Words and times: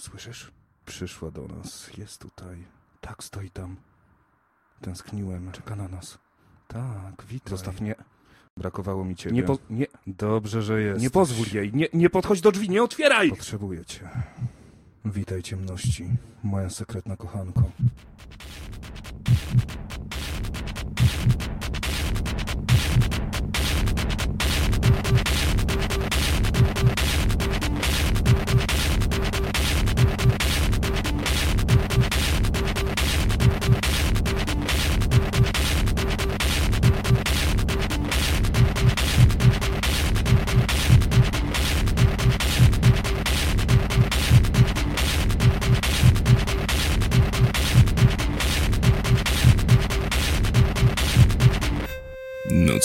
Słyszysz? 0.00 0.50
Przyszła 0.86 1.30
do 1.30 1.46
nas, 1.48 1.90
jest 1.98 2.20
tutaj. 2.20 2.64
Tak, 3.00 3.24
stoi 3.24 3.50
tam. 3.50 3.76
Tęskniłem, 4.80 5.52
czeka 5.52 5.76
na 5.76 5.88
nas. 5.88 6.18
Tak, 6.68 7.24
witaj. 7.28 7.50
Zostaw 7.50 7.80
mnie. 7.80 7.94
Brakowało 8.56 9.04
mi 9.04 9.16
ciebie. 9.16 9.34
Nie, 9.36 9.42
po, 9.42 9.58
nie, 9.70 9.86
Dobrze, 10.06 10.62
że 10.62 10.82
jest. 10.82 11.02
nie 11.02 11.10
pozwól 11.10 11.46
jej. 11.52 11.72
Nie, 11.74 11.88
nie 11.92 12.10
podchodź 12.10 12.40
do 12.40 12.52
drzwi, 12.52 12.70
nie 12.70 12.82
otwieraj! 12.82 13.30
Potrzebuję 13.30 13.84
cię. 13.84 14.08
Witaj 15.04 15.42
ciemności, 15.42 16.08
moja 16.42 16.70
sekretna 16.70 17.16
kochanko. 17.16 17.62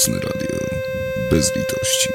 Nocne 0.08 0.20
radio. 0.20 0.60
Bez 1.32 1.56
litości. 1.56 2.10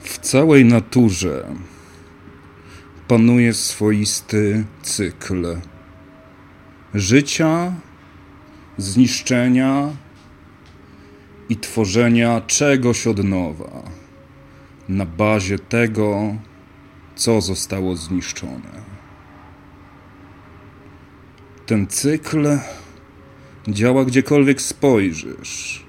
W 0.00 0.18
całej 0.18 0.64
naturze 0.64 1.46
panuje 3.08 3.54
swoisty 3.54 4.64
cykl 4.82 5.56
życia, 6.94 7.72
zniszczenia 8.78 9.90
i 11.48 11.56
tworzenia 11.56 12.40
czegoś 12.40 13.06
od 13.06 13.24
nowa 13.24 13.82
na 14.88 15.06
bazie 15.06 15.58
tego, 15.58 16.36
co 17.14 17.40
zostało 17.40 17.96
zniszczone. 17.96 18.82
Ten 21.66 21.86
cykl 21.86 22.58
działa 23.68 24.04
gdziekolwiek 24.04 24.62
spojrzysz. 24.62 25.86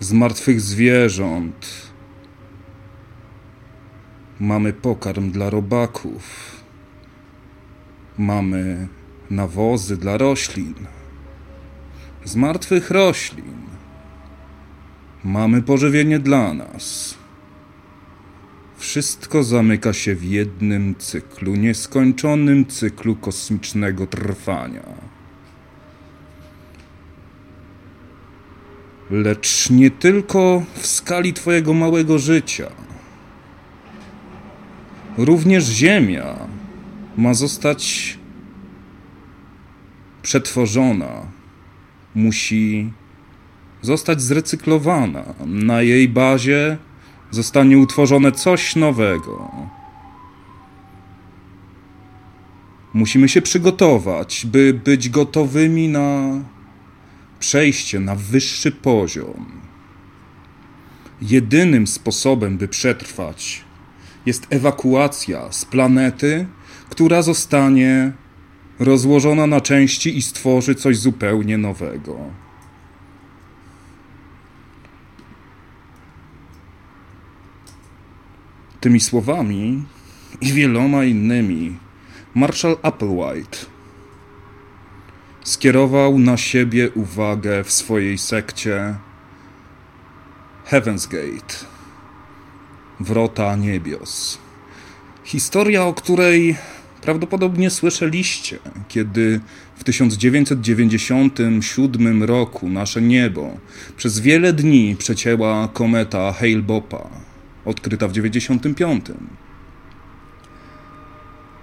Z 0.00 0.12
martwych 0.12 0.60
zwierząt 0.60 1.90
mamy 4.40 4.72
pokarm 4.72 5.30
dla 5.30 5.50
robaków, 5.50 6.56
mamy 8.18 8.88
nawozy 9.30 9.96
dla 9.96 10.18
roślin. 10.18 10.74
Z 12.24 12.36
martwych 12.36 12.90
roślin 12.90 13.60
mamy 15.24 15.62
pożywienie 15.62 16.18
dla 16.18 16.54
nas. 16.54 17.19
Wszystko 18.80 19.44
zamyka 19.44 19.92
się 19.92 20.14
w 20.14 20.24
jednym 20.24 20.94
cyklu, 20.98 21.56
nieskończonym 21.56 22.66
cyklu 22.66 23.16
kosmicznego 23.16 24.06
trwania. 24.06 24.82
Lecz 29.10 29.70
nie 29.70 29.90
tylko 29.90 30.62
w 30.74 30.86
skali 30.86 31.32
Twojego 31.32 31.74
małego 31.74 32.18
życia. 32.18 32.70
Również 35.18 35.64
Ziemia 35.64 36.36
ma 37.16 37.34
zostać 37.34 38.18
przetworzona, 40.22 41.26
musi 42.14 42.92
zostać 43.82 44.22
zrecyklowana. 44.22 45.24
Na 45.46 45.82
jej 45.82 46.08
bazie 46.08 46.78
zostanie 47.30 47.78
utworzone 47.78 48.32
coś 48.32 48.76
nowego. 48.76 49.50
Musimy 52.94 53.28
się 53.28 53.42
przygotować, 53.42 54.46
by 54.46 54.74
być 54.84 55.08
gotowymi 55.08 55.88
na 55.88 56.40
przejście 57.38 58.00
na 58.00 58.14
wyższy 58.14 58.72
poziom. 58.72 59.60
Jedynym 61.22 61.86
sposobem, 61.86 62.58
by 62.58 62.68
przetrwać, 62.68 63.64
jest 64.26 64.46
ewakuacja 64.50 65.52
z 65.52 65.64
planety, 65.64 66.46
która 66.90 67.22
zostanie 67.22 68.12
rozłożona 68.78 69.46
na 69.46 69.60
części 69.60 70.18
i 70.18 70.22
stworzy 70.22 70.74
coś 70.74 70.98
zupełnie 70.98 71.58
nowego. 71.58 72.18
Tymi 78.80 79.00
słowami 79.00 79.84
i 80.40 80.52
wieloma 80.52 81.04
innymi 81.04 81.78
Marshall 82.34 82.76
Applewhite 82.82 83.58
skierował 85.44 86.18
na 86.18 86.36
siebie 86.36 86.90
uwagę 86.90 87.64
w 87.64 87.72
swojej 87.72 88.18
sekcie 88.18 88.94
Heaven's 90.70 91.08
Gate 91.08 91.54
Wrota 93.00 93.56
Niebios. 93.56 94.38
Historia, 95.24 95.84
o 95.84 95.94
której 95.94 96.56
prawdopodobnie 97.02 97.70
słyszeliście, 97.70 98.58
kiedy 98.88 99.40
w 99.76 99.84
1997 99.84 102.22
roku 102.22 102.68
nasze 102.68 103.02
niebo 103.02 103.56
przez 103.96 104.20
wiele 104.20 104.52
dni 104.52 104.96
przecięła 104.98 105.68
kometa 105.68 106.32
Hale-Bopa, 106.32 107.08
odkryta 107.64 108.08
w 108.08 108.12
95. 108.12 109.04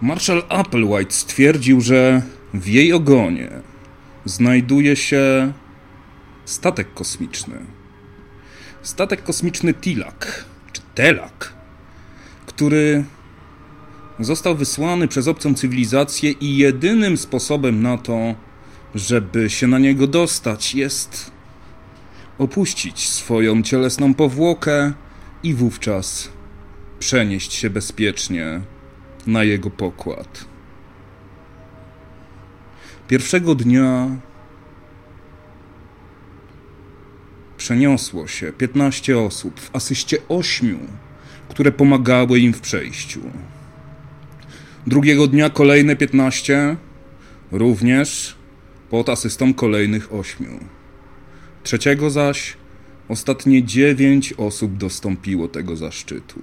Marshall 0.01 0.43
Applewhite 0.49 1.11
stwierdził, 1.11 1.81
że 1.81 2.21
w 2.53 2.67
jej 2.67 2.93
ogonie 2.93 3.49
znajduje 4.25 4.95
się 4.95 5.53
statek 6.45 6.93
kosmiczny. 6.93 7.55
Statek 8.81 9.23
kosmiczny 9.23 9.73
Tilak, 9.73 10.45
czy 10.73 10.81
Telak, 10.95 11.53
który 12.45 13.03
został 14.19 14.55
wysłany 14.55 15.07
przez 15.07 15.27
obcą 15.27 15.53
cywilizację 15.53 16.31
i 16.31 16.57
jedynym 16.57 17.17
sposobem 17.17 17.81
na 17.81 17.97
to, 17.97 18.35
żeby 18.95 19.49
się 19.49 19.67
na 19.67 19.79
niego 19.79 20.07
dostać, 20.07 20.75
jest 20.75 21.31
opuścić 22.37 23.09
swoją 23.09 23.61
cielesną 23.61 24.13
powłokę 24.13 24.93
i 25.47 25.53
wówczas 25.53 26.29
przenieść 26.99 27.53
się 27.53 27.69
bezpiecznie 27.69 28.61
na 29.27 29.43
jego 29.43 29.69
pokład. 29.69 30.45
Pierwszego 33.07 33.55
dnia 33.55 34.09
przeniosło 37.57 38.27
się 38.27 38.51
15 38.51 39.17
osób 39.17 39.59
w 39.59 39.75
asyście 39.75 40.17
8, 40.29 40.79
które 41.49 41.71
pomagały 41.71 42.39
im 42.39 42.53
w 42.53 42.61
przejściu. 42.61 43.21
Drugiego 44.87 45.27
dnia 45.27 45.49
kolejne 45.49 45.95
15, 45.95 46.75
również 47.51 48.35
pod 48.89 49.09
asystą 49.09 49.53
kolejnych 49.53 50.13
8. 50.13 50.59
Trzeciego 51.63 52.09
zaś 52.09 52.57
ostatnie 53.07 53.63
9 53.63 54.33
osób 54.33 54.77
dostąpiło 54.77 55.48
tego 55.48 55.75
zaszczytu. 55.75 56.39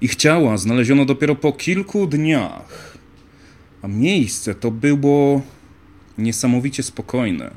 Ich 0.00 0.16
ciała 0.16 0.56
znaleziono 0.56 1.04
dopiero 1.04 1.34
po 1.34 1.52
kilku 1.52 2.06
dniach, 2.06 2.98
a 3.82 3.88
miejsce 3.88 4.54
to 4.54 4.70
było 4.70 5.42
niesamowicie 6.18 6.82
spokojne. 6.82 7.50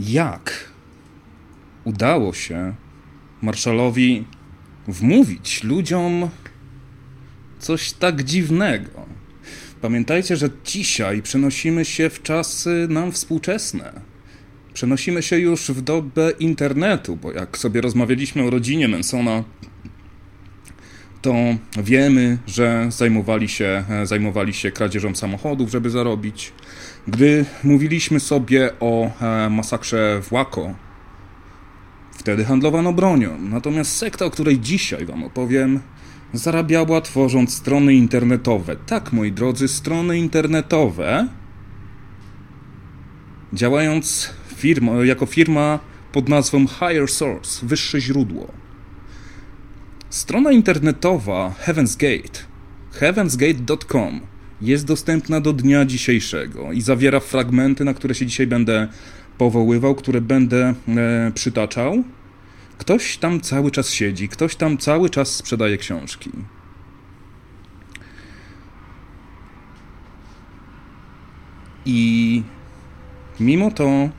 Jak 0.00 0.70
udało 1.84 2.32
się 2.32 2.74
marszalowi 3.42 4.24
wmówić 4.88 5.64
ludziom 5.64 6.30
coś 7.58 7.92
tak 7.92 8.24
dziwnego? 8.24 9.15
Pamiętajcie, 9.80 10.36
że 10.36 10.48
dzisiaj 10.64 11.22
przenosimy 11.22 11.84
się 11.84 12.10
w 12.10 12.22
czasy 12.22 12.86
nam 12.90 13.12
współczesne. 13.12 13.92
Przenosimy 14.74 15.22
się 15.22 15.38
już 15.38 15.70
w 15.70 15.80
dobę 15.80 16.30
internetu, 16.38 17.16
bo 17.16 17.32
jak 17.32 17.58
sobie 17.58 17.80
rozmawialiśmy 17.80 18.42
o 18.42 18.50
rodzinie 18.50 18.88
Mansona, 18.88 19.44
to 21.22 21.34
wiemy, 21.82 22.38
że 22.46 22.86
zajmowali 22.88 23.48
się, 23.48 23.84
zajmowali 24.04 24.54
się 24.54 24.70
kradzieżą 24.70 25.14
samochodów, 25.14 25.70
żeby 25.70 25.90
zarobić. 25.90 26.52
Gdy 27.08 27.44
mówiliśmy 27.64 28.20
sobie 28.20 28.70
o 28.80 29.10
e, 29.20 29.50
masakrze 29.50 30.20
w 30.22 30.32
Łako, 30.32 30.74
wtedy 32.12 32.44
handlowano 32.44 32.92
bronią. 32.92 33.38
Natomiast 33.38 33.96
sekta, 33.96 34.24
o 34.24 34.30
której 34.30 34.58
dzisiaj 34.58 35.06
Wam 35.06 35.24
opowiem, 35.24 35.80
zarabiała 36.32 37.00
tworząc 37.00 37.54
strony 37.54 37.94
internetowe. 37.94 38.76
Tak, 38.86 39.12
moi 39.12 39.32
drodzy, 39.32 39.68
strony 39.68 40.18
internetowe, 40.18 41.28
działając 43.52 44.30
firma, 44.56 44.92
jako 45.04 45.26
firma 45.26 45.78
pod 46.12 46.28
nazwą 46.28 46.66
Higher 46.66 47.08
Source, 47.08 47.66
wyższe 47.66 48.00
źródło. 48.00 48.52
Strona 50.10 50.52
internetowa 50.52 51.54
Heaven's 51.64 51.96
Gate, 51.96 52.38
heavensgate.com, 52.92 54.20
jest 54.60 54.86
dostępna 54.86 55.40
do 55.40 55.52
dnia 55.52 55.84
dzisiejszego 55.84 56.72
i 56.72 56.80
zawiera 56.80 57.20
fragmenty, 57.20 57.84
na 57.84 57.94
które 57.94 58.14
się 58.14 58.26
dzisiaj 58.26 58.46
będę 58.46 58.88
powoływał, 59.38 59.94
które 59.94 60.20
będę 60.20 60.74
e, 60.88 61.32
przytaczał. 61.34 62.04
Ktoś 62.78 63.16
tam 63.16 63.40
cały 63.40 63.70
czas 63.70 63.90
siedzi, 63.90 64.28
ktoś 64.28 64.56
tam 64.56 64.78
cały 64.78 65.10
czas 65.10 65.36
sprzedaje 65.36 65.78
książki. 65.78 66.30
I 71.84 72.42
mimo 73.40 73.70
to 73.70 74.10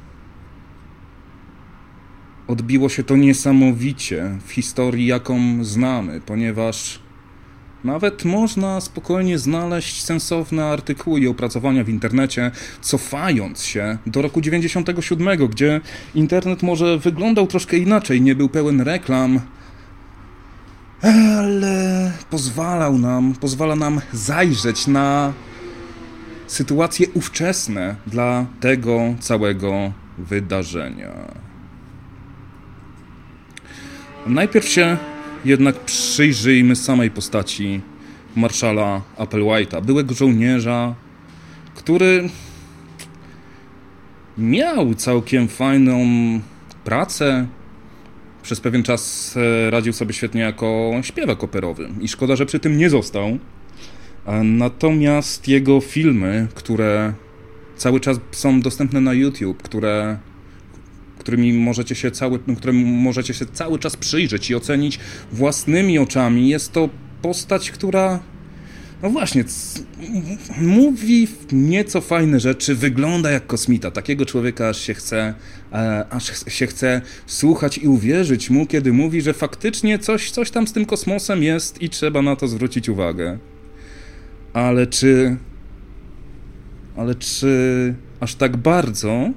odbiło 2.47 2.89
się 2.89 3.03
to 3.03 3.15
niesamowicie 3.15 4.37
w 4.45 4.51
historii, 4.51 5.05
jaką 5.05 5.63
znamy, 5.63 6.21
ponieważ 6.21 7.06
nawet 7.83 8.25
można 8.25 8.81
spokojnie 8.81 9.39
znaleźć 9.39 10.03
sensowne 10.03 10.65
artykuły 10.65 11.19
i 11.19 11.27
opracowania 11.27 11.83
w 11.83 11.89
internecie, 11.89 12.51
cofając 12.81 13.63
się 13.63 13.97
do 14.05 14.21
roku 14.21 14.41
97, 14.41 15.47
gdzie 15.47 15.81
internet 16.15 16.63
może 16.63 16.97
wyglądał 16.97 17.47
troszkę 17.47 17.77
inaczej, 17.77 18.21
nie 18.21 18.35
był 18.35 18.49
pełen 18.49 18.81
reklam, 18.81 19.39
ale 21.01 22.11
pozwalał 22.29 22.97
nam, 22.97 23.33
pozwala 23.33 23.75
nam 23.75 24.01
zajrzeć 24.13 24.87
na 24.87 25.33
sytuacje 26.47 27.07
ówczesne 27.13 27.95
dla 28.07 28.45
tego 28.59 28.99
całego 29.19 29.91
wydarzenia. 30.17 31.11
Najpierw 34.27 34.67
się 34.67 34.97
jednak 35.47 35.79
przyjrzyjmy 35.79 36.75
samej 36.75 37.11
postaci 37.11 37.81
marszala 38.35 39.01
Applewhite'a, 39.17 39.81
byłego 39.85 40.13
żołnierza, 40.13 40.95
który 41.75 42.29
miał 44.37 44.93
całkiem 44.93 45.47
fajną 45.47 45.99
pracę. 46.83 47.47
Przez 48.43 48.59
pewien 48.59 48.83
czas 48.83 49.33
e, 49.37 49.71
radził 49.71 49.93
sobie 49.93 50.13
świetnie 50.13 50.41
jako 50.41 50.91
śpiewak 51.01 51.43
operowy 51.43 51.89
i 52.01 52.07
szkoda, 52.07 52.35
że 52.35 52.45
przy 52.45 52.59
tym 52.59 52.77
nie 52.77 52.89
został. 52.89 53.37
Natomiast 54.43 55.47
jego 55.47 55.81
filmy, 55.81 56.47
które 56.55 57.13
cały 57.75 57.99
czas 57.99 58.19
są 58.31 58.61
dostępne 58.61 59.01
na 59.01 59.13
YouTube, 59.13 59.63
które 59.63 60.17
którymi 61.19 61.53
możecie 61.53 61.95
się 61.95 62.11
cały, 62.11 62.39
którym 62.57 62.75
możecie 62.85 63.33
się 63.33 63.45
cały 63.45 63.79
czas 63.79 63.97
przyjrzeć 63.97 64.49
i 64.49 64.55
ocenić 64.55 64.99
własnymi 65.31 65.99
oczami. 65.99 66.49
Jest 66.49 66.71
to 66.71 66.89
postać, 67.21 67.71
która 67.71 68.19
no 69.03 69.09
właśnie, 69.09 69.43
mówi 70.61 71.27
nieco 71.51 72.01
fajne 72.01 72.39
rzeczy, 72.39 72.75
wygląda 72.75 73.31
jak 73.31 73.47
kosmita. 73.47 73.91
Takiego 73.91 74.25
człowieka 74.25 74.69
aż 74.69 74.81
się 74.81 74.93
chce, 74.93 75.33
e, 75.73 76.05
aż 76.09 76.47
się 76.47 76.67
chce 76.67 77.01
słuchać 77.25 77.77
i 77.77 77.87
uwierzyć 77.87 78.49
mu, 78.49 78.65
kiedy 78.65 78.93
mówi, 78.93 79.21
że 79.21 79.33
faktycznie 79.33 79.99
coś, 79.99 80.31
coś 80.31 80.51
tam 80.51 80.67
z 80.67 80.73
tym 80.73 80.85
kosmosem 80.85 81.43
jest 81.43 81.81
i 81.81 81.89
trzeba 81.89 82.21
na 82.21 82.35
to 82.35 82.47
zwrócić 82.47 82.89
uwagę. 82.89 83.37
Ale 84.53 84.87
czy. 84.87 85.37
Ale 86.95 87.15
czy 87.15 87.95
aż 88.19 88.35
tak 88.35 88.57
bardzo? 88.57 89.29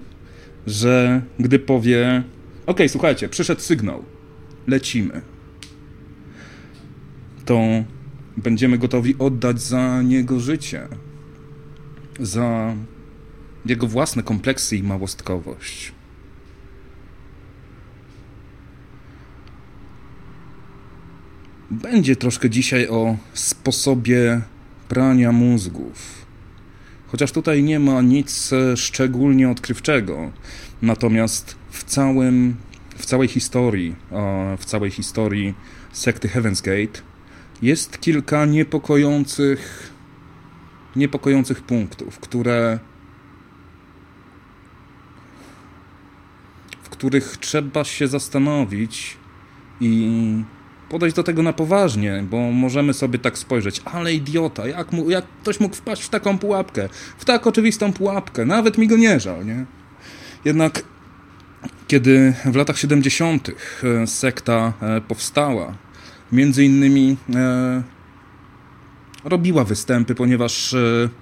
Że 0.67 1.23
gdy 1.39 1.59
powie: 1.59 2.23
OK, 2.67 2.79
słuchajcie, 2.89 3.29
przyszedł 3.29 3.61
sygnał, 3.61 4.05
lecimy, 4.67 5.21
to 7.45 7.61
będziemy 8.37 8.79
gotowi 8.79 9.15
oddać 9.19 9.62
za 9.62 10.03
niego 10.03 10.41
życie, 10.41 10.89
za 12.21 12.75
jego 13.67 13.87
własne 13.87 14.23
kompleksy 14.23 14.77
i 14.77 14.83
małostkowość. 14.83 15.93
Będzie 21.71 22.17
troszkę 22.17 22.51
dzisiaj 22.51 22.89
o 22.89 23.17
sposobie 23.35 24.41
prania 24.89 25.33
mózgów 25.33 26.20
Chociaż 27.11 27.33
tutaj 27.33 27.62
nie 27.62 27.81
ma 27.81 28.03
nic 28.03 28.53
e, 28.53 28.77
szczególnie 28.77 29.51
odkrywczego. 29.51 30.31
Natomiast 30.83 31.57
w 31.71 31.85
całym, 31.85 32.57
w 32.97 33.07
całej 33.07 33.29
historii, 33.29 33.97
w 34.59 34.65
całej 34.65 34.91
historii 34.91 35.55
sekty 35.93 36.29
Heaven's 36.29 36.62
Gate 36.62 37.01
jest 37.62 38.01
kilka 38.01 38.45
niepokojących 38.47 39.91
niepokojących 40.97 41.62
punktów, 41.62 42.19
które 42.19 42.79
w 46.83 46.89
których 46.89 47.37
trzeba 47.37 47.85
się 47.85 48.09
zastanowić 48.09 49.17
i 49.81 50.45
podejść 50.91 51.17
do 51.17 51.23
tego 51.23 51.43
na 51.43 51.53
poważnie, 51.53 52.25
bo 52.31 52.39
możemy 52.39 52.95
sobie 52.95 53.19
tak 53.19 53.39
spojrzeć, 53.39 53.83
ale 53.85 54.15
idiota, 54.15 54.67
jak, 54.67 54.93
mu, 54.93 55.11
jak 55.11 55.25
ktoś 55.43 55.61
mógł 55.61 55.77
wpaść 55.77 56.03
w 56.03 56.09
taką 56.09 56.39
pułapkę, 56.39 56.89
w 57.19 57.25
tak 57.25 57.47
oczywistą 57.47 57.93
pułapkę, 57.93 58.47
nawet 58.47 58.79
mi 58.79 58.89
go 58.89 58.97
nie 58.97 59.21
żal, 59.21 59.47
nie? 59.47 59.65
Jednak 60.45 60.83
kiedy 61.89 62.35
w 62.45 62.57
latach 62.57 62.79
70. 62.79 63.49
E, 63.49 64.07
sekta 64.07 64.73
e, 64.83 65.01
powstała, 65.01 65.75
między 66.33 66.65
innymi 66.65 67.17
e, 67.35 67.83
robiła 69.25 69.65
występy, 69.65 70.15
ponieważ 70.15 70.75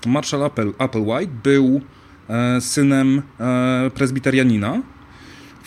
Marshall 0.06 0.44
Apple, 0.44 0.72
Applewhite 0.78 1.32
był 1.42 1.80
synem 2.60 3.22
prezbiterianina, 3.94 4.82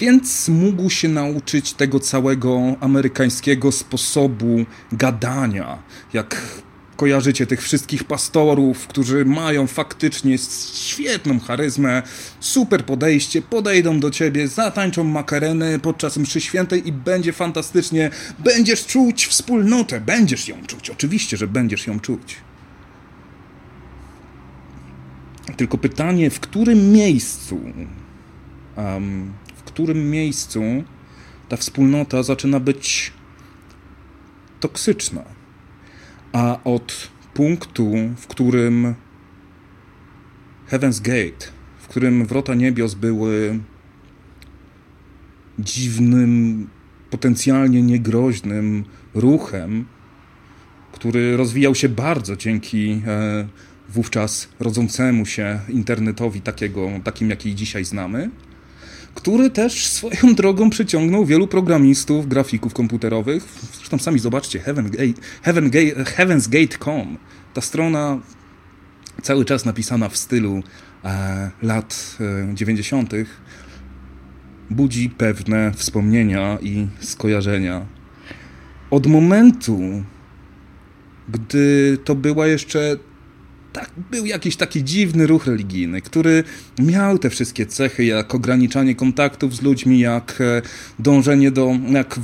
więc 0.02 0.50
mógł 0.50 0.90
się 0.90 1.10
nauczyć 1.10 1.74
tego 1.74 2.00
całego 2.00 2.76
amerykańskiego 2.80 3.72
sposobu 3.72 4.66
gadania. 4.92 5.84
Jak 6.14 6.42
kojarzycie 6.96 7.48
tych 7.48 7.62
wszystkich 7.62 8.04
pastorów, 8.04 8.88
którzy 8.88 9.26
mają 9.26 9.68
faktycznie 9.68 10.38
świetną 10.74 11.40
charyzmę, 11.40 12.04
super 12.40 12.86
podejście, 12.86 13.42
podejdą 13.42 14.00
do 14.00 14.12
ciebie, 14.12 14.48
zatańczą 14.48 15.04
makarenę 15.04 15.80
podczas 15.80 16.18
mszy 16.18 16.42
świętej 16.42 16.88
i 16.88 16.92
będzie 16.92 17.34
fantastycznie. 17.34 18.10
Będziesz 18.40 18.86
czuć 18.86 19.26
wspólnotę, 19.26 20.02
będziesz 20.02 20.48
ją 20.48 20.66
czuć. 20.68 20.90
Oczywiście, 20.90 21.38
że 21.38 21.48
będziesz 21.48 21.88
ją 21.88 22.00
czuć. 22.00 22.36
Tylko 25.58 25.78
pytanie, 25.78 26.30
w 26.30 26.40
którym 26.40 26.92
miejscu 26.92 27.60
um, 28.78 29.34
którym 29.72 30.10
miejscu 30.10 30.62
ta 31.50 31.58
wspólnota 31.58 32.24
zaczyna 32.24 32.60
być 32.60 33.14
toksyczna. 34.60 35.24
A 36.32 36.64
od 36.64 37.10
punktu, 37.34 37.94
w 38.18 38.28
którym 38.28 38.96
Heaven's 40.70 41.02
Gate, 41.02 41.46
w 41.80 41.88
którym 41.88 42.26
wrota 42.26 42.54
niebios 42.56 42.94
były 42.94 43.60
dziwnym, 45.60 46.68
potencjalnie 47.10 47.82
niegroźnym 47.82 48.86
ruchem, 49.14 49.86
który 50.92 51.38
rozwijał 51.38 51.76
się 51.76 51.90
bardzo 51.90 52.36
dzięki 52.36 53.02
e, 53.08 53.48
wówczas 53.90 54.50
rodzącemu 54.60 55.26
się 55.26 55.60
internetowi 55.70 56.42
takiego, 56.42 56.90
takim, 57.04 57.30
jaki 57.30 57.56
dzisiaj 57.56 57.86
znamy, 57.86 58.30
który 59.16 59.50
też 59.50 59.88
swoją 59.88 60.36
drogą 60.36 60.70
przyciągnął 60.70 61.26
wielu 61.26 61.48
programistów, 61.48 62.28
grafików 62.28 62.74
komputerowych. 62.74 63.44
Zresztą 63.78 63.98
sami 63.98 64.20
zobaczcie, 64.20 64.60
Heaven 64.60 64.90
Gate, 64.90 65.22
Heaven 65.42 65.70
Gate, 65.70 66.06
heavensgate.com. 66.06 67.18
Ta 67.54 67.62
strona 67.62 68.20
cały 69.22 69.46
czas 69.46 69.66
napisana 69.66 70.10
w 70.10 70.18
stylu 70.18 70.64
e, 71.06 71.52
lat 71.62 72.18
e, 72.52 72.56
90. 72.56 73.14
budzi 74.70 75.10
pewne 75.10 75.72
wspomnienia 75.76 76.58
i 76.62 76.88
skojarzenia. 77.00 77.86
Od 78.92 79.08
momentu, 79.08 80.04
gdy 81.30 81.98
to 82.04 82.16
była 82.16 82.48
jeszcze 82.48 82.98
tak, 83.74 83.92
był 84.12 84.26
jakiś 84.26 84.56
taki 84.56 84.84
dziwny 84.84 85.28
ruch 85.28 85.48
religijny, 85.48 86.02
który 86.02 86.44
miał 86.80 87.18
te 87.18 87.30
wszystkie 87.30 87.66
cechy, 87.66 88.06
jak 88.06 88.36
ograniczanie 88.36 88.96
kontaktów 88.96 89.56
z 89.56 89.62
ludźmi, 89.62 90.00
jak 90.00 90.42
e, 90.42 90.62
dążenie 91.00 91.52
do, 91.52 91.72
jak 91.90 92.20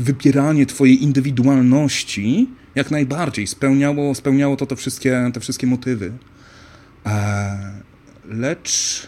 wypieranie 0.00 0.66
twojej 0.66 1.02
indywidualności, 1.02 2.50
jak 2.74 2.90
najbardziej 2.90 3.46
spełniało, 3.46 4.14
spełniało 4.14 4.56
to 4.56 4.66
te 4.66 4.76
wszystkie, 4.76 5.30
te 5.34 5.40
wszystkie 5.40 5.66
motywy. 5.66 6.12
E, 7.06 7.72
lecz 8.24 9.06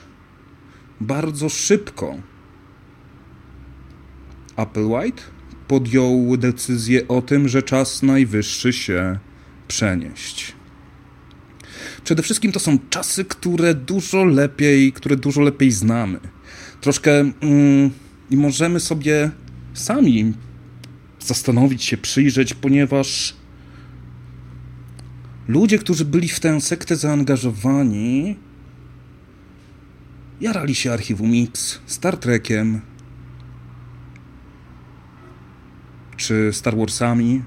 bardzo 1.01 1.49
szybko 1.49 2.17
Applewhite 4.57 5.23
podjął 5.69 6.37
decyzję 6.37 7.09
o 7.09 7.23
tym, 7.23 7.49
że 7.49 7.63
czas 7.63 8.03
najwyższy 8.03 8.73
się 8.73 9.19
przenieść. 9.69 10.55
Przede 12.05 12.23
wszystkim 12.23 12.53
to 12.53 12.61
są 12.61 12.79
czasy, 12.91 13.25
które 13.25 13.75
dużo 13.75 14.25
lepiej, 14.25 14.93
które 14.93 15.17
dużo 15.17 15.41
lepiej 15.41 15.71
znamy. 15.71 16.21
Troszkę 16.81 17.21
mm, 17.21 17.91
i 18.31 18.37
możemy 18.37 18.81
sobie 18.81 19.31
sami 19.75 20.33
zastanowić 21.21 21.85
się, 21.85 21.97
przyjrzeć, 21.97 22.55
ponieważ 22.55 23.37
ludzie, 25.49 25.79
którzy 25.79 26.05
byli 26.05 26.29
w 26.29 26.41
tę 26.41 26.61
sektę 26.61 26.97
zaangażowani, 26.97 28.37
jarali 30.41 30.75
się 30.75 30.93
Archiwum 30.93 31.33
X, 31.45 31.79
Star 31.87 32.17
Trekiem, 32.17 32.81
czy 36.17 36.51
Star 36.53 36.77
Warsami, 36.77 37.43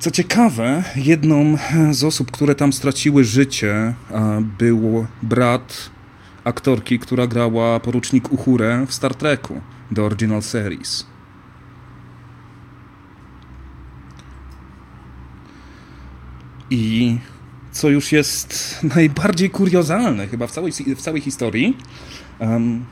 co 0.00 0.10
ciekawe, 0.10 0.84
jedną 0.96 1.56
z 1.90 2.04
osób, 2.04 2.30
które 2.30 2.54
tam 2.54 2.72
straciły 2.72 3.24
życie, 3.24 3.94
był 4.58 5.06
brat 5.22 5.90
aktorki, 6.44 6.98
która 6.98 7.26
grała 7.26 7.80
porucznik 7.80 8.32
Uhurę 8.32 8.86
w 8.88 8.94
Star 8.94 9.14
Treku 9.14 9.60
The 9.94 10.02
Original 10.02 10.42
Series. 10.42 11.06
I 16.70 17.18
co 17.72 17.88
już 17.88 18.12
jest 18.12 18.78
najbardziej 18.96 19.50
kuriozalne 19.50 20.28
chyba 20.28 20.46
w 20.46 20.50
całej, 20.50 20.72
w 20.72 21.00
całej 21.00 21.20
historii, 21.20 21.76
um, 22.38 22.84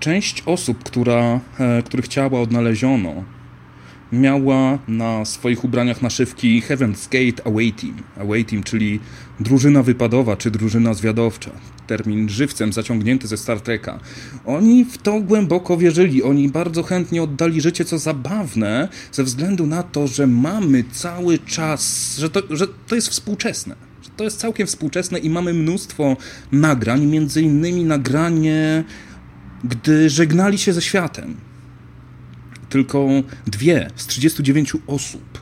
część 0.00 0.42
osób, 0.46 0.84
która, 0.84 1.40
e, 1.58 1.82
których 1.82 2.08
ciała 2.08 2.40
odnaleziono 2.40 3.35
miała 4.12 4.78
na 4.88 5.24
swoich 5.24 5.64
ubraniach 5.64 6.02
naszywki 6.02 6.62
Heaven's 6.62 7.08
Gate 7.10 7.46
Away 7.46 7.72
Team. 7.72 7.94
Away 8.20 8.44
Team, 8.44 8.62
czyli 8.62 9.00
drużyna 9.40 9.82
wypadowa 9.82 10.36
czy 10.36 10.50
drużyna 10.50 10.94
zwiadowcza. 10.94 11.50
Termin 11.86 12.28
żywcem 12.28 12.72
zaciągnięty 12.72 13.26
ze 13.26 13.36
Star 13.36 13.60
Treka. 13.60 14.00
Oni 14.46 14.84
w 14.84 14.98
to 14.98 15.20
głęboko 15.20 15.76
wierzyli. 15.76 16.22
Oni 16.22 16.48
bardzo 16.48 16.82
chętnie 16.82 17.22
oddali 17.22 17.60
życie, 17.60 17.84
co 17.84 17.98
zabawne, 17.98 18.88
ze 19.12 19.24
względu 19.24 19.66
na 19.66 19.82
to, 19.82 20.06
że 20.06 20.26
mamy 20.26 20.84
cały 20.92 21.38
czas, 21.38 22.14
że 22.18 22.30
to, 22.30 22.42
że 22.50 22.66
to 22.86 22.94
jest 22.94 23.08
współczesne. 23.08 23.76
Że 24.02 24.10
to 24.16 24.24
jest 24.24 24.40
całkiem 24.40 24.66
współczesne 24.66 25.18
i 25.18 25.30
mamy 25.30 25.54
mnóstwo 25.54 26.16
nagrań, 26.52 27.06
między 27.06 27.42
innymi 27.42 27.84
nagranie, 27.84 28.84
gdy 29.64 30.10
żegnali 30.10 30.58
się 30.58 30.72
ze 30.72 30.82
światem 30.82 31.45
tylko 32.68 33.08
dwie 33.46 33.90
z 33.96 34.06
39 34.06 34.72
osób 34.86 35.40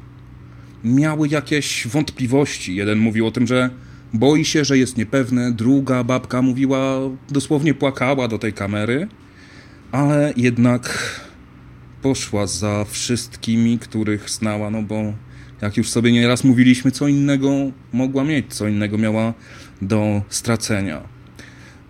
miały 0.85 1.29
jakieś 1.29 1.87
wątpliwości. 1.87 2.77
Jeden 2.77 2.99
mówił 2.99 3.27
o 3.27 3.31
tym, 3.31 3.47
że 3.47 3.71
boi 4.15 4.45
się, 4.45 4.65
że 4.65 4.79
jest 4.79 4.97
niepewny, 4.97 5.53
druga 5.53 6.05
babka 6.05 6.43
mówiła, 6.43 6.99
dosłownie 7.31 7.75
płakała 7.75 8.29
do 8.29 8.39
tej 8.39 8.53
kamery, 8.53 9.09
ale 9.93 10.33
jednak 10.37 10.99
poszła 12.03 12.47
za 12.47 12.85
wszystkimi, 12.85 13.79
których 13.79 14.31
znała, 14.31 14.71
no 14.71 14.83
bo 14.83 15.13
jak 15.63 15.77
już 15.77 15.91
sobie 15.91 16.13
nieraz 16.13 16.45
mówiliśmy, 16.45 16.91
co 16.91 17.09
innego 17.09 17.51
mogła 17.93 18.25
mieć, 18.25 18.55
co 18.55 18.69
innego 18.69 18.99
miała 18.99 19.35
do 19.83 20.23
stracenia. 20.29 21.03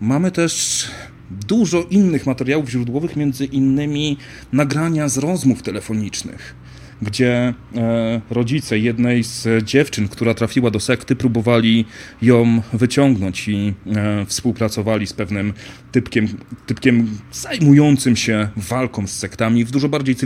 Mamy 0.00 0.30
też 0.30 0.84
dużo 1.30 1.82
innych 1.90 2.26
materiałów 2.26 2.70
źródłowych, 2.70 3.16
między 3.16 3.44
innymi 3.44 4.16
nagrania 4.52 5.08
z 5.08 5.18
rozmów 5.18 5.62
telefonicznych, 5.62 6.54
gdzie 7.02 7.54
e, 7.76 8.20
rodzice 8.30 8.78
jednej 8.78 9.24
z 9.24 9.64
dziewczyn, 9.64 10.08
która 10.08 10.34
trafiła 10.34 10.70
do 10.70 10.80
sekty, 10.80 11.16
próbowali 11.16 11.84
ją 12.22 12.62
wyciągnąć 12.72 13.48
i 13.48 13.74
e, 13.86 14.26
współpracowali 14.26 15.06
z 15.06 15.12
pewnym 15.12 15.52
typkiem, 15.92 16.28
typkiem 16.66 17.18
zajmującym 17.32 18.16
się 18.16 18.48
walką 18.56 19.06
z 19.06 19.12
sektami 19.12 19.64
w 19.64 19.70
dużo 19.70 19.88
bardziej 19.88 20.16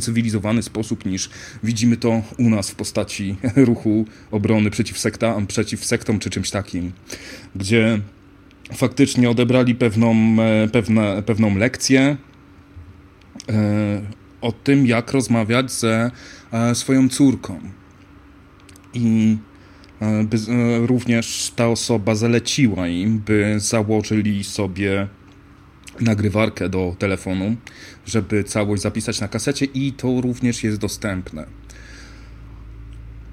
cywilizowany 0.00 0.62
sposób 0.62 1.06
niż 1.06 1.30
widzimy 1.62 1.96
to 1.96 2.22
u 2.38 2.50
nas 2.50 2.70
w 2.70 2.74
postaci 2.74 3.36
ruchu 3.56 4.04
obrony 4.30 4.70
przeciw, 4.70 4.98
sekta, 4.98 5.36
przeciw 5.48 5.84
sektom 5.84 6.18
czy 6.18 6.30
czymś 6.30 6.50
takim, 6.50 6.92
gdzie 7.56 8.00
faktycznie 8.72 9.30
odebrali 9.30 9.74
pewną, 9.74 10.14
e, 10.42 10.68
pewne, 10.68 11.22
pewną 11.22 11.56
lekcję 11.56 12.16
e, 13.48 14.00
o 14.40 14.52
tym, 14.52 14.86
jak 14.86 15.12
rozmawiać 15.12 15.72
ze 15.72 16.10
e, 16.52 16.74
swoją 16.74 17.08
córką. 17.08 17.60
I 18.94 19.36
by, 20.24 20.36
również 20.86 21.52
ta 21.56 21.68
osoba 21.68 22.14
zaleciła 22.14 22.88
im, 22.88 23.18
by 23.18 23.54
założyli 23.58 24.44
sobie 24.44 25.08
nagrywarkę 26.00 26.68
do 26.68 26.96
telefonu, 26.98 27.56
żeby 28.06 28.44
całość 28.44 28.82
zapisać 28.82 29.20
na 29.20 29.28
kasecie 29.28 29.64
i 29.64 29.92
to 29.92 30.20
również 30.20 30.64
jest 30.64 30.78
dostępne. 30.78 31.59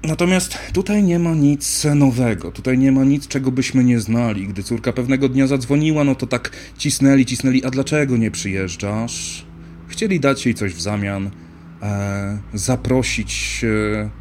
Natomiast 0.02 0.58
tutaj 0.72 1.02
nie 1.02 1.18
ma 1.18 1.34
nic 1.34 1.86
nowego, 1.94 2.52
tutaj 2.52 2.78
nie 2.78 2.92
ma 2.92 3.04
nic, 3.04 3.28
czego 3.28 3.52
byśmy 3.52 3.84
nie 3.84 4.00
znali. 4.00 4.48
Gdy 4.48 4.62
córka 4.62 4.92
pewnego 4.92 5.28
dnia 5.28 5.46
zadzwoniła, 5.46 6.04
no 6.04 6.14
to 6.14 6.26
tak 6.26 6.50
cisnęli, 6.78 7.26
cisnęli, 7.26 7.64
a 7.64 7.70
dlaczego 7.70 8.16
nie 8.16 8.30
przyjeżdżasz? 8.30 9.46
Chcieli 9.88 10.20
dać 10.20 10.46
jej 10.46 10.54
coś 10.54 10.74
w 10.74 10.80
zamian, 10.80 11.30
e, 11.82 12.38
zaprosić, 12.54 13.64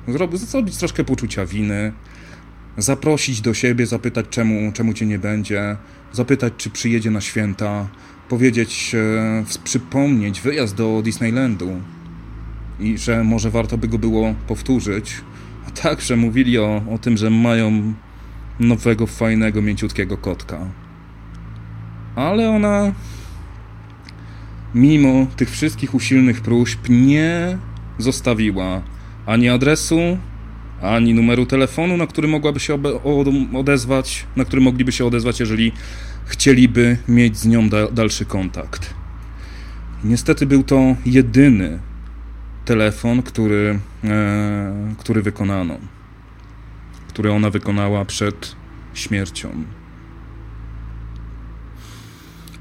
e, 0.08 0.12
zrobić, 0.12 0.42
zrobić 0.42 0.78
troszkę 0.78 1.04
poczucia 1.04 1.46
winy, 1.46 1.94
zaprosić 2.78 3.42
do 3.42 3.54
siebie, 3.54 3.86
zapytać 3.86 4.26
czemu, 4.30 4.72
czemu 4.72 4.94
cię 4.94 5.06
nie 5.06 5.20
będzie, 5.20 5.78
zapytać 6.12 6.54
czy 6.58 6.70
przyjedzie 6.70 7.12
na 7.12 7.22
święta, 7.22 7.88
powiedzieć, 8.30 8.96
e, 8.96 9.44
przypomnieć 9.64 10.42
wyjazd 10.42 10.76
do 10.76 11.02
Disneylandu 11.02 11.82
i 12.80 12.98
że 12.98 13.24
może 13.24 13.52
warto 13.52 13.78
by 13.78 13.88
go 13.88 13.98
było 13.98 14.36
powtórzyć 14.48 15.16
także 15.82 16.16
mówili 16.16 16.58
o, 16.58 16.82
o 16.92 16.98
tym, 16.98 17.18
że 17.18 17.30
mają 17.30 17.94
nowego, 18.60 19.08
fajnego, 19.08 19.62
mięciutkiego 19.62 20.18
kotka. 20.18 20.60
Ale 22.16 22.50
ona, 22.50 22.94
mimo 24.76 25.28
tych 25.36 25.52
wszystkich 25.52 25.96
usilnych 25.96 26.42
próśb, 26.42 26.80
nie 26.90 27.58
zostawiła 27.98 28.82
ani 29.26 29.50
adresu, 29.50 30.00
ani 30.82 31.14
numeru 31.14 31.46
telefonu, 31.46 31.98
na 31.98 32.08
który 32.08 32.28
mogłaby 32.28 32.60
się 32.60 32.80
odezwać, 33.54 34.26
na 34.36 34.46
który 34.46 34.62
mogliby 34.62 34.92
się 34.92 35.06
odezwać, 35.06 35.40
jeżeli 35.40 35.72
chcieliby 36.26 36.98
mieć 37.08 37.38
z 37.38 37.46
nią 37.46 37.70
da 37.70 37.92
dalszy 37.92 38.26
kontakt. 38.26 38.94
Niestety 40.04 40.46
był 40.46 40.64
to 40.64 40.96
jedyny 41.06 41.80
telefon, 42.68 43.24
który, 43.24 43.80
e, 44.04 44.96
który 44.98 45.22
wykonano, 45.22 45.78
który 47.08 47.32
ona 47.32 47.50
wykonała 47.50 48.06
przed 48.06 48.56
śmiercią. 48.94 49.64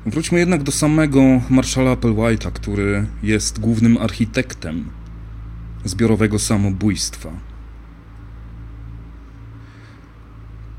Wróćmy 0.07 0.39
jednak 0.39 0.63
do 0.63 0.73
samego 0.73 1.21
marszala 1.51 1.97
Applewhite'a, 1.97 2.53
który 2.53 3.07
jest 3.23 3.61
głównym 3.61 3.99
architektem 3.99 4.85
zbiorowego 5.85 6.39
samobójstwa. 6.39 7.31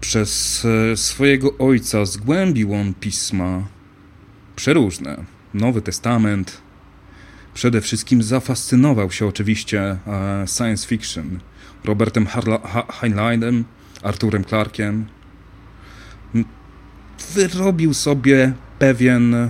Przez 0.02 0.66
e, 0.66 0.98
swojego 0.98 1.58
ojca 1.58 2.06
zgłębił 2.06 2.74
on 2.74 2.94
pisma 2.94 3.68
przeróżne. 4.56 5.26
Nowy 5.54 5.82
Testament, 5.82 6.62
Przede 7.58 7.82
wszystkim 7.82 8.24
zafascynował 8.24 9.12
się 9.12 9.28
oczywiście 9.28 9.82
e, 9.82 9.98
science 10.48 10.88
fiction. 10.88 11.40
Robertem 11.84 12.28
Heinleinem, 12.90 13.66
Arturem 14.04 14.44
Clarkiem. 14.46 15.06
Wyrobił 17.34 17.94
sobie 17.94 18.54
pewien 18.80 19.50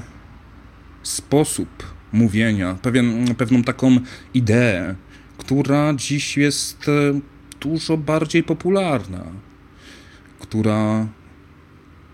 sposób 1.03 1.69
mówienia, 2.11 2.77
pewien, 2.81 3.35
pewną 3.35 3.63
taką 3.63 3.97
ideę, 4.33 4.95
która 5.37 5.93
dziś 5.93 6.37
jest 6.37 6.89
e, 6.89 7.19
dużo 7.59 7.97
bardziej 7.97 8.43
popularna, 8.43 9.23
która 10.39 11.07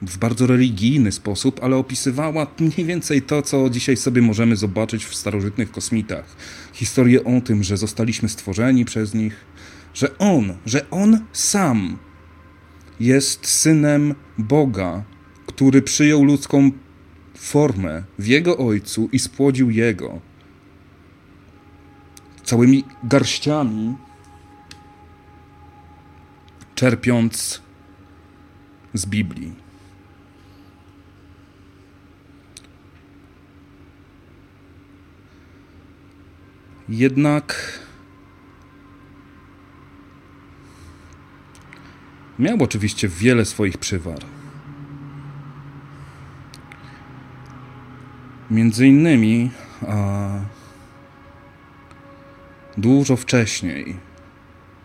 w 0.08 0.18
bardzo 0.18 0.48
religijny 0.48 1.12
sposób, 1.12 1.60
ale 1.64 1.76
opisywała 1.76 2.48
mniej 2.60 2.88
więcej 2.88 3.22
to, 3.22 3.42
co 3.42 3.70
dzisiaj 3.70 3.98
sobie 3.98 4.22
możemy 4.22 4.56
zobaczyć 4.56 5.06
w 5.06 5.16
starożytnych 5.16 5.72
kosmitach. 5.72 6.36
Historię 6.74 7.24
o 7.24 7.42
tym, 7.42 7.64
że 7.64 7.78
zostaliśmy 7.78 8.30
stworzeni 8.30 8.86
przez 8.86 9.14
nich, 9.14 9.46
że 9.94 10.18
On, 10.18 10.54
że 10.66 10.90
On 10.90 11.20
sam 11.34 11.98
jest 13.00 13.48
synem 13.48 14.16
Boga, 14.38 15.04
który 15.46 15.82
przyjął 15.82 16.24
ludzką 16.24 16.72
formę 17.36 18.04
w 18.20 18.28
Jego 18.28 18.58
Ojcu 18.58 19.10
i 19.12 19.20
spłodził 19.20 19.70
Jego. 19.70 20.20
Całymi 22.44 22.84
garściami, 23.04 23.96
czerpiąc 26.76 27.62
z 28.94 29.06
Biblii. 29.06 29.63
Jednak 36.90 37.80
miał 42.40 42.64
oczywiście 42.64 43.08
wiele 43.08 43.46
swoich 43.46 43.78
przywar. 43.78 44.20
Między 48.52 48.88
innymi 48.88 49.52
a, 49.88 50.30
dużo 52.78 53.16
wcześniej 53.16 53.96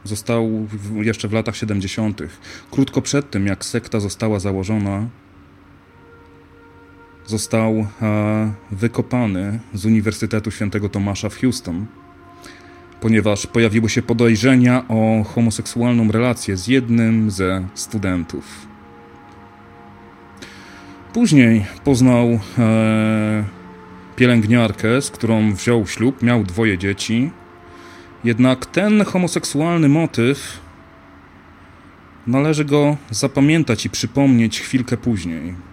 został 0.04 0.68
jeszcze 0.94 1.28
w 1.28 1.32
latach 1.32 1.56
70., 1.56 2.22
krótko 2.70 3.02
przed 3.02 3.30
tym, 3.30 3.46
jak 3.46 3.64
sekta 3.64 4.00
została 4.00 4.40
założona, 4.40 5.08
został 7.28 7.86
e, 8.02 8.52
wykopany 8.70 9.60
z 9.74 9.86
Uniwersytetu 9.86 10.50
Świętego 10.50 10.88
Tomasza 10.88 11.28
w 11.28 11.40
Houston, 11.40 11.86
ponieważ 13.00 13.46
pojawiły 13.46 13.88
się 13.88 14.02
podejrzenia 14.02 14.88
o 14.88 15.24
homoseksualną 15.24 16.12
relację 16.12 16.56
z 16.56 16.66
jednym 16.66 17.30
ze 17.30 17.68
studentów. 17.74 18.66
Później 21.12 21.64
poznał 21.84 22.40
e, 22.58 23.44
pielęgniarkę, 24.16 25.02
z 25.02 25.10
którą 25.10 25.52
wziął 25.52 25.86
ślub, 25.86 26.22
miał 26.22 26.44
dwoje 26.44 26.78
dzieci. 26.78 27.30
Jednak 28.24 28.66
ten 28.66 29.04
homoseksualny 29.04 29.88
motyw 29.88 30.60
należy 32.26 32.64
go 32.64 32.96
zapamiętać 33.10 33.86
i 33.86 33.90
przypomnieć 33.90 34.60
chwilkę 34.60 34.96
później. 34.96 35.67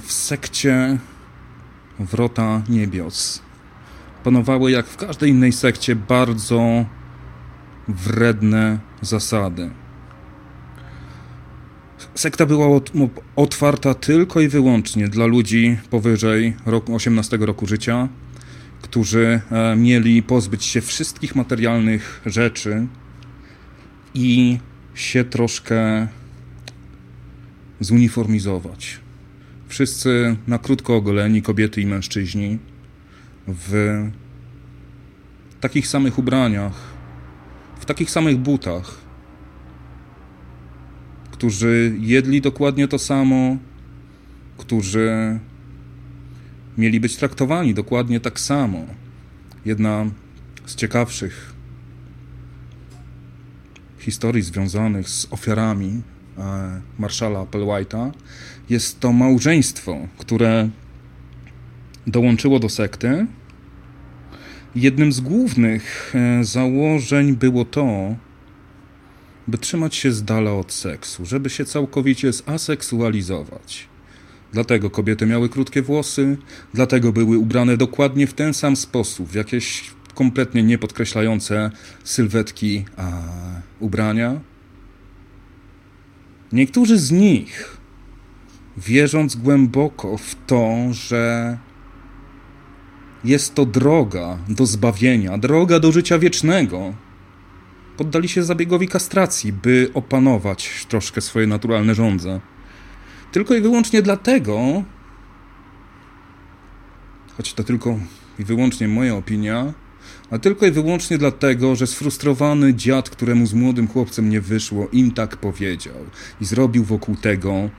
W 0.00 0.12
sekcie 0.12 0.98
Wrota 1.98 2.62
Niebios 2.68 3.48
panowały, 4.24 4.70
jak 4.70 4.86
w 4.86 4.96
każdej 4.96 5.30
innej 5.30 5.52
sekcie, 5.52 5.96
bardzo 5.96 6.84
wredne 7.88 8.78
zasady. 9.02 9.70
Sekta 12.14 12.46
była 12.46 12.80
otwarta 13.36 13.94
tylko 13.94 14.40
i 14.40 14.48
wyłącznie 14.48 15.08
dla 15.08 15.26
ludzi 15.26 15.76
powyżej 15.90 16.56
roku, 16.66 16.94
18 16.94 17.36
roku 17.36 17.66
życia, 17.66 18.08
którzy 18.82 19.40
e, 19.50 19.76
mieli 19.76 20.22
pozbyć 20.22 20.64
się 20.64 20.80
wszystkich 20.80 21.36
materialnych 21.36 22.20
rzeczy 22.26 22.86
i 24.14 24.58
się 24.94 25.24
troszkę 25.24 26.08
zuniformizować. 27.80 29.00
Wszyscy 29.68 30.36
na 30.46 30.58
krótko 30.58 30.96
ogoleni, 30.96 31.42
kobiety 31.42 31.80
i 31.80 31.86
mężczyźni, 31.86 32.58
w 33.46 34.02
takich 35.60 35.86
samych 35.86 36.18
ubraniach, 36.18 36.72
w 37.80 37.84
takich 37.84 38.10
samych 38.10 38.36
butach, 38.36 38.94
którzy 41.30 41.96
jedli 42.00 42.40
dokładnie 42.40 42.88
to 42.88 42.98
samo, 42.98 43.56
którzy 44.58 45.38
mieli 46.78 47.00
być 47.00 47.16
traktowani 47.16 47.74
dokładnie 47.74 48.20
tak 48.20 48.40
samo. 48.40 48.86
Jedna 49.64 50.06
z 50.66 50.74
ciekawszych 50.74 51.52
historii 53.98 54.42
związanych 54.42 55.08
z 55.08 55.26
ofiarami 55.30 56.02
e, 56.38 56.80
marszala 56.98 57.40
Applewhite'a 57.40 58.10
jest 58.70 59.00
to 59.00 59.12
małżeństwo, 59.12 59.98
które 60.18 60.68
dołączyło 62.06 62.58
do 62.58 62.68
sekty. 62.68 63.26
Jednym 64.74 65.12
z 65.12 65.20
głównych 65.20 66.14
e, 66.14 66.44
założeń 66.44 67.36
było 67.36 67.64
to, 67.64 68.16
by 69.48 69.58
trzymać 69.58 69.94
się 69.94 70.12
z 70.12 70.24
dala 70.24 70.52
od 70.52 70.72
seksu, 70.72 71.26
żeby 71.26 71.50
się 71.50 71.64
całkowicie 71.64 72.32
zaseksualizować. 72.32 73.88
Dlatego 74.52 74.90
kobiety 74.90 75.26
miały 75.26 75.48
krótkie 75.48 75.82
włosy, 75.82 76.36
dlatego 76.74 77.12
były 77.12 77.38
ubrane 77.38 77.76
dokładnie 77.76 78.26
w 78.26 78.34
ten 78.34 78.54
sam 78.54 78.76
sposób, 78.76 79.28
w 79.28 79.34
jakieś 79.34 79.90
kompletnie 80.14 80.62
niepodkreślające 80.62 81.70
sylwetki 82.04 82.84
a, 82.96 83.12
ubrania. 83.80 84.40
Niektórzy 86.52 86.98
z 86.98 87.10
nich, 87.10 87.77
wierząc 88.78 89.36
głęboko 89.36 90.16
w 90.16 90.36
to, 90.46 90.74
że 90.90 91.58
jest 93.24 93.54
to 93.54 93.66
droga 93.66 94.38
do 94.48 94.66
zbawienia, 94.66 95.38
droga 95.38 95.80
do 95.80 95.92
życia 95.92 96.18
wiecznego, 96.18 96.94
poddali 97.96 98.28
się 98.28 98.42
zabiegowi 98.42 98.88
kastracji, 98.88 99.52
by 99.52 99.90
opanować 99.94 100.86
troszkę 100.88 101.20
swoje 101.20 101.46
naturalne 101.46 101.94
żądze. 101.94 102.40
Tylko 103.32 103.54
i 103.54 103.60
wyłącznie 103.60 104.02
dlatego, 104.02 104.82
choć 107.36 107.54
to 107.54 107.64
tylko 107.64 107.98
i 108.38 108.44
wyłącznie 108.44 108.88
moja 108.88 109.14
opinia, 109.14 109.72
a 110.30 110.38
tylko 110.38 110.66
i 110.66 110.70
wyłącznie 110.70 111.18
dlatego, 111.18 111.76
że 111.76 111.86
sfrustrowany 111.86 112.74
dziad, 112.74 113.10
któremu 113.10 113.46
z 113.46 113.54
młodym 113.54 113.88
chłopcem 113.88 114.30
nie 114.30 114.40
wyszło, 114.40 114.88
im 114.92 115.10
tak 115.10 115.36
powiedział 115.36 115.94
i 116.40 116.44
zrobił 116.44 116.84
wokół 116.84 117.16
tego 117.16 117.70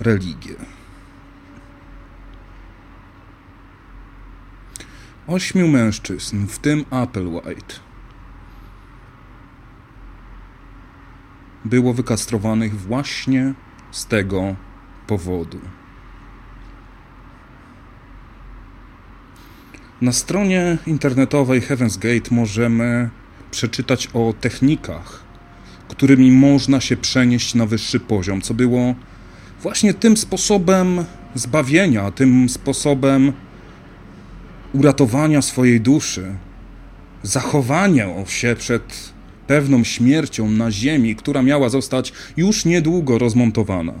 religię. 0.00 0.54
Ośmiu 5.26 5.68
mężczyzn, 5.68 6.46
w 6.46 6.58
tym 6.58 6.84
Applewhite, 6.90 7.74
było 11.64 11.94
wykastrowanych 11.94 12.80
właśnie 12.80 13.54
z 13.90 14.06
tego 14.06 14.56
powodu. 15.06 15.60
Na 20.00 20.12
stronie 20.12 20.78
internetowej 20.86 21.62
Heaven's 21.62 21.98
Gate 21.98 22.34
możemy 22.34 23.10
przeczytać 23.50 24.08
o 24.14 24.34
technikach, 24.40 25.22
którymi 25.88 26.32
można 26.32 26.80
się 26.80 26.96
przenieść 26.96 27.54
na 27.54 27.66
wyższy 27.66 28.00
poziom, 28.00 28.40
co 28.40 28.54
było 28.54 28.94
właśnie 29.62 29.94
tym 29.94 30.16
sposobem 30.16 31.04
zbawienia, 31.34 32.10
tym 32.10 32.48
sposobem 32.48 33.32
uratowania 34.72 35.42
swojej 35.42 35.80
duszy, 35.80 36.34
zachowania 37.22 38.26
się 38.26 38.56
przed 38.58 39.12
pewną 39.46 39.84
śmiercią 39.84 40.50
na 40.50 40.70
ziemi, 40.70 41.16
która 41.16 41.42
miała 41.42 41.68
zostać 41.68 42.12
już 42.36 42.64
niedługo 42.64 43.18
rozmontowana. 43.18 43.92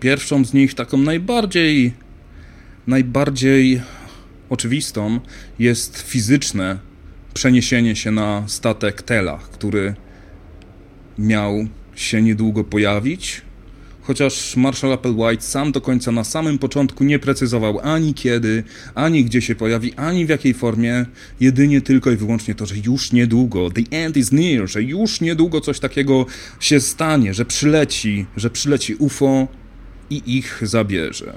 Pierwszą 0.00 0.44
z 0.44 0.54
nich, 0.54 0.74
taką 0.74 0.98
najbardziej, 0.98 1.92
najbardziej 2.86 3.82
oczywistą, 4.50 5.20
jest 5.58 5.98
fizyczne 5.98 6.78
przeniesienie 7.34 7.96
się 7.96 8.10
na 8.10 8.42
statek 8.46 9.02
Telach, 9.02 9.50
który 9.50 9.94
miał 11.18 11.66
się 11.94 12.22
niedługo 12.22 12.64
pojawić, 12.64 13.42
chociaż 14.02 14.56
Marshall 14.56 14.92
Applewhite 14.92 15.42
sam 15.42 15.72
do 15.72 15.80
końca 15.80 16.12
na 16.12 16.24
samym 16.24 16.58
początku 16.58 17.04
nie 17.04 17.18
precyzował 17.18 17.80
ani 17.80 18.14
kiedy, 18.14 18.62
ani 18.94 19.24
gdzie 19.24 19.42
się 19.42 19.54
pojawi, 19.54 19.94
ani 19.94 20.26
w 20.26 20.28
jakiej 20.28 20.54
formie, 20.54 21.06
jedynie 21.40 21.80
tylko 21.80 22.10
i 22.10 22.16
wyłącznie 22.16 22.54
to, 22.54 22.66
że 22.66 22.74
już 22.86 23.12
niedługo, 23.12 23.70
the 23.70 23.82
end 23.90 24.16
is 24.16 24.32
near, 24.32 24.68
że 24.68 24.82
już 24.82 25.20
niedługo 25.20 25.60
coś 25.60 25.80
takiego 25.80 26.26
się 26.60 26.80
stanie, 26.80 27.34
że 27.34 27.44
przyleci, 27.44 28.26
że 28.36 28.50
przyleci 28.50 28.94
UFO 28.94 29.48
i 30.10 30.22
ich 30.26 30.60
zabierze. 30.62 31.34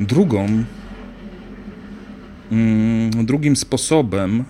Drugą, 0.00 0.64
mm, 2.52 3.26
drugim 3.26 3.56
sposobem 3.56 4.44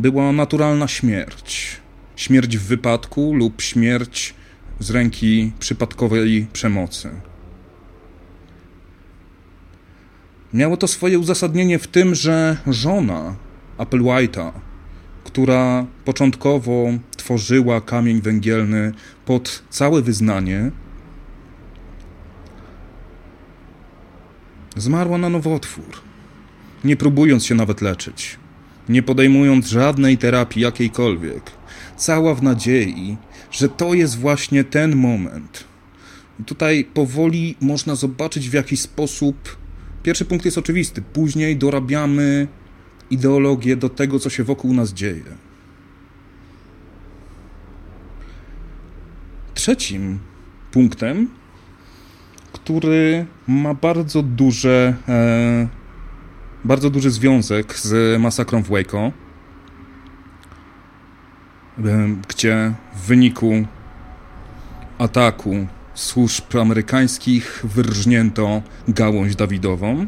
była 0.00 0.32
naturalna 0.32 0.88
śmierć. 0.88 1.76
Śmierć 2.16 2.58
w 2.58 2.62
wypadku 2.62 3.34
lub 3.34 3.62
śmierć 3.62 4.34
z 4.78 4.90
ręki 4.90 5.52
przypadkowej 5.58 6.46
przemocy. 6.52 7.10
Miało 10.52 10.76
to 10.76 10.88
swoje 10.88 11.18
uzasadnienie 11.18 11.78
w 11.78 11.86
tym, 11.86 12.14
że 12.14 12.56
żona 12.66 13.34
Applewhite'a, 13.78 14.52
która 15.24 15.86
początkowo 16.04 16.86
tworzyła 17.16 17.80
kamień 17.80 18.20
węgielny 18.20 18.92
pod 19.24 19.62
całe 19.70 20.02
wyznanie, 20.02 20.70
zmarła 24.76 25.18
na 25.18 25.28
nowotwór, 25.28 26.00
nie 26.84 26.96
próbując 26.96 27.46
się 27.46 27.54
nawet 27.54 27.80
leczyć 27.80 28.39
nie 28.88 29.02
podejmując 29.02 29.66
żadnej 29.66 30.18
terapii 30.18 30.62
jakiejkolwiek, 30.62 31.42
cała 31.96 32.34
w 32.34 32.42
nadziei, 32.42 33.16
że 33.50 33.68
to 33.68 33.94
jest 33.94 34.18
właśnie 34.18 34.64
ten 34.64 34.96
moment. 34.96 35.64
Tutaj 36.46 36.84
powoli 36.84 37.56
można 37.60 37.94
zobaczyć 37.94 38.48
w 38.48 38.52
jaki 38.52 38.76
sposób. 38.76 39.56
Pierwszy 40.02 40.24
punkt 40.24 40.44
jest 40.44 40.58
oczywisty. 40.58 41.02
Później 41.02 41.56
dorabiamy 41.56 42.48
ideologię 43.10 43.76
do 43.76 43.88
tego, 43.88 44.18
co 44.18 44.30
się 44.30 44.44
wokół 44.44 44.74
nas 44.74 44.92
dzieje. 44.92 45.24
Trzecim 49.54 50.18
punktem, 50.72 51.28
który 52.52 53.26
ma 53.48 53.74
bardzo 53.74 54.22
duże 54.22 54.94
e, 55.08 55.79
bardzo 56.64 56.90
duży 56.90 57.10
związek 57.10 57.78
z 57.78 58.20
masakrą 58.20 58.62
w 58.62 58.68
Waco, 58.68 59.12
gdzie 62.28 62.72
w 62.94 63.06
wyniku 63.06 63.66
ataku 64.98 65.66
służb 65.94 66.56
amerykańskich 66.56 67.62
wyrżnięto 67.64 68.62
gałąź 68.88 69.36
Dawidową. 69.36 70.06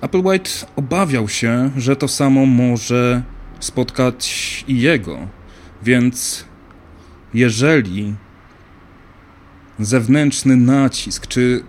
Applewhite 0.00 0.50
obawiał 0.76 1.28
się, 1.28 1.70
że 1.76 1.96
to 1.96 2.08
samo 2.08 2.46
może 2.46 3.22
spotkać 3.60 4.64
i 4.68 4.80
jego, 4.80 5.18
więc 5.82 6.44
jeżeli 7.34 8.14
zewnętrzny 9.78 10.56
nacisk 10.56 11.26
czy 11.26 11.64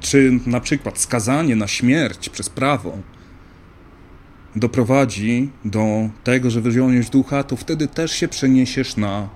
czy 0.00 0.40
na 0.46 0.60
przykład 0.60 0.98
skazanie 0.98 1.56
na 1.56 1.66
śmierć 1.68 2.28
przez 2.28 2.48
prawo 2.48 2.98
doprowadzi 4.56 5.50
do 5.64 6.08
tego, 6.24 6.50
że 6.50 6.60
wyzioniesz 6.60 7.10
ducha, 7.10 7.42
to 7.44 7.56
wtedy 7.56 7.88
też 7.88 8.12
się 8.12 8.28
przeniesiesz 8.28 8.96
na 8.96 9.28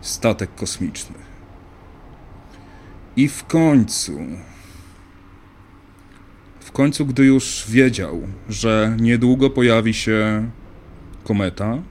statek 0.00 0.54
kosmiczny. 0.54 1.16
I 3.16 3.28
w 3.28 3.44
końcu, 3.44 4.18
w 6.60 6.72
końcu, 6.72 7.06
gdy 7.06 7.24
już 7.24 7.64
wiedział, 7.68 8.22
że 8.48 8.96
niedługo 9.00 9.50
pojawi 9.50 9.94
się 9.94 10.50
kometa, 11.24 11.82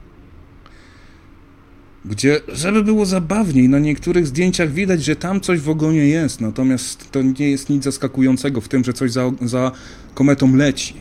gdzie, 2.04 2.40
żeby 2.48 2.82
było 2.82 3.06
zabawniej, 3.06 3.68
na 3.68 3.78
niektórych 3.78 4.26
zdjęciach 4.26 4.72
widać, 4.72 5.04
że 5.04 5.16
tam 5.16 5.40
coś 5.40 5.60
w 5.60 5.68
ogonie 5.68 6.06
jest, 6.06 6.40
natomiast 6.40 7.10
to 7.10 7.22
nie 7.22 7.50
jest 7.50 7.70
nic 7.70 7.84
zaskakującego 7.84 8.60
w 8.60 8.68
tym, 8.68 8.84
że 8.84 8.92
coś 8.92 9.12
za, 9.12 9.30
za 9.42 9.72
kometą 10.14 10.56
leci. 10.56 10.94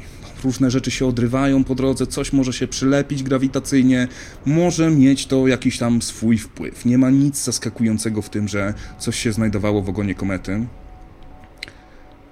Różne 0.44 0.72
rzeczy 0.72 0.92
się 0.92 1.06
odrywają 1.06 1.64
po 1.64 1.76
drodze, 1.76 2.08
coś 2.08 2.34
może 2.34 2.54
się 2.54 2.68
przylepić 2.68 3.24
grawitacyjnie, 3.24 4.08
może 4.46 4.92
mieć 4.92 5.26
to 5.26 5.48
jakiś 5.48 5.78
tam 5.78 6.02
swój 6.02 6.38
wpływ. 6.38 6.86
Nie 6.86 6.98
ma 6.98 7.10
nic 7.10 7.44
zaskakującego 7.44 8.22
w 8.22 8.30
tym, 8.30 8.48
że 8.48 8.74
coś 9.00 9.20
się 9.20 9.32
znajdowało 9.32 9.82
w 9.82 9.90
ogonie 9.90 10.16
komety. 10.16 10.66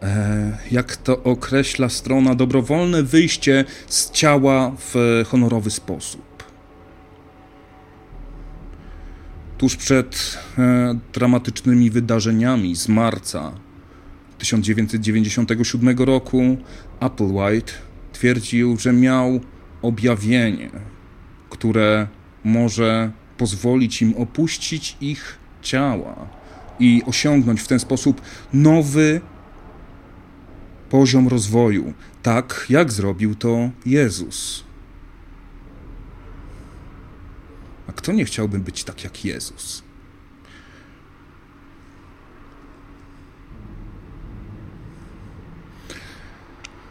E, 0.03 0.57
jak 0.71 0.97
to 0.97 1.23
określa 1.23 1.89
strona, 1.89 2.35
dobrowolne 2.35 3.03
wyjście 3.03 3.65
z 3.87 4.11
ciała 4.11 4.75
w 4.77 5.23
honorowy 5.27 5.71
sposób. 5.71 6.30
Tuż 9.61 9.75
przed 9.75 10.37
e, 10.57 10.95
dramatycznymi 11.13 11.89
wydarzeniami 11.89 12.75
z 12.75 12.87
marca 12.87 13.51
1997 14.37 15.97
roku 15.97 16.57
Applewhite 16.99 17.73
twierdził, 18.13 18.77
że 18.77 18.93
miał 18.93 19.39
objawienie, 19.81 20.69
które 21.49 22.07
może 22.43 23.11
pozwolić 23.37 24.01
im 24.01 24.17
opuścić 24.17 24.97
ich 25.01 25.37
ciała 25.61 26.15
i 26.79 27.01
osiągnąć 27.05 27.61
w 27.61 27.67
ten 27.67 27.79
sposób 27.79 28.21
nowy 28.53 29.21
poziom 30.89 31.27
rozwoju, 31.27 31.93
tak 32.23 32.65
jak 32.69 32.91
zrobił 32.91 33.35
to 33.35 33.69
Jezus. 33.85 34.70
A 37.91 37.93
kto 37.93 38.11
nie 38.11 38.25
chciałby 38.25 38.59
być 38.59 38.83
tak 38.83 39.03
jak 39.03 39.25
Jezus? 39.25 39.83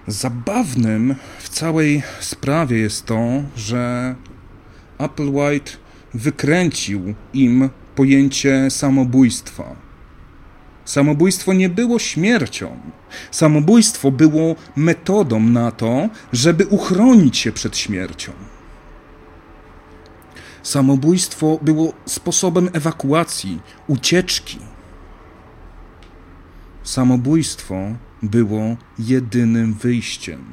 Zabawnym 0.07 1.15
w 1.39 1.49
całej 1.49 2.03
sprawie 2.21 2.79
jest 2.79 3.07
to, 3.07 3.43
że 3.57 4.15
Applewhite 4.99 5.71
wykręcił 6.15 7.15
im 7.33 7.71
pojęcie 7.95 8.71
samobójstwa. 8.71 9.77
Samobójstwo 10.85 11.53
nie 11.53 11.69
było 11.69 11.99
śmiercią. 11.99 12.81
Samobójstwo 13.31 14.11
było 14.11 14.57
metodą 14.77 15.41
na 15.41 15.71
to, 15.71 16.09
żeby 16.33 16.67
uchronić 16.67 17.39
się 17.39 17.53
przed 17.53 17.77
śmiercią. 17.77 18.33
Samobójstwo 20.63 21.59
było 21.63 21.93
sposobem 22.07 22.71
ewakuacji, 22.73 23.61
ucieczki. 23.87 24.59
Samobójstwo 26.83 27.77
było 28.23 28.77
jedynym 28.99 29.75
wyjściem. 29.75 30.45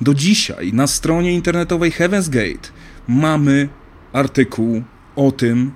Do 0.00 0.14
dzisiaj 0.14 0.72
na 0.72 0.86
stronie 0.86 1.32
internetowej 1.32 1.92
Heaven's 1.92 2.28
Gate 2.28 2.68
mamy 3.08 3.68
artykuł 4.12 4.82
o 5.16 5.32
tym, 5.32 5.72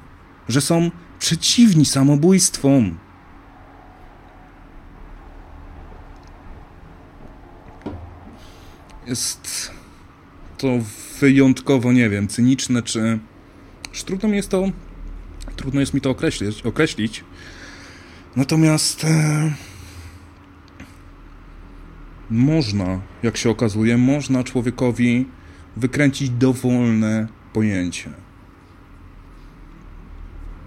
że 0.48 0.60
są 0.60 0.90
przeciwni 1.18 1.84
samobójstwom. 1.84 2.98
Jest 9.06 9.70
to 10.58 10.68
wyjątkowo, 11.20 11.92
nie 11.92 12.10
wiem, 12.10 12.28
cyniczne 12.28 12.82
czy 12.82 13.18
Trudno 13.92 14.28
mi 14.28 14.36
jest 14.36 14.48
to, 14.48 14.64
trudno 15.56 15.80
jest 15.80 15.94
mi 15.94 16.00
to 16.00 16.10
określić, 16.10 16.62
określić. 16.62 17.24
Natomiast 18.36 19.04
e, 19.04 19.52
można, 22.30 23.00
jak 23.22 23.36
się 23.36 23.50
okazuje, 23.50 23.98
można 23.98 24.44
człowiekowi 24.44 25.26
wykręcić 25.76 26.30
dowolne 26.30 27.28
pojęcie. 27.52 28.10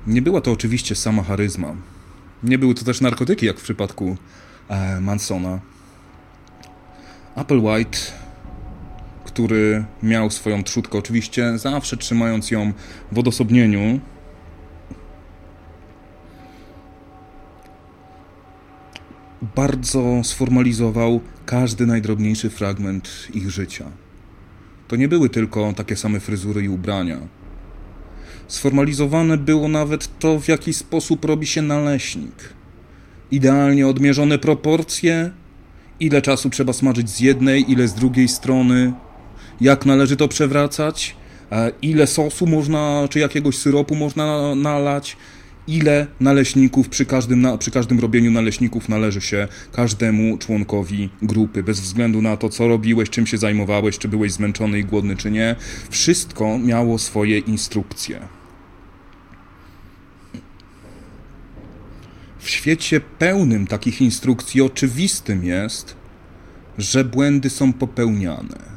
Nie 0.08 0.22
była 0.22 0.42
to 0.42 0.52
oczywiście 0.52 0.96
sama 0.96 1.24
charyzma. 1.24 1.76
Nie 2.44 2.58
były 2.58 2.76
to 2.76 2.86
też 2.86 3.02
narkotyki, 3.02 3.46
jak 3.46 3.60
w 3.60 3.64
przypadku 3.64 4.18
e, 4.70 5.02
Mansona. 5.02 5.60
Applewhite 7.36 8.23
który 9.34 9.86
miał 10.04 10.32
swoją 10.32 10.64
trzutkę, 10.64 10.98
oczywiście 10.98 11.58
zawsze 11.58 11.98
trzymając 11.98 12.52
ją 12.52 12.74
w 13.12 13.20
odosobnieniu. 13.20 14.00
Bardzo 19.56 20.22
sformalizował 20.24 21.22
każdy 21.46 21.86
najdrobniejszy 21.86 22.50
fragment 22.50 23.28
ich 23.34 23.50
życia. 23.50 23.86
to 24.88 24.96
nie 24.96 25.08
były 25.08 25.30
tylko 25.30 25.74
takie 25.74 25.96
same 25.96 26.20
fryzury 26.20 26.64
i 26.64 26.70
ubrania. 26.70 27.18
Sformalizowane 28.48 29.38
było 29.38 29.68
nawet 29.68 30.20
to, 30.20 30.40
w 30.40 30.48
jaki 30.48 30.74
sposób 30.74 31.26
robi 31.26 31.46
się 31.48 31.62
naleśnik. 31.62 32.54
Idealnie 33.32 33.88
odmierzone 33.88 34.40
proporcje, 34.40 35.32
ile 36.00 36.22
czasu 36.22 36.50
trzeba 36.50 36.74
smażyć 36.74 37.10
z 37.10 37.20
jednej, 37.20 37.72
ile 37.72 37.88
z 37.88 37.94
drugiej 37.94 38.28
strony, 38.28 38.94
jak 39.62 39.86
należy 39.86 40.16
to 40.16 40.28
przewracać, 40.28 41.16
e, 41.52 41.72
ile 41.82 42.08
sosu 42.08 42.48
można, 42.48 43.08
czy 43.10 43.20
jakiegoś 43.20 43.58
syropu 43.58 43.96
można 43.96 44.56
nalać, 44.56 45.18
ile 45.68 46.08
naleśników 46.20 46.90
przy 46.90 47.06
każdym, 47.06 47.48
przy 47.60 47.72
każdym 47.72 48.00
robieniu 48.00 48.32
naleśników 48.32 48.90
należy 48.90 49.22
się 49.22 49.48
każdemu 49.72 50.38
członkowi 50.38 51.10
grupy, 51.22 51.64
bez 51.64 51.80
względu 51.80 52.22
na 52.22 52.38
to, 52.38 52.50
co 52.50 52.68
robiłeś, 52.68 53.10
czym 53.10 53.28
się 53.28 53.38
zajmowałeś, 53.38 53.98
czy 53.98 54.08
byłeś 54.08 54.32
zmęczony 54.32 54.80
i 54.80 54.84
głodny, 54.84 55.16
czy 55.16 55.32
nie. 55.32 55.56
Wszystko 55.90 56.58
miało 56.58 57.00
swoje 57.00 57.40
instrukcje. 57.40 58.20
W 62.40 62.50
świecie 62.50 63.02
pełnym 63.02 63.68
takich 63.68 64.02
instrukcji 64.02 64.62
oczywistym 64.62 65.44
jest, 65.44 65.96
że 66.78 67.04
błędy 67.04 67.50
są 67.50 67.74
popełniane. 67.74 68.73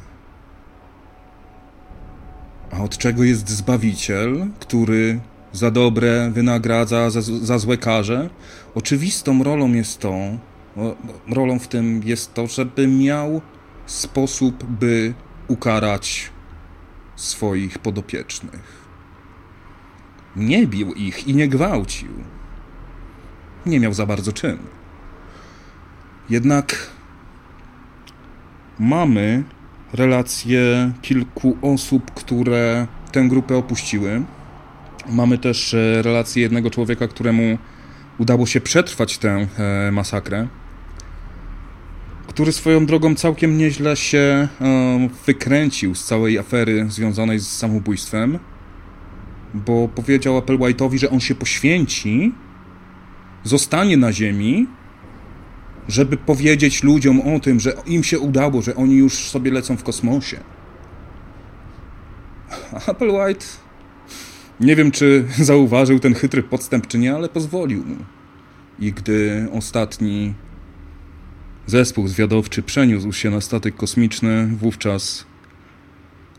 A 2.71 2.83
od 2.83 2.97
czego 2.97 3.23
jest 3.23 3.49
Zbawiciel, 3.49 4.47
który 4.59 5.19
za 5.53 5.71
dobre 5.71 6.31
wynagradza, 6.31 7.09
za, 7.09 7.21
za 7.21 7.57
złe 7.57 7.77
karze? 7.77 8.29
Oczywistą 8.75 9.43
rolą 9.43 9.73
jest 9.73 9.99
to, 9.99 10.15
rolą 11.29 11.59
w 11.59 11.67
tym 11.67 12.01
jest 12.05 12.33
to, 12.33 12.47
żeby 12.47 12.87
miał 12.87 13.41
sposób, 13.85 14.63
by 14.63 15.13
ukarać 15.47 16.29
swoich 17.15 17.79
podopiecznych. 17.79 18.87
Nie 20.35 20.67
bił 20.67 20.93
ich 20.93 21.27
i 21.27 21.35
nie 21.35 21.47
gwałcił. 21.47 22.11
Nie 23.65 23.79
miał 23.79 23.93
za 23.93 24.05
bardzo 24.05 24.33
czym. 24.33 24.57
Jednak 26.29 26.75
mamy 28.79 29.43
relacje 29.93 30.91
kilku 31.01 31.57
osób, 31.61 32.11
które 32.11 32.87
tę 33.11 33.27
grupę 33.27 33.57
opuściły. 33.57 34.21
Mamy 35.09 35.37
też 35.37 35.73
e, 35.73 36.01
relację 36.01 36.41
jednego 36.41 36.69
człowieka, 36.69 37.07
któremu 37.07 37.57
udało 38.17 38.45
się 38.45 38.61
przetrwać 38.61 39.17
tę 39.17 39.47
e, 39.57 39.91
masakrę, 39.91 40.47
który 42.27 42.51
swoją 42.51 42.85
drogą 42.85 43.15
całkiem 43.15 43.57
nieźle 43.57 43.95
się 43.95 44.47
e, 44.61 45.09
wykręcił 45.25 45.95
z 45.95 46.05
całej 46.05 46.39
afery 46.39 46.85
związanej 46.89 47.39
z 47.39 47.47
samobójstwem, 47.47 48.39
bo 49.53 49.87
powiedział 49.87 50.39
Applewhite'owi, 50.39 50.97
że 50.97 51.09
on 51.09 51.19
się 51.19 51.35
poświęci, 51.35 52.31
zostanie 53.43 53.97
na 53.97 54.13
ziemi 54.13 54.67
żeby 55.87 56.17
powiedzieć 56.17 56.83
ludziom 56.83 57.21
o 57.21 57.39
tym, 57.39 57.59
że 57.59 57.73
im 57.85 58.03
się 58.03 58.19
udało, 58.19 58.61
że 58.61 58.75
oni 58.75 58.95
już 58.95 59.13
sobie 59.13 59.51
lecą 59.51 59.77
w 59.77 59.83
kosmosie. 59.83 60.39
Applewhite 62.87 63.45
nie 64.59 64.75
wiem, 64.75 64.91
czy 64.91 65.25
zauważył 65.37 65.99
ten 65.99 66.13
chytry 66.13 66.43
podstęp, 66.43 66.87
czy 66.87 66.97
nie, 66.97 67.15
ale 67.15 67.29
pozwolił 67.29 67.85
mu. 67.85 67.95
I 68.79 68.91
gdy 68.91 69.47
ostatni 69.53 70.33
zespół 71.65 72.07
zwiadowczy 72.07 72.63
przeniósł 72.63 73.13
się 73.13 73.29
na 73.29 73.41
statek 73.41 73.75
kosmiczny, 73.75 74.47
wówczas 74.47 75.25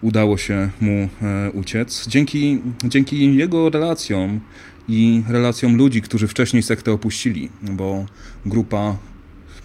udało 0.00 0.38
się 0.38 0.70
mu 0.80 1.08
e, 1.22 1.50
uciec. 1.50 2.08
Dzięki, 2.08 2.60
dzięki 2.84 3.36
jego 3.36 3.70
relacjom 3.70 4.40
i 4.88 5.22
relacjom 5.28 5.76
ludzi, 5.76 6.02
którzy 6.02 6.28
wcześniej 6.28 6.62
sektę 6.62 6.92
opuścili, 6.92 7.48
bo 7.62 8.06
grupa 8.46 8.96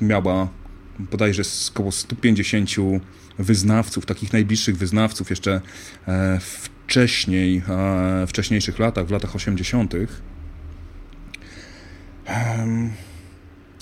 miała 0.01 0.49
bodajże 0.99 1.43
około 1.71 1.91
150 1.91 2.69
wyznawców, 3.39 4.05
takich 4.05 4.33
najbliższych 4.33 4.77
wyznawców 4.77 5.29
jeszcze 5.29 5.61
e, 6.07 6.39
wcześniej, 6.39 7.61
e, 7.69 8.27
wcześniejszych 8.27 8.79
latach, 8.79 9.07
w 9.07 9.11
latach 9.11 9.35
80. 9.35 9.93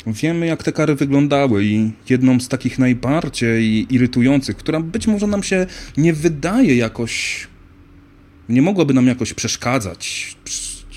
Wiemy, 0.07 0.45
jak 0.45 0.63
te 0.63 0.71
kary 0.71 0.95
wyglądały, 0.95 1.65
i 1.65 1.91
jedną 2.09 2.39
z 2.39 2.47
takich 2.47 2.79
najbardziej 2.79 3.93
irytujących, 3.95 4.57
która 4.57 4.79
być 4.79 5.07
może 5.07 5.27
nam 5.27 5.43
się 5.43 5.65
nie 5.97 6.13
wydaje 6.13 6.75
jakoś, 6.75 7.47
nie 8.49 8.61
mogłaby 8.61 8.93
nam 8.93 9.07
jakoś 9.07 9.33
przeszkadzać, 9.33 10.35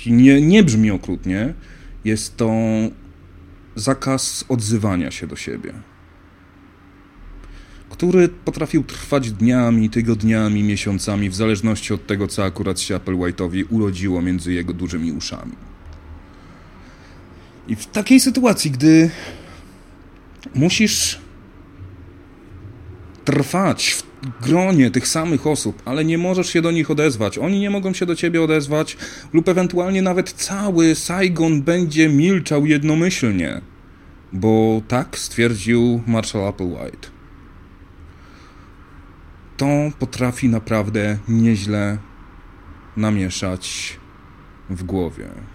nie, 0.05 0.41
nie 0.41 0.63
brzmi 0.63 0.91
okrutnie, 0.91 1.53
jest 2.05 2.37
to 2.37 2.51
zakaz 3.75 4.45
odzywania 4.49 5.11
się 5.11 5.27
do 5.27 5.35
siebie, 5.35 5.73
który 7.89 8.29
potrafił 8.29 8.83
trwać 8.83 9.31
dniami, 9.31 9.89
tygodniami, 9.89 10.63
miesiącami, 10.63 11.29
w 11.29 11.35
zależności 11.35 11.93
od 11.93 12.07
tego, 12.07 12.27
co 12.27 12.43
akurat 12.43 12.79
się 12.79 12.95
Applewhite'owi 12.95 13.65
urodziło 13.69 14.21
między 14.21 14.53
jego 14.53 14.73
dużymi 14.73 15.11
uszami. 15.11 15.55
I 17.67 17.75
w 17.75 17.85
takiej 17.85 18.19
sytuacji, 18.19 18.71
gdy 18.71 19.09
musisz 20.55 21.19
trwać 23.25 23.89
w 23.89 24.03
gronie 24.41 24.91
tych 24.91 25.07
samych 25.07 25.47
osób, 25.47 25.81
ale 25.85 26.05
nie 26.05 26.17
możesz 26.17 26.49
się 26.49 26.61
do 26.61 26.71
nich 26.71 26.91
odezwać, 26.91 27.37
oni 27.37 27.59
nie 27.59 27.69
mogą 27.69 27.93
się 27.93 28.05
do 28.05 28.15
ciebie 28.15 28.41
odezwać, 28.41 28.97
lub 29.33 29.49
ewentualnie 29.49 30.01
nawet 30.01 30.31
cały 30.31 30.95
Saigon 30.95 31.61
będzie 31.61 32.09
milczał 32.09 32.65
jednomyślnie, 32.65 33.61
bo 34.33 34.81
tak 34.87 35.17
stwierdził 35.17 36.01
Marshall 36.07 36.47
Applewhite. 36.47 37.07
To 39.57 39.67
potrafi 39.99 40.49
naprawdę 40.49 41.17
nieźle 41.27 41.97
namieszać 42.97 43.97
w 44.69 44.83
głowie. 44.83 45.54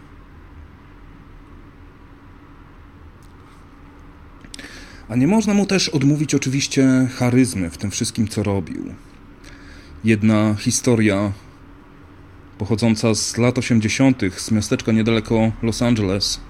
A 5.11 5.17
nie 5.17 5.27
można 5.27 5.55
mu 5.55 5.67
też 5.67 5.89
odmówić 5.89 6.35
oczywiście 6.35 7.09
charyzmy 7.15 7.71
w 7.71 7.79
tym 7.79 7.91
wszystkim, 7.91 8.29
co 8.29 8.43
robił. 8.43 8.95
Jedna 10.05 10.55
historia 10.59 11.33
pochodząca 12.59 13.15
z 13.15 13.37
lat 13.37 13.59
80. 13.59 14.23
z 14.37 14.51
miasteczka 14.51 14.93
niedaleko 14.93 15.53
Los 15.63 15.83
Angeles 15.83 16.41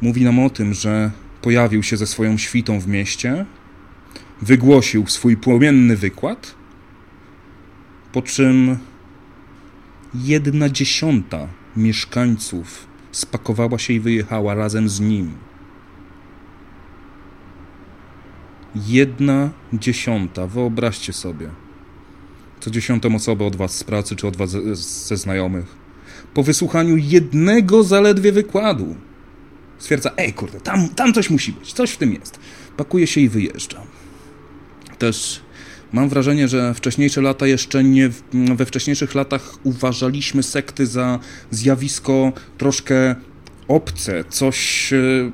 mówi 0.00 0.24
nam 0.24 0.38
o 0.38 0.50
tym, 0.50 0.74
że 0.74 1.10
pojawił 1.42 1.82
się 1.82 1.96
ze 1.96 2.06
swoją 2.06 2.38
świtą 2.38 2.80
w 2.80 2.88
mieście, 2.88 3.46
wygłosił 4.42 5.06
swój 5.06 5.36
płomienny 5.36 5.96
wykład, 5.96 6.54
po 8.12 8.22
czym 8.22 8.78
jedna 10.14 10.68
dziesiąta 10.68 11.48
mieszkańców 11.76 12.86
spakowała 13.12 13.78
się 13.78 13.92
i 13.92 14.00
wyjechała 14.00 14.54
razem 14.54 14.88
z 14.88 15.00
nim. 15.00 15.47
Jedna 18.86 19.50
dziesiąta, 19.72 20.46
wyobraźcie 20.46 21.12
sobie. 21.12 21.48
Co 22.60 22.70
dziesiątą 22.70 23.14
osobę 23.14 23.46
od 23.46 23.56
was 23.56 23.76
z 23.76 23.84
pracy 23.84 24.16
czy 24.16 24.26
od 24.26 24.36
was 24.36 24.50
ze, 24.50 24.76
ze 24.76 25.16
znajomych. 25.16 25.76
Po 26.34 26.42
wysłuchaniu 26.42 26.96
jednego 26.96 27.82
zaledwie 27.82 28.32
wykładu 28.32 28.96
stwierdza, 29.78 30.10
ej 30.16 30.32
kurde, 30.32 30.60
tam, 30.60 30.88
tam 30.88 31.12
coś 31.12 31.30
musi 31.30 31.52
być, 31.52 31.72
coś 31.72 31.90
w 31.90 31.96
tym 31.96 32.12
jest. 32.12 32.38
Pakuje 32.76 33.06
się 33.06 33.20
i 33.20 33.28
wyjeżdża. 33.28 33.82
Też 34.98 35.40
mam 35.92 36.08
wrażenie, 36.08 36.48
że 36.48 36.74
wcześniejsze 36.74 37.20
lata 37.20 37.46
jeszcze 37.46 37.84
nie, 37.84 38.10
we 38.32 38.66
wcześniejszych 38.66 39.14
latach 39.14 39.54
uważaliśmy 39.62 40.42
sekty 40.42 40.86
za 40.86 41.18
zjawisko 41.50 42.32
troszkę 42.58 43.14
obce, 43.68 44.24
coś 44.28 44.92
e, 44.92 45.30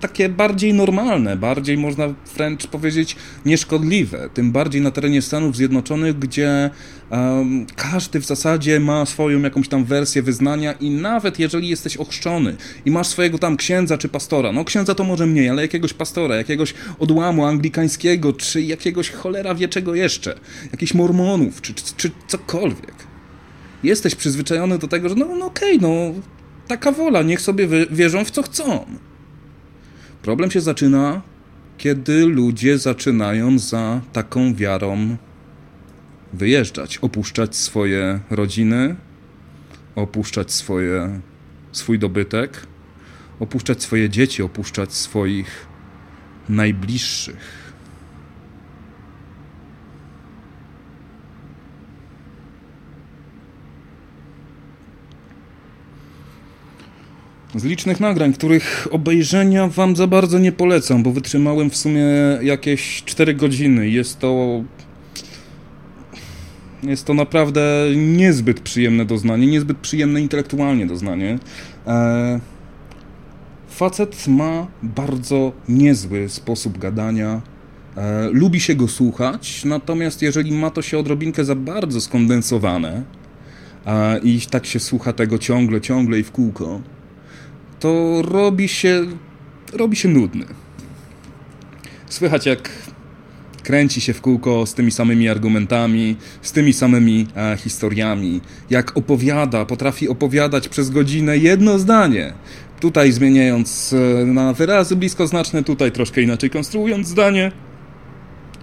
takie 0.00 0.28
bardziej 0.28 0.74
normalne, 0.74 1.36
bardziej 1.36 1.78
można 1.78 2.14
wręcz 2.36 2.66
powiedzieć 2.66 3.16
nieszkodliwe. 3.44 4.30
Tym 4.34 4.52
bardziej 4.52 4.80
na 4.80 4.90
terenie 4.90 5.22
Stanów 5.22 5.56
Zjednoczonych, 5.56 6.18
gdzie 6.18 6.70
um, 7.10 7.66
każdy 7.76 8.20
w 8.20 8.26
zasadzie 8.26 8.80
ma 8.80 9.06
swoją 9.06 9.42
jakąś 9.42 9.68
tam 9.68 9.84
wersję 9.84 10.22
wyznania 10.22 10.72
i 10.72 10.90
nawet 10.90 11.38
jeżeli 11.38 11.68
jesteś 11.68 11.96
ochrzczony 11.96 12.56
i 12.84 12.90
masz 12.90 13.06
swojego 13.06 13.38
tam 13.38 13.56
księdza 13.56 13.98
czy 13.98 14.08
pastora, 14.08 14.52
no 14.52 14.64
księdza 14.64 14.94
to 14.94 15.04
może 15.04 15.26
mniej, 15.26 15.48
ale 15.48 15.62
jakiegoś 15.62 15.92
pastora, 15.92 16.36
jakiegoś 16.36 16.74
odłamu 16.98 17.46
anglikańskiego, 17.46 18.32
czy 18.32 18.62
jakiegoś 18.62 19.10
cholera 19.10 19.54
wie 19.54 19.68
czego 19.68 19.94
jeszcze, 19.94 20.38
jakichś 20.72 20.94
mormonów, 20.94 21.60
czy, 21.60 21.74
czy, 21.74 21.84
czy 21.96 22.10
cokolwiek. 22.28 22.94
Jesteś 23.82 24.14
przyzwyczajony 24.14 24.78
do 24.78 24.88
tego, 24.88 25.08
że 25.08 25.14
no, 25.14 25.26
no 25.38 25.46
okej, 25.46 25.76
okay, 25.76 25.88
no 25.88 26.14
taka 26.68 26.92
wola, 26.92 27.22
niech 27.22 27.40
sobie 27.40 27.68
wierzą 27.90 28.24
w 28.24 28.30
co 28.30 28.42
chcą. 28.42 28.86
Problem 30.22 30.50
się 30.50 30.60
zaczyna, 30.60 31.22
kiedy 31.78 32.26
ludzie 32.26 32.78
zaczynają 32.78 33.58
za 33.58 34.00
taką 34.12 34.54
wiarą 34.54 35.16
wyjeżdżać, 36.32 36.98
opuszczać 36.98 37.56
swoje 37.56 38.20
rodziny, 38.30 38.96
opuszczać 39.96 40.52
swoje, 40.52 41.20
swój 41.72 41.98
dobytek, 41.98 42.66
opuszczać 43.40 43.82
swoje 43.82 44.10
dzieci, 44.10 44.42
opuszczać 44.42 44.92
swoich 44.92 45.66
najbliższych. 46.48 47.59
Z 57.54 57.64
licznych 57.64 58.00
nagrań, 58.00 58.32
których 58.32 58.88
obejrzenia 58.90 59.68
Wam 59.68 59.96
za 59.96 60.06
bardzo 60.06 60.38
nie 60.38 60.52
polecam, 60.52 61.02
bo 61.02 61.12
wytrzymałem 61.12 61.70
w 61.70 61.76
sumie 61.76 62.04
jakieś 62.42 63.02
4 63.04 63.34
godziny. 63.34 63.88
Jest 63.88 64.18
to. 64.18 64.62
Jest 66.82 67.04
to 67.04 67.14
naprawdę 67.14 67.86
niezbyt 67.96 68.60
przyjemne 68.60 69.04
doznanie, 69.04 69.46
niezbyt 69.46 69.78
przyjemne 69.78 70.20
intelektualnie 70.20 70.86
doznanie. 70.86 71.38
E, 71.86 72.40
facet 73.68 74.28
ma 74.28 74.66
bardzo 74.82 75.52
niezły 75.68 76.28
sposób 76.28 76.78
gadania. 76.78 77.40
E, 77.96 78.28
lubi 78.32 78.60
się 78.60 78.74
go 78.74 78.88
słuchać, 78.88 79.64
natomiast 79.64 80.22
jeżeli 80.22 80.52
ma 80.52 80.70
to 80.70 80.82
się 80.82 80.98
odrobinkę 80.98 81.44
za 81.44 81.54
bardzo 81.54 82.00
skondensowane 82.00 83.02
e, 83.86 84.18
i 84.18 84.40
tak 84.50 84.66
się 84.66 84.80
słucha 84.80 85.12
tego 85.12 85.38
ciągle, 85.38 85.80
ciągle 85.80 86.18
i 86.18 86.22
w 86.22 86.30
kółko, 86.30 86.80
to 87.80 88.22
robi 88.22 88.68
się, 88.68 89.06
robi 89.72 89.96
się 89.96 90.08
nudny. 90.08 90.44
Słychać 92.08 92.46
jak 92.46 92.70
kręci 93.62 94.00
się 94.00 94.12
w 94.12 94.20
kółko 94.20 94.66
z 94.66 94.74
tymi 94.74 94.90
samymi 94.90 95.28
argumentami, 95.28 96.16
z 96.42 96.52
tymi 96.52 96.72
samymi 96.72 97.26
e, 97.36 97.56
historiami. 97.56 98.40
Jak 98.70 98.96
opowiada, 98.96 99.64
potrafi 99.64 100.08
opowiadać 100.08 100.68
przez 100.68 100.90
godzinę 100.90 101.38
jedno 101.38 101.78
zdanie. 101.78 102.32
Tutaj 102.80 103.12
zmieniając 103.12 103.92
e, 103.92 104.24
na 104.26 104.52
wyrazy 104.52 104.96
bliskoznaczne, 104.96 105.64
tutaj 105.64 105.92
troszkę 105.92 106.22
inaczej 106.22 106.50
konstruując 106.50 107.08
zdanie. 107.08 107.52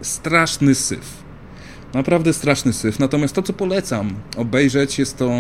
Straszny 0.02 0.76
syf. 0.76 1.28
Naprawdę 1.94 2.34
straszny 2.34 2.74
syf. 2.74 3.00
Natomiast 3.00 3.34
to, 3.36 3.42
co 3.42 3.54
polecam 3.54 4.16
obejrzeć, 4.38 5.00
jest 5.00 5.18
to 5.18 5.32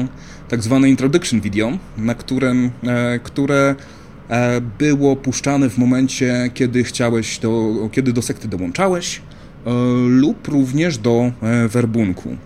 tak 0.49 0.63
zwane 0.63 0.89
introduction 0.89 1.41
video, 1.41 1.77
na 1.97 2.15
którym, 2.15 2.71
e, 2.83 3.19
które 3.19 3.75
e, 4.29 4.61
było 4.61 5.15
puszczane 5.15 5.69
w 5.69 5.77
momencie, 5.77 6.49
kiedy 6.53 6.83
chciałeś 6.83 7.39
do, 7.39 7.73
kiedy 7.91 8.13
do 8.13 8.21
sekty 8.21 8.47
dołączałeś 8.47 9.17
e, 9.17 9.71
lub 10.07 10.47
również 10.47 10.97
do 10.97 11.31
werbunku 11.69 12.37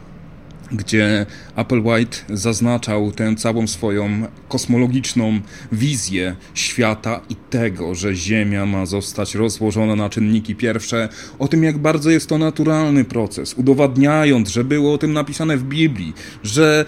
gdzie 0.73 1.25
Applewhite 1.55 2.17
zaznaczał 2.29 3.11
tę 3.11 3.35
całą 3.35 3.67
swoją 3.67 4.09
kosmologiczną 4.49 5.39
wizję 5.71 6.35
świata 6.53 7.21
i 7.29 7.35
tego, 7.35 7.95
że 7.95 8.15
Ziemia 8.15 8.65
ma 8.65 8.85
zostać 8.85 9.35
rozłożona 9.35 9.95
na 9.95 10.09
czynniki 10.09 10.55
pierwsze, 10.55 11.09
o 11.39 11.47
tym, 11.47 11.63
jak 11.63 11.77
bardzo 11.77 12.09
jest 12.09 12.29
to 12.29 12.37
naturalny 12.37 13.05
proces, 13.05 13.53
udowadniając, 13.53 14.49
że 14.49 14.63
było 14.63 14.93
o 14.93 14.97
tym 14.97 15.13
napisane 15.13 15.57
w 15.57 15.63
Biblii, 15.63 16.13
że 16.43 16.85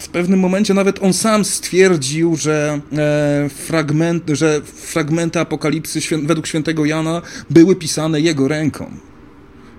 w 0.00 0.08
pewnym 0.08 0.40
momencie 0.40 0.74
nawet 0.74 1.02
on 1.02 1.12
sam 1.12 1.44
stwierdził, 1.44 2.36
że, 2.36 2.80
e, 2.92 3.48
fragment, 3.48 4.30
że 4.32 4.60
fragmenty 4.64 5.40
apokalipsy 5.40 6.00
świę, 6.00 6.18
według 6.18 6.46
świętego 6.46 6.84
Jana 6.84 7.22
były 7.50 7.76
pisane 7.76 8.20
jego 8.20 8.48
ręką. 8.48 8.90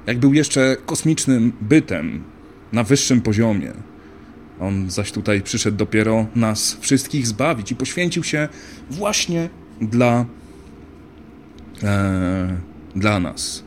Jak 0.07 0.19
był 0.19 0.33
jeszcze 0.33 0.77
kosmicznym 0.85 1.53
bytem, 1.61 2.23
na 2.71 2.83
wyższym 2.83 3.21
poziomie. 3.21 3.71
On 4.59 4.89
zaś 4.89 5.11
tutaj 5.11 5.41
przyszedł 5.41 5.77
dopiero 5.77 6.25
nas 6.35 6.77
wszystkich 6.79 7.27
zbawić 7.27 7.71
i 7.71 7.75
poświęcił 7.75 8.23
się 8.23 8.49
właśnie 8.89 9.49
dla, 9.81 10.25
e, 11.83 12.57
dla 12.95 13.19
nas. 13.19 13.63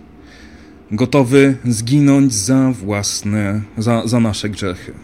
Gotowy 0.91 1.57
zginąć 1.65 2.35
za 2.35 2.73
własne, 2.73 3.61
za, 3.79 4.07
za 4.07 4.21
nasze 4.21 4.49
grzechy 4.49 5.04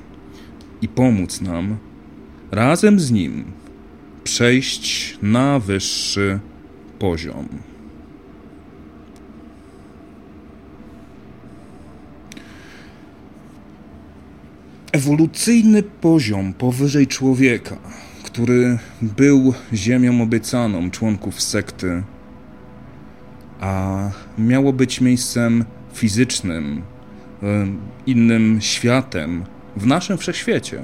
i 0.82 0.88
pomóc 0.88 1.40
nam 1.40 1.76
razem 2.50 3.00
z 3.00 3.10
Nim 3.10 3.44
przejść 4.24 5.18
na 5.22 5.58
wyższy 5.58 6.40
poziom. 6.98 7.48
ewolucyjny 14.92 15.82
poziom 15.82 16.52
powyżej 16.52 17.06
człowieka, 17.06 17.76
który 18.22 18.78
był 19.02 19.54
ziemią 19.74 20.22
obiecaną 20.22 20.90
członków 20.90 21.42
sekty, 21.42 22.02
a 23.60 23.98
miało 24.38 24.72
być 24.72 25.00
miejscem 25.00 25.64
fizycznym, 25.92 26.82
innym 28.06 28.60
światem 28.60 29.44
w 29.76 29.86
naszym 29.86 30.18
wszechświecie, 30.18 30.82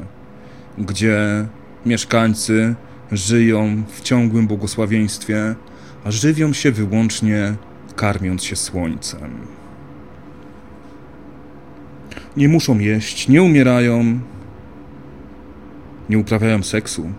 gdzie 0.79 1.47
mieszkańcy 1.87 2.75
żyją 3.13 3.83
w 3.89 4.01
ciągłym 4.01 4.47
błogosławieństwie, 4.47 5.55
a 6.05 6.11
żywią 6.11 6.53
się 6.53 6.73
wyłącznie 6.73 7.55
karmiąc 7.97 8.45
się 8.45 8.57
słońcem 8.57 9.31
nie 12.37 12.49
muszą 12.49 12.79
jeść, 12.79 13.29
nie 13.29 13.43
umierają, 13.43 14.21
nie 16.09 16.19
uprawiają 16.19 16.63
seksu. 16.63 17.13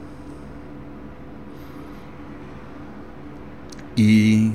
I 3.98 4.52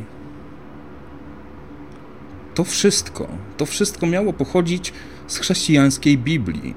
to 2.54 2.64
wszystko, 2.64 3.28
to 3.56 3.66
wszystko 3.66 4.06
miało 4.06 4.32
pochodzić 4.32 4.92
z 5.26 5.38
chrześcijańskiej 5.38 6.18
Biblii. 6.18 6.74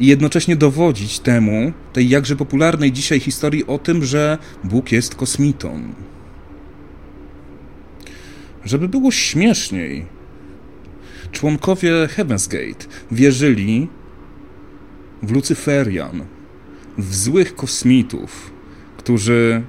I 0.00 0.06
jednocześnie 0.06 0.56
dowodzić 0.56 1.18
temu, 1.18 1.72
tej 1.92 2.08
jakże 2.08 2.36
popularnej 2.36 2.92
dzisiaj 2.92 3.20
historii 3.20 3.66
o 3.66 3.78
tym, 3.78 4.04
że 4.04 4.38
Bóg 4.64 4.92
jest 4.92 5.14
kosmitą. 5.14 5.80
Żeby 8.64 8.88
było 8.88 9.10
śmieszniej, 9.10 10.06
członkowie 11.32 11.92
Heaven's 12.16 12.50
Gate 12.50 12.86
wierzyli 13.10 13.88
w 15.22 15.30
Lucyferian, 15.30 16.24
w 16.98 17.14
złych 17.14 17.54
kosmitów, 17.54 18.50
którzy 18.96 19.62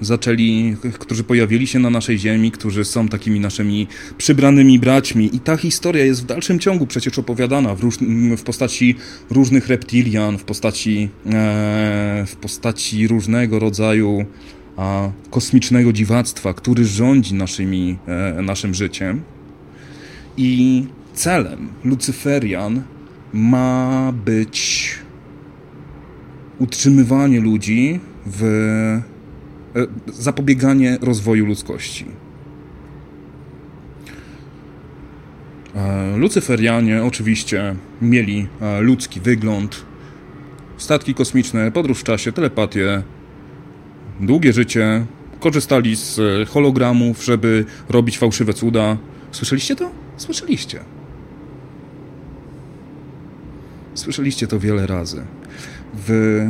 zaczęli, 0.00 0.76
którzy 0.98 1.24
pojawili 1.24 1.66
się 1.66 1.78
na 1.78 1.90
naszej 1.90 2.18
ziemi, 2.18 2.50
którzy 2.50 2.84
są 2.84 3.08
takimi 3.08 3.40
naszymi 3.40 3.86
przybranymi 4.18 4.78
braćmi. 4.78 5.36
I 5.36 5.40
ta 5.40 5.56
historia 5.56 6.04
jest 6.04 6.22
w 6.22 6.26
dalszym 6.26 6.58
ciągu 6.58 6.86
przecież 6.86 7.18
opowiadana 7.18 7.74
w, 7.74 7.80
róż, 7.80 7.98
w 8.36 8.42
postaci 8.42 8.94
różnych 9.30 9.68
reptilian, 9.68 10.38
w 10.38 10.44
postaci, 10.44 11.08
e, 11.26 12.24
w 12.26 12.36
postaci 12.36 13.08
różnego 13.08 13.58
rodzaju 13.58 14.24
a, 14.76 15.10
kosmicznego 15.30 15.92
dziwactwa, 15.92 16.54
który 16.54 16.84
rządzi 16.84 17.34
naszymi, 17.34 17.98
e, 18.06 18.42
naszym 18.42 18.74
życiem. 18.74 19.22
I 20.36 20.84
celem 21.14 21.68
Lucyferian 21.84 22.82
ma 23.32 24.12
być 24.24 24.90
utrzymywanie 26.58 27.40
ludzi 27.40 28.00
w 28.26 28.42
zapobieganie 30.06 30.98
rozwoju 31.00 31.46
ludzkości. 31.46 32.06
E, 35.74 36.16
Lucyferianie 36.16 37.04
oczywiście 37.04 37.76
mieli 38.02 38.48
e, 38.60 38.80
ludzki 38.80 39.20
wygląd, 39.20 39.84
statki 40.76 41.14
kosmiczne, 41.14 41.72
podróż 41.72 42.00
w 42.00 42.04
czasie, 42.04 42.32
telepatię, 42.32 43.02
długie 44.20 44.52
życie, 44.52 45.06
korzystali 45.40 45.96
z 45.96 46.20
hologramów, 46.48 47.24
żeby 47.24 47.64
robić 47.88 48.18
fałszywe 48.18 48.54
cuda. 48.54 48.96
Słyszeliście 49.32 49.76
to? 49.76 49.90
Słyszeliście. 50.16 50.80
Słyszeliście 53.94 54.46
to 54.46 54.60
wiele 54.60 54.86
razy. 54.86 55.22
W 56.06 56.40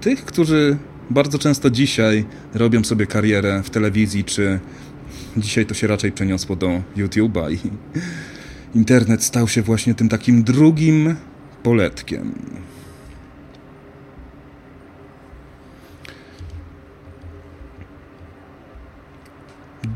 tych, 0.00 0.24
którzy 0.24 0.76
bardzo 1.10 1.38
często 1.38 1.70
dzisiaj 1.70 2.24
robią 2.54 2.84
sobie 2.84 3.06
karierę 3.06 3.62
w 3.62 3.70
telewizji, 3.70 4.24
czy 4.24 4.60
dzisiaj 5.36 5.66
to 5.66 5.74
się 5.74 5.86
raczej 5.86 6.12
przeniosło 6.12 6.56
do 6.56 6.82
YouTube'a 6.96 7.52
i 7.52 7.58
internet 8.78 9.24
stał 9.24 9.48
się 9.48 9.62
właśnie 9.62 9.94
tym 9.94 10.08
takim 10.08 10.44
drugim 10.44 11.16
poletkiem. 11.62 12.34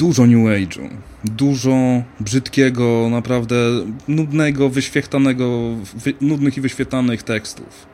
dużo 0.00 0.26
New 0.26 0.46
Age'u, 0.46 0.88
dużo 1.24 2.02
brzydkiego, 2.20 3.08
naprawdę 3.10 3.56
nudnego, 4.08 4.70
wyświechtanego, 4.70 5.74
wy, 5.94 6.14
nudnych 6.20 6.56
i 6.56 6.60
wyświetlanych 6.60 7.22
tekstów. 7.22 7.86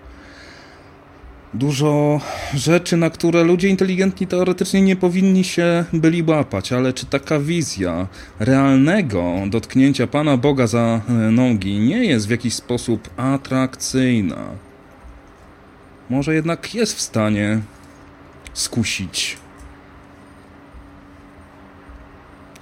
Dużo 1.54 2.20
rzeczy, 2.54 2.96
na 2.96 3.10
które 3.10 3.44
ludzie 3.44 3.68
inteligentni 3.68 4.26
teoretycznie 4.26 4.82
nie 4.82 4.96
powinni 4.96 5.44
się 5.44 5.84
byli 5.92 6.22
łapać, 6.22 6.72
ale 6.72 6.92
czy 6.92 7.06
taka 7.06 7.38
wizja 7.38 8.06
realnego 8.38 9.32
dotknięcia 9.46 10.06
Pana 10.06 10.36
Boga 10.36 10.66
za 10.66 11.00
e, 11.08 11.12
nogi 11.12 11.78
nie 11.78 12.04
jest 12.04 12.26
w 12.26 12.30
jakiś 12.30 12.54
sposób 12.54 13.08
atrakcyjna? 13.16 14.44
Może 16.10 16.34
jednak 16.34 16.74
jest 16.74 16.96
w 16.96 17.00
stanie 17.00 17.60
skusić 18.52 19.36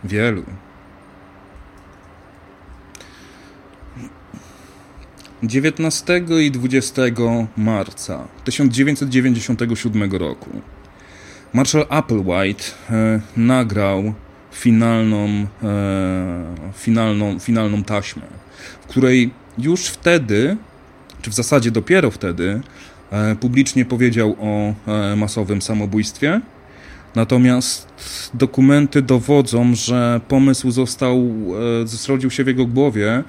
wielu. 0.05 0.45
19 5.47 6.23
i 6.41 6.51
20 6.51 7.03
marca 7.57 8.29
1997 8.45 10.13
roku 10.13 10.51
Marshall 11.53 11.87
Applewhite 11.89 12.65
e, 12.91 13.21
nagrał 13.37 14.15
finalną, 14.53 15.29
e, 15.29 15.47
finalną, 16.75 17.39
finalną 17.39 17.83
taśmę, 17.83 18.23
w 18.83 18.87
której 18.87 19.31
już 19.59 19.87
wtedy, 19.87 20.57
czy 21.23 21.31
w 21.31 21.35
zasadzie 21.35 21.71
dopiero 21.71 22.11
wtedy, 22.11 22.61
e, 23.11 23.37
publicznie 23.37 23.85
powiedział 23.85 24.37
o 24.41 24.75
masowym 25.17 25.63
samobójstwie. 25.63 26.41
Natomiast 27.15 27.89
dokumenty 28.35 29.03
dowodzą, 29.03 29.75
że 29.75 30.21
pomysł 30.29 30.71
został, 30.71 31.33
zrodził 31.85 32.31
się 32.31 32.45
w 32.45 32.47
jego 32.47 32.67
głowie 32.67 33.25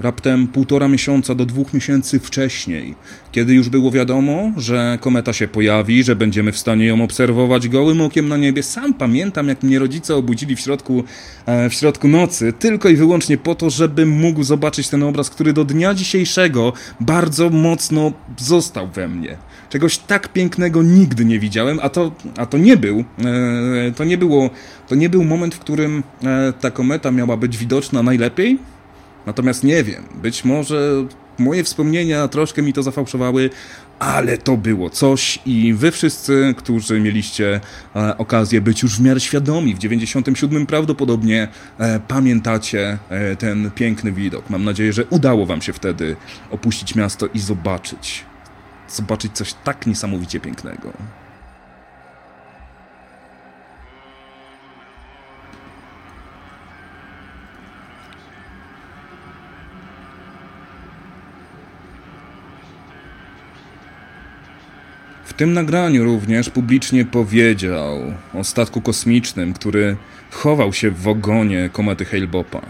raptem 0.00 0.46
półtora 0.46 0.88
miesiąca 0.88 1.34
do 1.34 1.46
dwóch 1.46 1.74
miesięcy 1.74 2.20
wcześniej, 2.20 2.94
kiedy 3.32 3.54
już 3.54 3.68
było 3.68 3.90
wiadomo, 3.90 4.52
że 4.56 4.98
kometa 5.00 5.32
się 5.32 5.48
pojawi, 5.48 6.04
że 6.04 6.16
będziemy 6.16 6.52
w 6.52 6.58
stanie 6.58 6.86
ją 6.86 7.02
obserwować 7.02 7.68
gołym 7.68 8.00
okiem 8.00 8.28
na 8.28 8.36
niebie. 8.36 8.62
Sam 8.62 8.94
pamiętam, 8.94 9.48
jak 9.48 9.62
mnie 9.62 9.78
rodzice 9.78 10.16
obudzili 10.16 10.56
w 10.56 10.60
środku, 10.60 11.04
e, 11.46 11.70
w 11.70 11.74
środku 11.74 12.08
nocy, 12.08 12.52
tylko 12.52 12.88
i 12.88 12.96
wyłącznie 12.96 13.38
po 13.38 13.54
to, 13.54 13.70
żebym 13.70 14.08
mógł 14.08 14.42
zobaczyć 14.42 14.88
ten 14.88 15.02
obraz, 15.02 15.30
który 15.30 15.52
do 15.52 15.64
dnia 15.64 15.94
dzisiejszego 15.94 16.72
bardzo 17.00 17.50
mocno 17.50 18.12
został 18.38 18.88
we 18.88 19.08
mnie. 19.08 19.36
Czegoś 19.70 19.98
tak 19.98 20.32
pięknego 20.32 20.82
nigdy 20.82 21.24
nie 21.24 21.38
widziałem, 21.38 21.78
a 21.82 21.88
to, 21.88 22.12
a 22.36 22.46
to 22.46 22.58
nie 22.58 22.76
był, 22.76 23.04
e, 23.24 23.92
to 23.96 24.04
nie 24.04 24.18
było, 24.18 24.50
to 24.88 24.94
nie 24.94 25.08
był 25.08 25.24
moment, 25.24 25.54
w 25.54 25.58
którym 25.58 26.02
e, 26.24 26.52
ta 26.60 26.70
kometa 26.70 27.10
miała 27.10 27.36
być 27.36 27.56
widoczna 27.56 28.02
najlepiej, 28.02 28.58
Natomiast 29.28 29.64
nie 29.64 29.84
wiem, 29.84 30.04
być 30.22 30.44
może 30.44 31.04
moje 31.38 31.64
wspomnienia 31.64 32.28
troszkę 32.28 32.62
mi 32.62 32.72
to 32.72 32.82
zafałszowały, 32.82 33.50
ale 33.98 34.38
to 34.38 34.56
było 34.56 34.90
coś 34.90 35.38
i 35.46 35.74
wy 35.74 35.90
wszyscy, 35.90 36.54
którzy 36.56 37.00
mieliście 37.00 37.60
e, 37.96 38.18
okazję 38.18 38.60
być 38.60 38.82
już 38.82 38.96
w 38.96 39.00
miarę 39.00 39.20
świadomi, 39.20 39.74
w 39.74 39.78
97 39.78 40.66
prawdopodobnie 40.66 41.48
e, 41.78 42.00
pamiętacie 42.00 42.98
e, 43.08 43.36
ten 43.36 43.70
piękny 43.70 44.12
widok. 44.12 44.50
Mam 44.50 44.64
nadzieję, 44.64 44.92
że 44.92 45.04
udało 45.04 45.46
wam 45.46 45.62
się 45.62 45.72
wtedy 45.72 46.16
opuścić 46.50 46.94
miasto 46.94 47.26
i 47.26 47.38
zobaczyć, 47.38 48.24
zobaczyć 48.88 49.32
coś 49.32 49.54
tak 49.64 49.86
niesamowicie 49.86 50.40
pięknego. 50.40 50.92
Tym 65.38 65.52
nagraniu 65.52 66.04
również 66.04 66.50
publicznie 66.50 67.04
powiedział 67.04 68.14
o 68.34 68.44
statku 68.44 68.80
kosmicznym, 68.80 69.52
który 69.52 69.96
chował 70.30 70.72
się 70.72 70.90
w 70.90 71.08
ogonie 71.08 71.70
komety 71.72 72.04
Hale-Bopa. 72.04 72.60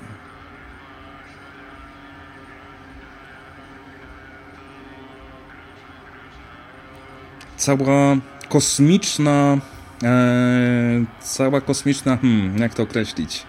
Cała 7.56 8.16
kosmiczna. 8.48 9.58
E, 10.02 11.04
cała 11.20 11.60
kosmiczna. 11.60 12.16
Hmm, 12.16 12.58
jak 12.58 12.74
to 12.74 12.82
określić? 12.82 13.42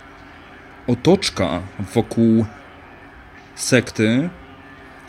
Otoczka 0.87 1.61
wokół 1.93 2.45
sekty 3.55 4.29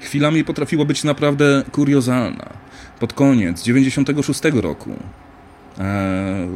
chwilami 0.01 0.45
potrafiła 0.45 0.85
być 0.85 1.05
naprawdę 1.05 1.63
kuriozalna. 1.73 2.50
Pod 3.01 3.13
koniec 3.13 3.63
96 3.63 4.41
roku 4.55 4.91
e, 5.79 6.49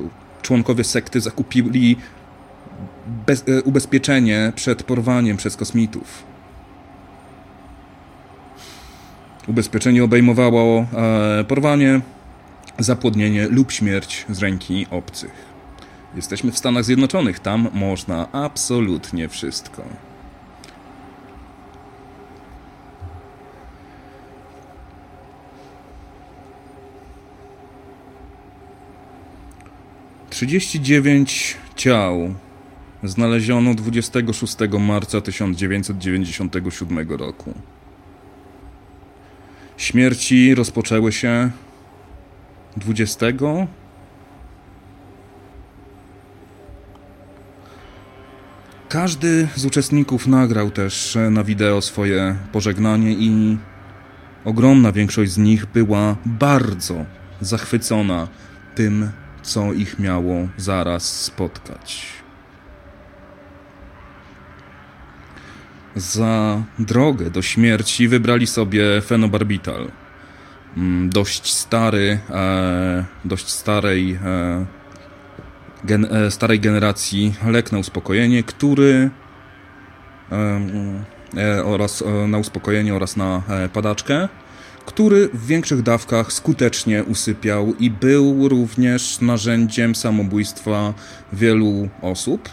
członkowie 0.42 0.84
sekty 0.84 1.20
zakupili 1.20 1.96
bez, 3.26 3.44
e, 3.48 3.62
ubezpieczenie 3.62 4.52
przed 4.54 4.82
porwaniem 4.82 5.36
przez 5.36 5.56
kosmitów. 5.56 6.22
Ubezpieczenie 9.48 10.04
obejmowało 10.04 10.86
e, 10.96 11.44
porwanie, 11.44 12.00
zapłodnienie 12.78 13.48
lub 13.48 13.72
śmierć 13.72 14.26
z 14.30 14.38
ręki 14.38 14.86
obcych. 14.90 15.54
Jesteśmy 16.16 16.52
w 16.52 16.58
Stanach 16.58 16.84
Zjednoczonych, 16.84 17.40
tam 17.40 17.68
można 17.72 18.32
absolutnie 18.32 19.28
wszystko. 19.28 19.82
39 30.34 31.56
ciał 31.76 32.34
znaleziono 33.04 33.74
26 33.74 34.56
marca 34.80 35.20
1997 35.20 37.08
roku. 37.08 37.54
Śmierci 39.76 40.54
rozpoczęły 40.54 41.12
się 41.12 41.50
20 42.76 43.26
Każdy 48.88 49.48
z 49.54 49.64
uczestników 49.64 50.26
nagrał 50.26 50.70
też 50.70 51.18
na 51.30 51.44
wideo 51.44 51.82
swoje 51.82 52.36
pożegnanie 52.52 53.12
i 53.12 53.58
ogromna 54.44 54.92
większość 54.92 55.32
z 55.32 55.38
nich 55.38 55.66
była 55.66 56.16
bardzo 56.26 57.04
zachwycona 57.40 58.28
tym, 58.74 59.10
co 59.44 59.72
ich 59.72 59.98
miało 59.98 60.48
zaraz 60.56 61.22
spotkać. 61.22 62.06
Za 65.96 66.62
drogę 66.78 67.30
do 67.30 67.42
śmierci 67.42 68.08
wybrali 68.08 68.46
sobie 68.46 69.00
fenobarbital. 69.00 69.88
Mm, 70.76 71.10
dość 71.10 71.52
stary, 71.52 72.18
e, 72.30 73.04
dość 73.24 73.48
starej, 73.48 74.18
e, 74.24 74.66
gen, 75.84 76.04
e, 76.04 76.30
starej 76.30 76.60
generacji 76.60 77.34
lek 77.46 77.72
na 77.72 77.78
uspokojenie, 77.78 78.42
który 78.42 79.10
oraz 81.64 82.04
na 82.28 82.38
uspokojenie 82.38 82.94
oraz 82.94 83.16
na 83.16 83.42
padaczkę 83.72 84.28
który 84.86 85.28
w 85.28 85.46
większych 85.46 85.82
dawkach 85.82 86.32
skutecznie 86.32 87.04
usypiał 87.04 87.74
i 87.74 87.90
był 87.90 88.48
również 88.48 89.20
narzędziem 89.20 89.94
samobójstwa 89.94 90.94
wielu 91.32 91.88
osób. 92.02 92.48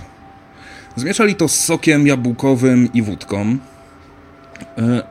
Zmieszali 0.95 1.35
to 1.35 1.47
z 1.47 1.59
sokiem 1.59 2.07
jabłkowym 2.07 2.93
i 2.93 3.01
wódką. 3.01 3.57
E, 4.77 5.03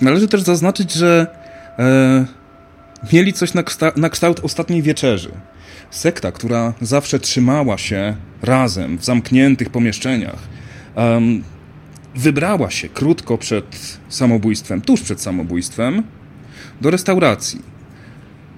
należy 0.00 0.28
też 0.28 0.42
zaznaczyć, 0.42 0.92
że 0.92 1.26
e, 1.78 2.26
mieli 3.12 3.32
coś 3.32 3.54
na, 3.54 3.62
na 3.96 4.10
kształt 4.10 4.40
ostatniej 4.40 4.82
wieczerzy. 4.82 5.30
Sekta, 5.90 6.32
która 6.32 6.72
zawsze 6.80 7.20
trzymała 7.20 7.78
się 7.78 8.16
razem 8.42 8.98
w 8.98 9.04
zamkniętych 9.04 9.70
pomieszczeniach, 9.70 10.38
wybrała 12.14 12.70
się 12.70 12.88
krótko 12.88 13.38
przed 13.38 13.98
samobójstwem, 14.08 14.80
tuż 14.80 15.00
przed 15.00 15.20
samobójstwem, 15.20 16.02
do 16.80 16.90
restauracji. 16.90 17.62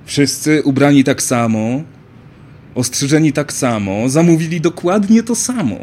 Wszyscy 0.04 0.62
ubrani 0.62 1.04
tak 1.04 1.22
samo, 1.22 1.82
ostrzyżeni 2.74 3.32
tak 3.32 3.52
samo, 3.52 4.08
zamówili 4.08 4.60
dokładnie 4.60 5.22
to 5.22 5.34
samo. 5.34 5.76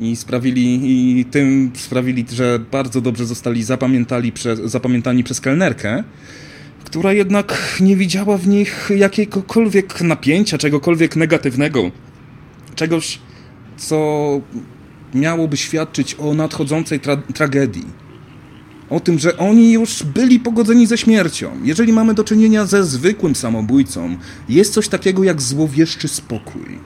I 0.00 0.16
sprawili, 0.16 0.80
i 1.20 1.24
tym 1.24 1.70
sprawili, 1.74 2.24
że 2.32 2.58
bardzo 2.72 3.00
dobrze 3.00 3.26
zostali 3.26 3.64
zapamiętali 3.64 4.32
przez, 4.32 4.60
zapamiętani 4.60 5.24
przez 5.24 5.40
kelnerkę, 5.40 6.04
która 6.84 7.12
jednak 7.12 7.78
nie 7.80 7.96
widziała 7.96 8.38
w 8.38 8.48
nich 8.48 8.90
jakiegokolwiek 8.96 10.00
napięcia, 10.00 10.58
czegokolwiek 10.58 11.16
negatywnego. 11.16 11.90
Czegoś, 12.74 13.18
co 13.76 14.40
miałoby 15.14 15.56
świadczyć 15.56 16.14
o 16.14 16.34
nadchodzącej 16.34 17.00
tra 17.00 17.16
tragedii. 17.16 18.03
O 18.90 19.00
tym, 19.00 19.18
że 19.18 19.38
oni 19.38 19.72
już 19.72 20.02
byli 20.02 20.40
pogodzeni 20.40 20.86
ze 20.86 20.98
śmiercią. 20.98 21.50
Jeżeli 21.62 21.92
mamy 21.92 22.14
do 22.14 22.24
czynienia 22.24 22.66
ze 22.66 22.84
zwykłym 22.84 23.34
samobójcą, 23.34 24.16
jest 24.48 24.72
coś 24.72 24.88
takiego 24.88 25.24
jak 25.24 25.42
złowieszczy 25.42 26.08
spokój. 26.08 26.78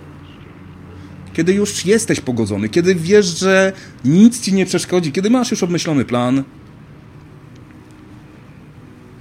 Kiedy 1.32 1.54
już 1.54 1.86
jesteś 1.86 2.20
pogodzony, 2.20 2.68
kiedy 2.68 2.94
wiesz, 2.94 3.38
że 3.38 3.72
nic 4.04 4.40
ci 4.40 4.52
nie 4.52 4.66
przeszkodzi, 4.66 5.12
kiedy 5.12 5.30
masz 5.30 5.50
już 5.50 5.62
obmyślony 5.62 6.04
plan, 6.04 6.44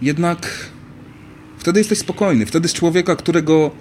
jednak 0.02 0.70
wtedy 1.58 1.80
jesteś 1.80 2.00
spokojny. 2.00 2.46
Wtedy 2.46 2.68
z 2.68 2.74
człowieka, 2.74 3.16
którego 3.16 3.72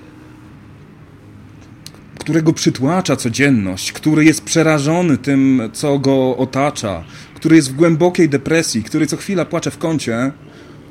którego 2.19 2.53
przytłacza 2.53 3.17
codzienność, 3.17 3.93
który 3.93 4.25
jest 4.25 4.45
przerażony 4.45 5.19
tym, 5.19 5.63
co 5.73 5.99
go 5.99 6.37
otacza, 6.37 7.05
który 7.47 7.57
jest 7.57 7.73
w 7.73 7.77
głębokiej 7.77 8.29
depresji, 8.29 8.83
który 8.83 9.07
co 9.07 9.17
chwila 9.17 9.45
płacze 9.45 9.71
w 9.71 9.79
kącie, 9.79 10.33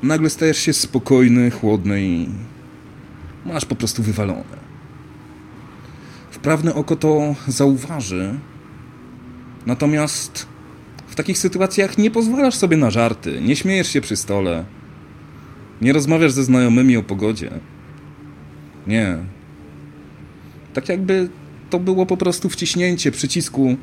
nagle 0.03 0.29
stajesz 0.29 0.57
się 0.57 0.73
spokojny, 0.73 1.51
chłodny 1.51 2.01
i 2.01 2.29
masz 3.45 3.65
po 3.65 3.75
prostu 3.75 4.03
wywalone. 4.03 4.57
Wprawne 6.31 6.75
oko 6.75 6.95
to 6.95 7.35
zauważy, 7.47 8.33
natomiast 9.65 10.45
w 11.07 11.15
takich 11.15 11.37
sytuacjach 11.37 11.97
nie 11.97 12.11
pozwalasz 12.11 12.55
sobie 12.55 12.77
na 12.77 12.91
żarty, 12.91 13.41
nie 13.41 13.55
śmiejesz 13.55 13.87
się 13.89 14.01
przy 14.01 14.15
stole, 14.15 14.65
nie 15.81 15.93
rozmawiasz 15.93 16.31
ze 16.31 16.43
znajomymi 16.43 16.97
o 16.97 17.03
pogodzie. 17.03 17.51
Nie, 18.87 19.17
tak 20.73 20.89
jakby 20.89 21.29
to 21.69 21.79
było 21.79 22.05
po 22.05 22.17
prostu 22.17 22.49
wciśnięcie 22.49 23.11
przycisku 23.11 23.77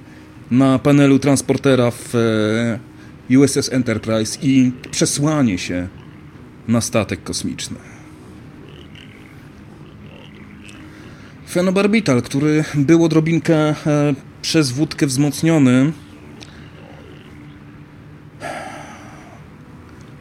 na 0.53 0.79
panelu 0.79 1.19
transportera 1.19 1.91
w 1.91 2.15
e, 2.15 3.39
USS 3.39 3.73
Enterprise 3.73 4.39
i 4.43 4.73
przesłanie 4.91 5.59
się 5.59 5.89
na 6.69 6.81
statek 6.81 7.25
kosmiczny. 7.25 7.77
Fenobarbital, 11.49 12.23
który 12.23 12.65
był 12.75 13.05
odrobinkę 13.05 13.55
e, 13.55 13.75
przez 14.43 14.71
wódkę 14.71 15.07
wzmocniony, 15.07 15.93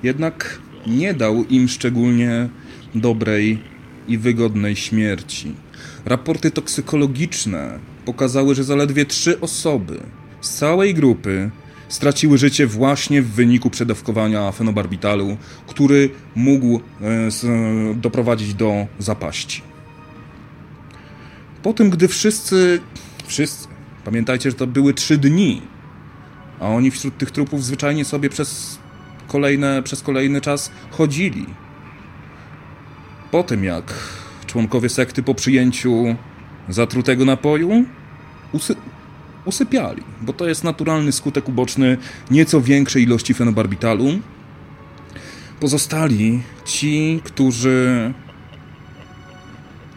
jednak 0.03 0.59
nie 0.87 1.13
dał 1.13 1.45
im 1.45 1.67
szczególnie 1.67 2.49
dobrej 2.95 3.59
i 4.07 4.17
wygodnej 4.17 4.75
śmierci. 4.75 5.53
Raporty 6.05 6.51
toksykologiczne 6.51 7.79
pokazały, 8.05 8.55
że 8.55 8.63
zaledwie 8.63 9.05
trzy 9.05 9.39
osoby 9.39 9.99
z 10.41 10.55
całej 10.55 10.93
grupy 10.93 11.51
straciły 11.87 12.37
życie 12.37 12.67
właśnie 12.67 13.21
w 13.21 13.27
wyniku 13.27 13.69
przedawkowania 13.69 14.51
fenobarbitalu, 14.51 15.37
który 15.67 16.09
mógł 16.35 16.79
e, 17.01 17.29
doprowadzić 17.95 18.53
do 18.53 18.87
zapaści. 18.99 19.61
Po 21.63 21.73
tym, 21.73 21.89
gdy 21.89 22.07
wszyscy, 22.07 22.79
wszyscy, 23.25 23.67
pamiętajcie, 24.05 24.51
że 24.51 24.55
to 24.55 24.67
były 24.67 24.93
trzy 24.93 25.17
dni, 25.17 25.61
a 26.59 26.67
oni 26.67 26.91
wśród 26.91 27.17
tych 27.17 27.31
trupów 27.31 27.65
zwyczajnie 27.65 28.05
sobie 28.05 28.29
przez, 28.29 28.79
kolejne, 29.27 29.83
przez 29.83 30.01
kolejny 30.01 30.41
czas 30.41 30.71
chodzili. 30.91 31.45
Po 33.31 33.43
tym, 33.43 33.63
jak 33.63 33.93
członkowie 34.45 34.89
sekty 34.89 35.23
po 35.23 35.35
przyjęciu 35.35 36.15
zatrutego 36.69 37.25
napoju 37.25 37.85
usypiali, 39.45 40.03
bo 40.21 40.33
to 40.33 40.47
jest 40.47 40.63
naturalny 40.63 41.11
skutek 41.11 41.49
uboczny 41.49 41.97
nieco 42.31 42.61
większej 42.61 43.03
ilości 43.03 43.33
fenobarbitalu. 43.33 44.19
Pozostali 45.59 46.41
ci, 46.65 47.21
którzy 47.23 48.13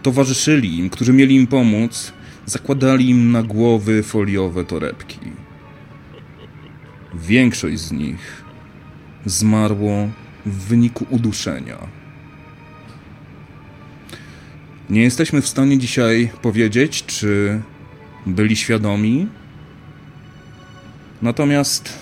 towarzyszyli 0.03 0.79
im, 0.79 0.91
którzy 0.91 1.13
mieli 1.13 1.37
im 1.37 1.47
pomóc, 1.47 2.13
zakładali 2.47 3.11
im 3.11 3.33
na 3.33 3.43
głowy 3.43 4.03
foliowe 4.03 4.65
torebki. 4.65 5.19
Większość 7.15 7.79
z 7.79 7.93
nich 7.93 8.45
zmarło 9.27 10.09
w 10.47 10.57
wyniku 10.69 11.07
uduszenia. 11.11 11.79
Nie 14.91 15.03
jesteśmy 15.03 15.43
w 15.43 15.49
stanie 15.49 15.79
dzisiaj 15.79 16.31
powiedzieć, 16.43 17.05
czy 17.07 17.61
byli 18.27 18.57
świadomi. 18.57 19.27
Natomiast 21.23 21.93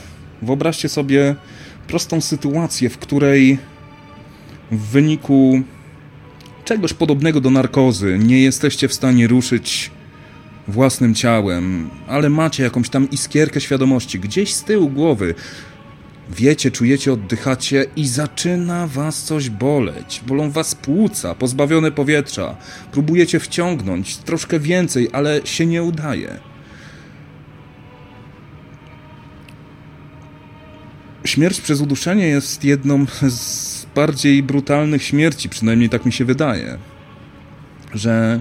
wyobraźcie 0.43 0.89
sobie 0.89 1.37
prostą 1.87 2.21
sytuację, 2.21 2.91
w 2.91 2.99
której 2.99 3.59
w 4.71 4.79
wyniku 4.79 5.63
czegoś 6.65 6.93
podobnego 6.93 7.41
do 7.41 7.51
narkozy 7.51 8.19
nie 8.19 8.43
jesteście 8.43 8.89
w 8.89 8.95
stanie 8.95 9.27
ruszyć 9.27 9.91
własnym 10.69 11.15
ciałem, 11.15 11.91
ale 12.09 12.31
macie 12.31 12.63
jakąś 12.63 12.89
tam 12.89 13.11
iskierkę 13.11 13.61
świadomości 13.61 14.21
gdzieś 14.21 14.55
z 14.55 14.65
tyłu 14.65 14.89
głowy, 14.89 15.35
Wiecie, 16.31 16.71
czujecie, 16.71 17.13
oddychacie 17.13 17.85
i 17.97 18.07
zaczyna 18.07 18.87
was 18.87 19.23
coś 19.23 19.51
boleć. 19.51 20.23
Bolą 20.27 20.51
was 20.51 20.75
płuca, 20.75 21.35
pozbawione 21.35 21.91
powietrza. 21.91 22.57
Próbujecie 22.93 23.41
wciągnąć 23.41 24.17
troszkę 24.17 24.61
więcej, 24.61 25.09
ale 25.13 25.41
się 25.45 25.67
nie 25.67 25.83
udaje. 25.83 26.41
Śmierć 31.25 31.61
przez 31.61 31.81
uduszenie 31.81 32.27
jest 32.27 32.65
jedną 32.65 33.07
z 33.29 33.87
bardziej 33.95 34.43
brutalnych 34.43 35.03
śmierci, 35.03 35.49
przynajmniej 35.49 35.89
tak 35.89 36.05
mi 36.07 36.13
się 36.13 36.25
wydaje. 36.25 36.79
Że 37.95 38.41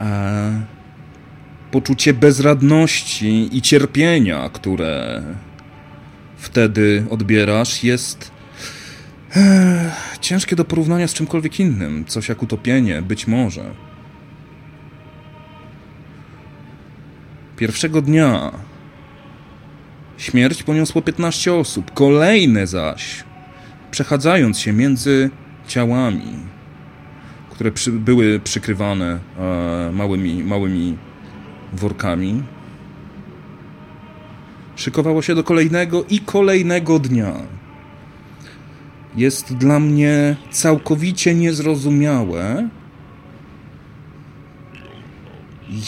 e, 0.00 0.62
poczucie 1.70 2.14
bezradności 2.14 3.56
i 3.56 3.62
cierpienia, 3.62 4.50
które 4.52 5.22
wtedy 6.42 7.04
odbierasz, 7.10 7.84
jest 7.84 8.30
e, 9.36 9.90
ciężkie 10.20 10.56
do 10.56 10.64
porównania 10.64 11.08
z 11.08 11.14
czymkolwiek 11.14 11.60
innym. 11.60 12.04
Coś 12.04 12.28
jak 12.28 12.42
utopienie, 12.42 13.02
być 13.02 13.26
może. 13.26 13.64
Pierwszego 17.56 18.02
dnia 18.02 18.52
śmierć 20.18 20.62
poniosło 20.62 21.02
15 21.02 21.54
osób, 21.54 21.94
kolejne 21.94 22.66
zaś, 22.66 23.24
przechadzając 23.90 24.58
się 24.58 24.72
między 24.72 25.30
ciałami, 25.66 26.32
które 27.50 27.72
przy, 27.72 27.92
były 27.92 28.40
przykrywane 28.40 29.18
e, 29.38 29.90
małymi, 29.92 30.44
małymi 30.44 30.96
workami, 31.72 32.42
szykowało 34.76 35.22
się 35.22 35.34
do 35.34 35.44
kolejnego 35.44 36.04
i 36.10 36.20
kolejnego 36.20 36.98
dnia. 36.98 37.32
Jest 39.16 39.54
dla 39.54 39.80
mnie 39.80 40.36
całkowicie 40.50 41.34
niezrozumiałe, 41.34 42.68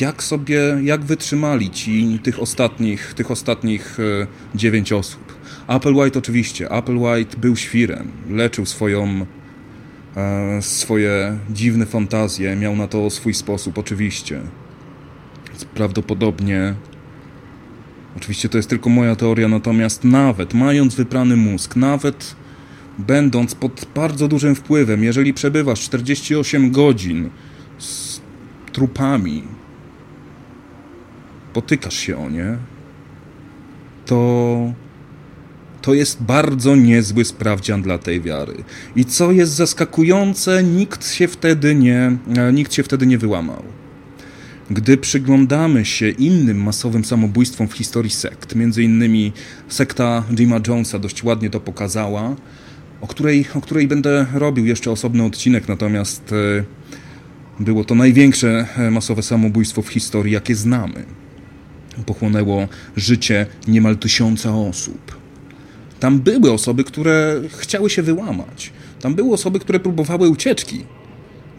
jak 0.01 0.22
sobie, 0.22 0.61
jak 0.82 1.05
wytrzymali 1.05 1.70
ci 1.70 2.18
tych 2.22 2.41
ostatnich, 2.41 3.14
tych 3.14 3.30
ostatnich 3.30 4.01
e, 4.01 4.26
dziewięć 4.55 4.93
osób. 4.93 5.39
Applewhite 5.66 6.18
oczywiście, 6.18 6.72
Applewhite 6.72 7.37
był 7.37 7.57
świrem, 7.57 8.11
leczył 8.30 8.66
swoją, 8.66 9.26
e, 10.16 10.62
swoje 10.62 11.39
dziwne 11.51 11.87
fantazje, 11.87 12.57
miał 12.57 12.76
na 12.76 12.89
to 12.89 13.11
swój 13.11 13.35
sposób, 13.35 13.78
oczywiście. 13.78 14.41
Prawdopodobnie 15.74 16.74
Oczywiście 18.17 18.49
to 18.49 18.59
jest 18.59 18.71
tylko 18.71 18.91
moja 18.91 19.17
teoria, 19.17 19.49
natomiast 19.49 20.05
nawet 20.05 20.55
mając 20.55 20.95
wyprany 20.95 21.37
mózg, 21.37 21.77
nawet 21.77 22.37
będąc 22.99 23.55
pod 23.55 23.87
bardzo 23.95 24.29
dużym 24.29 24.55
wpływem, 24.55 25.05
jeżeli 25.05 25.35
przebywasz 25.35 25.81
48 25.81 26.71
godzin 26.71 27.31
z 27.79 28.21
trupami, 28.73 29.43
potykasz 31.53 31.97
się 31.97 32.19
o 32.19 32.31
nie, 32.31 32.57
to 34.07 34.73
to 35.83 35.95
jest 35.95 36.23
bardzo 36.23 36.77
niezły 36.77 37.25
sprawdzian 37.25 37.83
dla 37.83 37.99
tej 37.99 38.21
wiary. 38.21 38.65
I 38.97 39.05
co 39.05 39.33
jest 39.33 39.53
zaskakujące, 39.53 40.62
nikt 40.62 41.12
się 41.12 41.29
wtedy 41.29 41.75
nie, 41.75 42.17
nikt 42.53 42.75
się 42.75 42.83
wtedy 42.83 43.07
nie 43.07 43.19
wyłamał. 43.19 43.62
Gdy 44.71 44.97
przyglądamy 44.97 45.85
się 45.85 46.11
innym 46.11 46.62
masowym 46.62 47.05
samobójstwom 47.05 47.69
w 47.69 47.73
historii 47.73 48.11
sekt, 48.11 48.55
między 48.55 48.83
innymi 48.83 49.33
sekta 49.69 50.25
Jima 50.31 50.61
Jonesa 50.69 50.99
dość 50.99 51.25
ładnie 51.25 51.51
to 51.51 51.61
pokazała, 51.61 52.37
o 53.01 53.07
której, 53.07 53.47
o 53.55 53.61
której 53.61 53.89
będę 53.89 54.27
robił 54.35 54.67
jeszcze 54.67 54.91
osobny 54.91 55.25
odcinek, 55.25 55.69
natomiast 55.69 56.33
e, 56.33 56.65
było 57.61 57.85
to 57.85 57.95
największe 57.95 58.67
e, 58.77 58.91
masowe 58.91 59.23
samobójstwo 59.23 59.83
w 59.83 59.89
historii, 59.89 60.33
jakie 60.33 60.55
znamy. 60.55 61.05
pochłonęło 62.07 62.69
życie 62.97 63.47
niemal 63.69 63.97
tysiąca 63.97 64.57
osób. 64.57 65.19
Tam 66.01 66.21
były 66.21 66.53
osoby, 66.53 66.85
które 66.85 67.41
chciały 67.59 67.91
się 67.91 68.03
wyłamać. 68.03 68.73
Tam 69.01 69.15
były 69.15 69.33
osoby, 69.33 69.59
które 69.59 69.81
próbowały 69.81 70.29
ucieczki. 70.29 70.85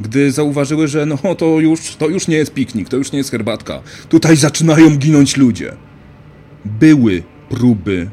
Gdy 0.01 0.31
zauważyły, 0.31 0.87
że 0.87 1.05
no 1.05 1.35
to 1.35 1.59
już, 1.59 1.95
to 1.95 2.07
już 2.07 2.27
nie 2.27 2.35
jest 2.35 2.53
piknik, 2.53 2.89
to 2.89 2.97
już 2.97 3.11
nie 3.11 3.17
jest 3.17 3.31
herbatka. 3.31 3.81
Tutaj 4.09 4.37
zaczynają 4.37 4.97
ginąć 4.97 5.37
ludzie. 5.37 5.73
Były 6.65 7.23
próby 7.49 8.09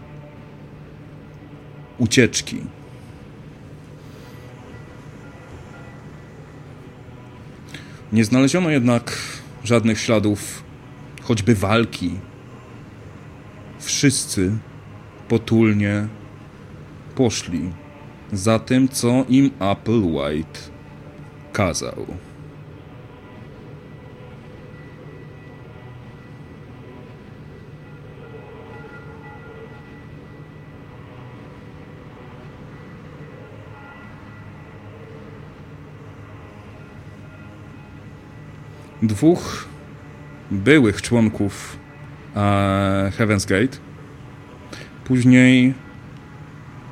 ucieczki. 1.99 2.57
Nie 8.13 8.25
znaleziono 8.25 8.71
jednak 8.71 9.19
żadnych 9.65 10.01
śladów, 10.01 10.63
choćby 11.23 11.55
walki. 11.55 12.11
Wszyscy 13.79 14.53
potulnie 15.29 16.07
poszli 17.15 17.71
za 18.33 18.59
tym, 18.59 18.89
co 18.89 19.25
im 19.29 19.51
Applewhite 19.59 20.72
kazał. 21.53 22.07
Dwóch 39.03 39.69
byłych 40.51 41.03
członków 41.03 41.77
e, 42.37 43.13
Heaven's 43.19 43.49
Gate 43.49 43.79
później 45.05 45.75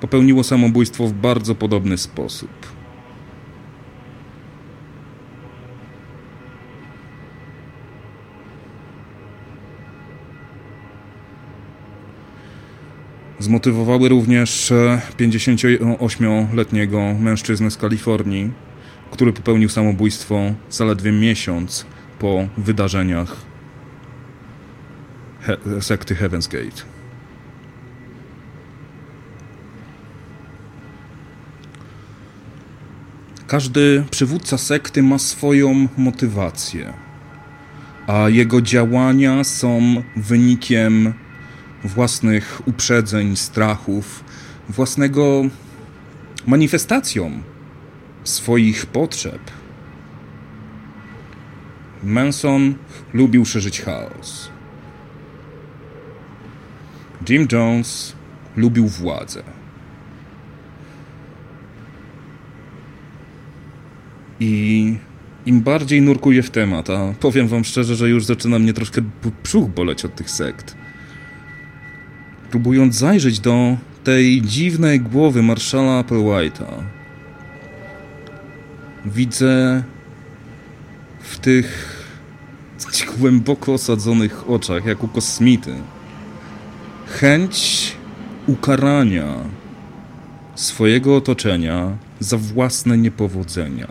popełniło 0.00 0.44
samobójstwo 0.44 1.06
w 1.06 1.12
bardzo 1.12 1.54
podobny 1.54 1.98
sposób. 1.98 2.59
Zmotywowały 13.40 14.08
również 14.08 14.72
58-letniego 15.18 17.14
mężczyznę 17.20 17.70
z 17.70 17.76
Kalifornii, 17.76 18.50
który 19.10 19.32
popełnił 19.32 19.68
samobójstwo 19.68 20.40
zaledwie 20.70 21.12
miesiąc 21.12 21.86
po 22.18 22.48
wydarzeniach 22.58 23.36
he 25.40 25.56
sekty 25.80 26.14
Heaven's 26.14 26.52
Gate. 26.52 26.82
Każdy 33.46 34.04
przywódca 34.10 34.58
sekty 34.58 35.02
ma 35.02 35.18
swoją 35.18 35.88
motywację, 35.96 36.92
a 38.06 38.28
jego 38.28 38.62
działania 38.62 39.44
są 39.44 40.02
wynikiem 40.16 41.14
własnych 41.84 42.62
uprzedzeń, 42.66 43.36
strachów, 43.36 44.24
własnego 44.68 45.42
manifestacją 46.46 47.42
swoich 48.24 48.86
potrzeb. 48.86 49.40
Manson 52.02 52.74
lubił 53.12 53.44
szerzyć 53.44 53.80
chaos. 53.80 54.50
Jim 57.28 57.48
Jones 57.52 58.12
lubił 58.56 58.88
władzę. 58.88 59.42
I 64.40 64.96
im 65.46 65.60
bardziej 65.60 66.02
nurkuję 66.02 66.42
w 66.42 66.50
temat, 66.50 66.90
a 66.90 67.14
powiem 67.20 67.48
wam 67.48 67.64
szczerze, 67.64 67.96
że 67.96 68.08
już 68.08 68.24
zaczyna 68.24 68.58
mnie 68.58 68.72
troszkę 68.72 69.02
brzuch 69.42 69.68
boleć 69.68 70.04
od 70.04 70.14
tych 70.14 70.30
sekt. 70.30 70.76
Próbując 72.50 72.94
zajrzeć 72.94 73.40
do 73.40 73.76
tej 74.04 74.42
dziwnej 74.42 75.00
głowy 75.00 75.42
marszala 75.42 76.02
Applewhite'a, 76.02 76.66
widzę 79.04 79.82
w 81.20 81.38
tych 81.38 81.96
głęboko 83.18 83.74
osadzonych 83.74 84.50
oczach, 84.50 84.84
jak 84.84 85.04
u 85.04 85.08
kosmity, 85.08 85.74
chęć 87.06 87.92
ukarania 88.46 89.34
swojego 90.54 91.16
otoczenia 91.16 91.96
za 92.20 92.36
własne 92.36 92.98
niepowodzenia, 92.98 93.88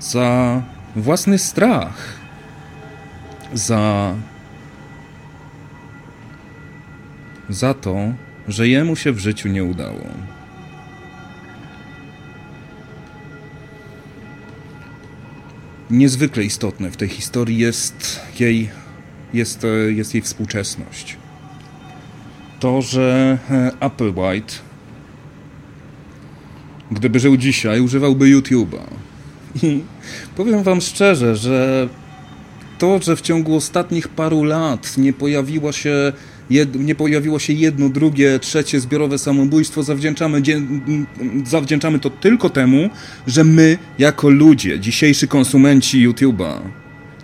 za 0.00 0.62
własny 0.96 1.38
strach, 1.38 2.18
za 3.54 4.14
za 7.48 7.74
to, 7.74 7.96
że 8.48 8.68
jemu 8.68 8.96
się 8.96 9.12
w 9.12 9.18
życiu 9.18 9.48
nie 9.48 9.64
udało. 9.64 10.06
Niezwykle 15.90 16.44
istotne 16.44 16.90
w 16.90 16.96
tej 16.96 17.08
historii 17.08 17.58
jest 17.58 18.20
jej, 18.40 18.70
jest, 19.34 19.66
jest 19.88 20.14
jej 20.14 20.22
współczesność. 20.22 21.16
To, 22.60 22.82
że 22.82 23.38
e, 23.50 23.70
Applewhite, 23.80 24.54
gdyby 26.90 27.20
żył 27.20 27.36
dzisiaj, 27.36 27.80
używałby 27.80 28.24
YouTube'a. 28.24 28.82
I 29.62 29.82
powiem 30.36 30.62
wam 30.62 30.80
szczerze, 30.80 31.36
że 31.36 31.88
to, 32.78 33.02
że 33.02 33.16
w 33.16 33.20
ciągu 33.20 33.56
ostatnich 33.56 34.08
paru 34.08 34.44
lat 34.44 34.98
nie 34.98 35.12
pojawiła 35.12 35.72
się 35.72 36.12
jed, 36.50 36.74
nie 36.74 36.94
pojawiło 36.94 37.38
się 37.38 37.52
jedno, 37.52 37.88
drugie, 37.88 38.38
trzecie 38.38 38.80
zbiorowe 38.80 39.18
samobójstwo, 39.18 39.82
zawdzięczamy, 39.82 40.42
zawdzięczamy 41.44 41.98
to 41.98 42.10
tylko 42.10 42.50
temu, 42.50 42.90
że 43.26 43.44
my, 43.44 43.78
jako 43.98 44.28
ludzie, 44.28 44.80
dzisiejsi 44.80 45.28
konsumenci 45.28 46.08
YouTube'a, 46.08 46.58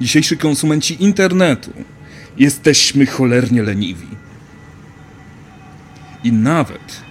dzisiejsi 0.01 0.37
konsumenci 0.37 1.03
internetu, 1.03 1.71
jesteśmy 2.39 3.07
cholernie 3.07 3.62
leniwi. 3.62 4.07
I 6.25 6.33
nawet 6.33 7.11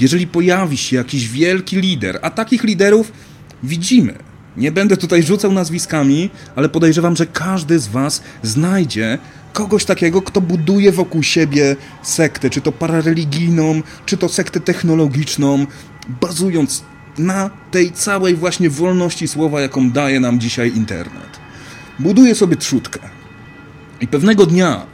jeżeli 0.00 0.26
pojawi 0.26 0.76
się 0.76 0.96
jakiś 0.96 1.28
wielki 1.28 1.76
lider, 1.76 2.18
a 2.22 2.30
takich 2.30 2.64
liderów 2.64 3.12
widzimy, 3.62 4.14
nie 4.56 4.72
będę 4.72 4.96
tutaj 4.96 5.22
rzucał 5.22 5.52
nazwiskami, 5.52 6.30
ale 6.56 6.68
podejrzewam, 6.68 7.16
że 7.16 7.26
każdy 7.26 7.78
z 7.78 7.88
Was 7.88 8.22
znajdzie 8.42 9.18
kogoś 9.52 9.84
takiego, 9.84 10.22
kto 10.22 10.40
buduje 10.40 10.92
wokół 10.92 11.22
siebie 11.22 11.76
sektę, 12.02 12.50
czy 12.50 12.60
to 12.60 12.72
parareligijną, 12.72 13.82
czy 14.06 14.16
to 14.16 14.28
sektę 14.28 14.60
technologiczną, 14.60 15.66
bazując 16.20 16.84
na 17.18 17.50
tej 17.70 17.92
całej 17.92 18.34
właśnie 18.34 18.70
wolności 18.70 19.28
słowa, 19.28 19.60
jaką 19.60 19.90
daje 19.90 20.20
nam 20.20 20.40
dzisiaj 20.40 20.76
internet. 20.76 21.40
Buduje 21.98 22.34
sobie 22.34 22.56
trzutkę. 22.56 23.00
I 24.00 24.06
pewnego 24.06 24.46
dnia 24.46 24.86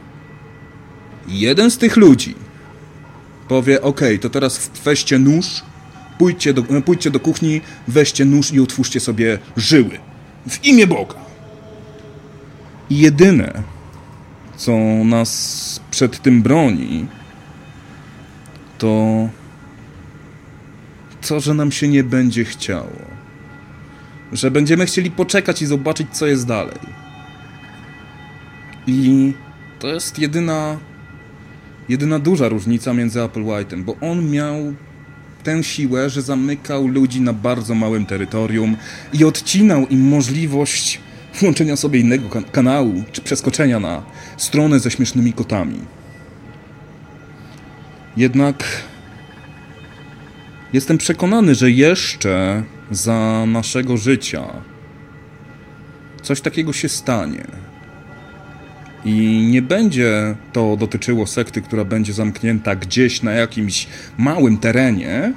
jeden 1.27 1.71
z 1.71 1.77
tych 1.77 1.97
ludzi 1.97 2.35
powie: 3.47 3.81
OK, 3.81 4.01
to 4.21 4.29
teraz 4.29 4.71
weźcie 4.85 5.19
nóż, 5.19 5.45
pójdźcie 6.17 6.53
do, 6.53 6.63
pójdźcie 6.63 7.11
do 7.11 7.19
kuchni, 7.19 7.61
weźcie 7.87 8.25
nóż 8.25 8.51
i 8.51 8.59
otwórzcie 8.59 8.99
sobie 8.99 9.39
żyły. 9.57 9.99
W 10.49 10.65
imię 10.65 10.87
Boga. 10.87 11.15
I 12.89 12.99
jedyne, 12.99 13.63
co 14.57 14.77
nas 15.03 15.79
przed 15.91 16.21
tym 16.21 16.41
broni, 16.41 17.07
to 18.77 19.29
to, 21.27 21.39
że 21.39 21.53
nam 21.53 21.71
się 21.71 21.87
nie 21.87 22.03
będzie 22.03 22.45
chciało. 22.45 23.17
Że 24.31 24.51
będziemy 24.51 24.85
chcieli 24.85 25.11
poczekać 25.11 25.61
i 25.61 25.65
zobaczyć, 25.65 26.07
co 26.11 26.27
jest 26.27 26.47
dalej. 26.47 26.79
I 28.87 29.33
to 29.79 29.87
jest 29.87 30.19
jedyna, 30.19 30.77
jedyna 31.89 32.19
duża 32.19 32.49
różnica 32.49 32.93
między 32.93 33.19
Applewhite'em, 33.19 33.83
bo 33.83 33.95
on 34.01 34.29
miał 34.29 34.73
tę 35.43 35.63
siłę, 35.63 36.09
że 36.09 36.21
zamykał 36.21 36.87
ludzi 36.87 37.21
na 37.21 37.33
bardzo 37.33 37.75
małym 37.75 38.05
terytorium 38.05 38.77
i 39.13 39.25
odcinał 39.25 39.87
im 39.87 40.07
możliwość 40.07 40.99
włączenia 41.39 41.75
sobie 41.75 41.99
innego 41.99 42.29
kan 42.29 42.43
kanału, 42.43 43.03
czy 43.11 43.21
przeskoczenia 43.21 43.79
na 43.79 44.03
stronę 44.37 44.79
ze 44.79 44.91
śmiesznymi 44.91 45.33
kotami. 45.33 45.79
Jednak 48.17 48.63
jestem 50.73 50.97
przekonany, 50.97 51.55
że 51.55 51.71
jeszcze 51.71 52.63
za 52.91 53.45
naszego 53.47 53.97
życia 53.97 54.43
coś 56.21 56.41
takiego 56.41 56.73
się 56.73 56.89
stanie. 56.89 57.45
I 59.05 59.47
nie 59.51 59.61
będzie 59.61 60.35
to 60.53 60.77
dotyczyło 60.77 61.27
sekty, 61.27 61.61
która 61.61 61.85
będzie 61.85 62.13
zamknięta 62.13 62.75
gdzieś 62.75 63.23
na 63.23 63.31
jakimś 63.31 63.87
małym 64.17 64.57
terenie, 64.57 65.33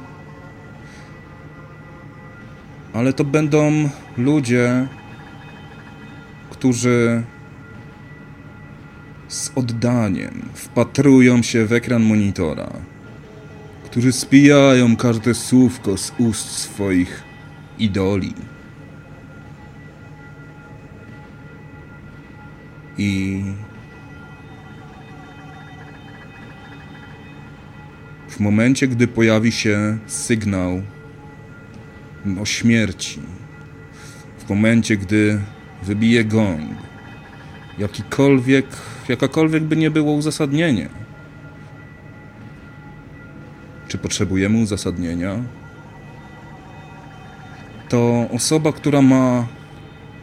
ale 2.93 3.13
to 3.13 3.25
będą 3.25 3.89
ludzie, 4.17 4.89
którzy 6.61 7.23
z 9.29 9.53
oddaniem 9.55 10.49
wpatrują 10.55 11.43
się 11.43 11.67
w 11.67 11.73
ekran 11.73 12.03
monitora, 12.03 12.73
którzy 13.85 14.13
spijają 14.13 14.97
każde 14.97 15.35
słówko 15.35 15.97
z 15.97 16.13
ust 16.19 16.51
swoich 16.51 17.23
idoli. 17.79 18.35
I 22.99 23.43
w 28.29 28.41
momencie, 28.41 28.89
gdy 28.89 29.09
pojawi 29.09 29.53
się 29.53 29.99
sygnał 30.07 30.83
o 32.41 32.47
śmierci, 32.47 33.21
w 34.39 34.49
momencie, 34.49 34.97
gdy 34.97 35.41
wybije 35.83 36.25
gong, 36.25 36.77
jakikolwiek, 37.79 38.67
jakakolwiek 39.09 39.63
by 39.63 39.77
nie 39.77 39.91
było 39.91 40.13
uzasadnienie. 40.13 40.89
Czy 43.89 43.99
potrzebujemy 43.99 44.59
uzasadnienia? 44.59 45.37
To 47.89 48.29
osoba, 48.33 48.73
która 48.73 49.03
ma 49.03 49.47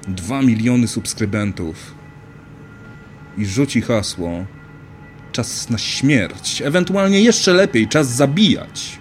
2 0.07 0.41
miliony 0.41 0.87
subskrybentów 0.87 1.95
i 3.37 3.45
rzuci 3.45 3.81
hasło 3.81 4.45
czas 5.31 5.69
na 5.69 5.77
śmierć, 5.77 6.61
ewentualnie 6.61 7.21
jeszcze 7.21 7.53
lepiej, 7.53 7.87
czas 7.87 8.07
zabijać. 8.07 8.99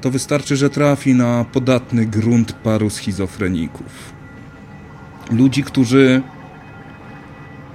To 0.00 0.10
wystarczy, 0.10 0.56
że 0.56 0.70
trafi 0.70 1.14
na 1.14 1.44
podatny 1.52 2.06
grunt 2.06 2.52
paru 2.52 2.90
schizofreników. 2.90 4.12
Ludzi, 5.30 5.62
którzy 5.62 6.22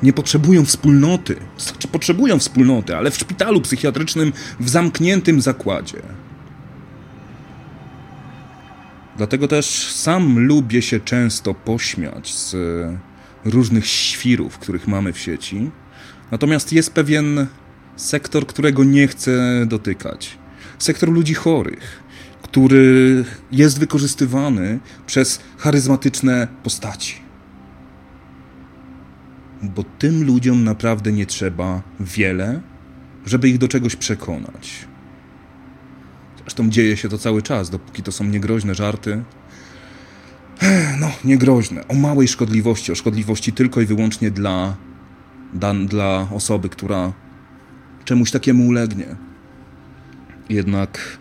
nie 0.03 0.13
potrzebują 0.13 0.65
wspólnoty. 0.65 1.36
Znaczy, 1.57 1.88
potrzebują 1.88 2.39
wspólnoty, 2.39 2.97
ale 2.97 3.11
w 3.11 3.15
szpitalu 3.15 3.61
psychiatrycznym, 3.61 4.34
w 4.59 4.69
zamkniętym 4.69 5.41
zakładzie. 5.41 6.01
Dlatego 9.17 9.47
też 9.47 9.91
sam 9.91 10.39
lubię 10.39 10.82
się 10.82 10.99
często 10.99 11.53
pośmiać 11.53 12.34
z 12.34 12.55
różnych 13.45 13.88
świrów, 13.88 14.57
których 14.57 14.88
mamy 14.88 15.13
w 15.13 15.19
sieci. 15.19 15.72
Natomiast 16.32 16.74
jest 16.74 16.93
pewien 16.93 17.47
sektor, 17.95 18.47
którego 18.47 18.84
nie 18.84 19.07
chcę 19.07 19.65
dotykać. 19.65 20.38
Sektor 20.80 21.09
ludzi 21.09 21.34
chorych, 21.34 22.01
który 22.52 23.26
jest 23.52 23.80
wykorzystywany 23.80 24.80
przez 25.06 25.39
charyzmatyczne 25.58 26.47
postaci. 26.64 27.16
Bo 29.64 29.84
tym 29.84 30.24
ludziom 30.24 30.64
naprawdę 30.64 31.12
nie 31.12 31.26
trzeba 31.26 31.82
wiele, 31.99 32.62
żeby 33.26 33.49
ich 33.49 33.58
do 33.58 33.68
czegoś 33.68 33.95
przekonać. 33.95 34.88
Zresztą 36.41 36.70
dzieje 36.70 36.97
się 36.97 37.10
to 37.10 37.18
cały 37.18 37.41
czas, 37.41 37.70
dopóki 37.70 38.04
to 38.04 38.12
są 38.12 38.24
niegroźne 38.24 38.76
żarty, 38.76 39.24
no, 40.99 41.12
niegroźne, 41.26 41.88
o 41.88 41.93
małej 41.93 42.28
szkodliwości, 42.28 42.91
o 42.91 42.95
szkodliwości 42.95 43.54
tylko 43.54 43.82
i 43.82 43.86
wyłącznie 43.86 44.32
dla, 44.32 44.76
dla, 45.54 45.74
dla 45.74 46.28
osoby, 46.32 46.70
która 46.70 47.14
czemuś 48.06 48.32
takiemu 48.32 48.68
ulegnie. 48.68 49.16
Jednak 50.49 51.20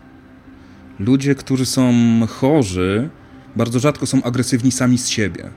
ludzie, 1.01 1.34
którzy 1.34 1.66
są 1.66 1.92
chorzy, 2.28 3.09
bardzo 3.57 3.78
rzadko 3.78 4.07
są 4.07 4.22
agresywni 4.22 4.72
sami 4.72 4.98
z 4.98 5.09
siebie. 5.09 5.51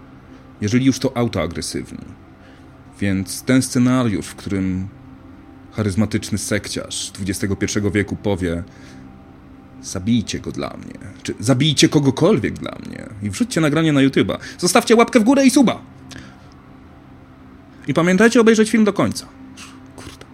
Jeżeli 0.61 0.85
już 0.85 0.99
to 0.99 1.17
autoagresywni. 1.17 2.05
Więc 2.99 3.43
ten 3.43 3.61
scenariusz, 3.61 4.27
w 4.27 4.35
którym 4.35 4.87
charyzmatyczny 5.71 6.37
sekciarz 6.37 7.11
XXI 7.27 7.79
wieku 7.93 8.15
powie 8.15 8.63
Zabijcie 9.83 10.39
go 10.39 10.51
dla 10.51 10.77
mnie. 10.77 10.99
Czy 11.23 11.33
zabijcie 11.39 11.89
kogokolwiek 11.89 12.53
dla 12.53 12.77
mnie. 12.87 13.09
I 13.21 13.29
wrzućcie 13.29 13.61
nagranie 13.61 13.93
na 13.93 13.99
YouTube'a. 13.99 14.37
Zostawcie 14.57 14.95
łapkę 14.95 15.19
w 15.19 15.23
górę 15.23 15.45
i 15.45 15.51
suba. 15.51 15.81
I 17.87 17.93
pamiętajcie 17.93 18.41
obejrzeć 18.41 18.69
film 18.69 18.83
do 18.83 18.93
końca. 18.93 19.25
Kurde. 19.95 20.25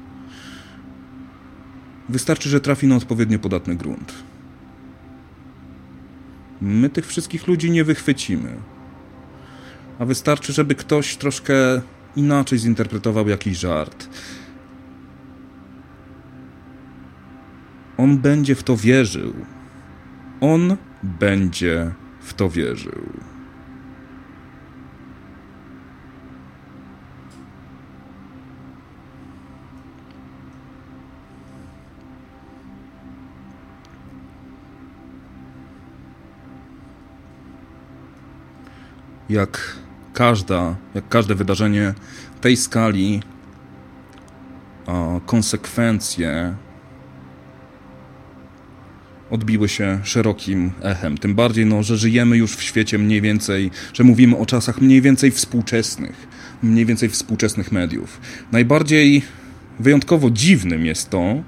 Wystarczy, 2.09 2.49
że 2.49 2.61
trafi 2.61 2.87
na 2.87 2.95
odpowiednio 2.95 3.39
podatny 3.39 3.75
grunt. 3.75 4.13
My 6.61 6.89
tych 6.89 7.07
wszystkich 7.07 7.47
ludzi 7.47 7.71
nie 7.71 7.83
wychwycimy. 7.83 8.55
A 9.99 10.05
wystarczy, 10.05 10.53
żeby 10.53 10.75
ktoś 10.75 11.15
troszkę 11.15 11.53
inaczej 12.15 12.59
zinterpretował 12.59 13.27
jakiś 13.27 13.57
żart 13.57 14.09
On 17.99 18.17
będzie 18.17 18.55
w 18.55 18.63
to 18.63 18.77
wierzył. 18.77 19.33
On 20.41 20.77
będzie 21.03 21.91
w 22.21 22.33
to 22.33 22.49
wierzył. 22.49 23.28
Jak 39.29 39.75
każda, 40.13 40.75
jak 40.95 41.09
każde 41.09 41.35
wydarzenie 41.35 41.93
tej 42.41 42.57
skali, 42.57 43.21
konsekwencje 45.25 46.55
odbiły 49.29 49.69
się 49.69 49.99
szerokim 50.03 50.71
echem. 50.81 51.17
Tym 51.17 51.35
bardziej, 51.35 51.65
no, 51.65 51.83
że 51.83 51.97
żyjemy 51.97 52.37
już 52.37 52.55
w 52.55 52.63
świecie 52.63 52.97
mniej 52.97 53.21
więcej, 53.21 53.71
że 53.93 54.03
mówimy 54.03 54.37
o 54.37 54.45
czasach 54.45 54.81
mniej 54.81 55.01
więcej 55.01 55.31
współczesnych, 55.31 56.27
mniej 56.63 56.85
więcej 56.85 57.09
współczesnych 57.09 57.71
mediów. 57.71 58.21
Najbardziej 58.51 59.21
wyjątkowo 59.79 60.29
dziwnym 60.29 60.85
jest 60.85 61.09
to, 61.09 61.43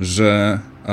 że 0.00 0.60
e, 0.84 0.88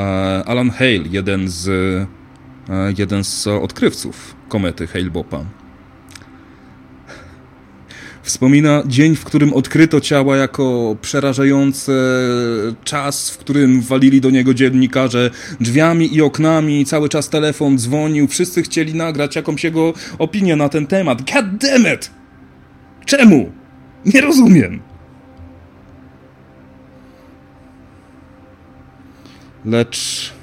Alan 0.46 0.70
Hale, 0.70 1.04
jeden 1.12 1.50
z, 1.50 1.68
e, 1.68 2.94
jeden 2.98 3.24
z 3.24 3.48
odkrywców 3.48 4.36
komety 4.50 4.88
Hale-Bopa, 4.88 5.46
Wspomina 8.24 8.84
dzień, 8.86 9.16
w 9.16 9.24
którym 9.24 9.54
odkryto 9.54 10.02
ciała 10.02 10.38
jako 10.38 10.96
przerażający 11.02 11.92
czas, 12.84 13.30
w 13.30 13.38
którym 13.38 13.82
walili 13.82 14.22
do 14.22 14.30
niego 14.30 14.54
dziennikarze 14.54 15.32
drzwiami 15.60 16.16
i 16.16 16.22
oknami, 16.22 16.86
cały 16.86 17.10
czas 17.10 17.30
telefon 17.30 17.78
dzwonił, 17.78 18.28
wszyscy 18.28 18.64
chcieli 18.64 18.96
nagrać 18.96 19.36
jakąś 19.36 19.64
jego 19.64 19.94
opinię 20.20 20.56
na 20.56 20.70
ten 20.70 20.88
temat. 20.88 21.32
God 21.34 21.58
damn 21.58 21.94
it! 21.94 22.12
Czemu? 23.06 23.52
Nie 24.06 24.22
rozumiem. 24.22 24.80
Lecz 29.66 30.34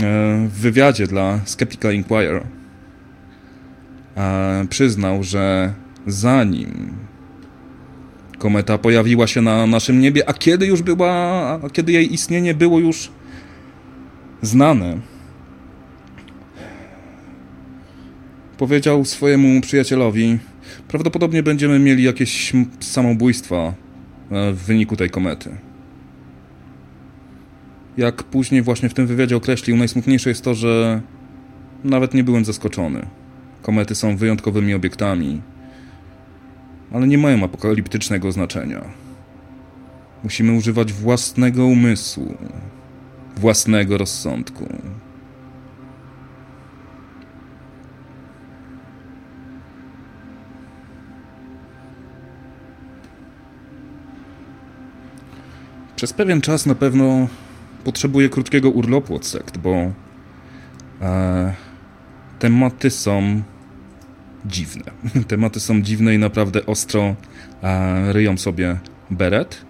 e, 0.00 0.48
w 0.48 0.52
wywiadzie 0.52 1.06
dla 1.06 1.40
Skeptical 1.44 1.94
Inquirer 1.94 2.57
przyznał, 4.68 5.22
że 5.22 5.72
zanim 6.06 6.94
kometa 8.38 8.78
pojawiła 8.78 9.26
się 9.26 9.42
na 9.42 9.66
naszym 9.66 10.00
niebie, 10.00 10.28
a 10.28 10.32
kiedy 10.32 10.66
już 10.66 10.82
była, 10.82 11.10
a 11.64 11.70
kiedy 11.72 11.92
jej 11.92 12.14
istnienie 12.14 12.54
było 12.54 12.78
już 12.78 13.10
znane, 14.42 14.98
powiedział 18.58 19.04
swojemu 19.04 19.60
przyjacielowi, 19.60 20.38
prawdopodobnie 20.88 21.42
będziemy 21.42 21.78
mieli 21.78 22.02
jakieś 22.02 22.52
samobójstwa 22.80 23.74
e, 24.30 24.52
w 24.52 24.58
wyniku 24.58 24.96
tej 24.96 25.10
komety. 25.10 25.50
Jak 27.96 28.22
później 28.22 28.62
właśnie 28.62 28.88
w 28.88 28.94
tym 28.94 29.06
wywiadzie 29.06 29.36
określił, 29.36 29.76
najsmutniejsze 29.76 30.28
jest 30.28 30.44
to, 30.44 30.54
że 30.54 31.00
nawet 31.84 32.14
nie 32.14 32.24
byłem 32.24 32.44
zaskoczony. 32.44 33.06
Komety 33.62 33.94
są 33.94 34.16
wyjątkowymi 34.16 34.74
obiektami, 34.74 35.40
ale 36.92 37.06
nie 37.06 37.18
mają 37.18 37.44
apokaliptycznego 37.44 38.32
znaczenia. 38.32 38.84
Musimy 40.24 40.52
używać 40.52 40.92
własnego 40.92 41.66
umysłu, 41.66 42.34
własnego 43.36 43.98
rozsądku. 43.98 44.68
Przez 55.96 56.12
pewien 56.12 56.40
czas 56.40 56.66
na 56.66 56.74
pewno 56.74 57.28
potrzebuję 57.84 58.28
krótkiego 58.28 58.70
urlopu 58.70 59.14
od 59.14 59.26
sekt, 59.26 59.58
bo 59.58 59.92
e, 61.02 61.54
tematy 62.38 62.90
są 62.90 63.42
dziwne. 64.46 64.84
Tematy 65.28 65.60
są 65.60 65.82
dziwne 65.82 66.14
i 66.14 66.18
naprawdę 66.18 66.66
ostro 66.66 67.14
ryją 68.12 68.36
sobie 68.36 68.76
beret. 69.10 69.68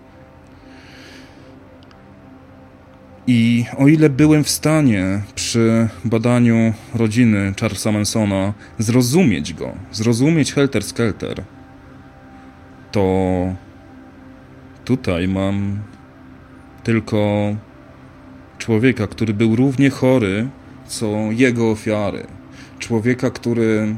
I 3.26 3.64
o 3.78 3.88
ile 3.88 4.10
byłem 4.10 4.44
w 4.44 4.48
stanie 4.50 5.20
przy 5.34 5.88
badaniu 6.04 6.72
rodziny 6.94 7.54
Charlesa 7.60 7.92
Mansona 7.92 8.52
zrozumieć 8.78 9.54
go, 9.54 9.72
zrozumieć 9.92 10.52
Helter 10.52 10.84
Skelter, 10.84 11.42
to 12.92 13.54
tutaj 14.84 15.28
mam 15.28 15.78
tylko 16.84 17.54
człowieka, 18.58 19.06
który 19.06 19.34
był 19.34 19.56
równie 19.56 19.90
chory, 19.90 20.48
co 20.86 21.06
jego 21.30 21.70
ofiary. 21.70 22.26
Człowieka, 22.78 23.30
który 23.30 23.96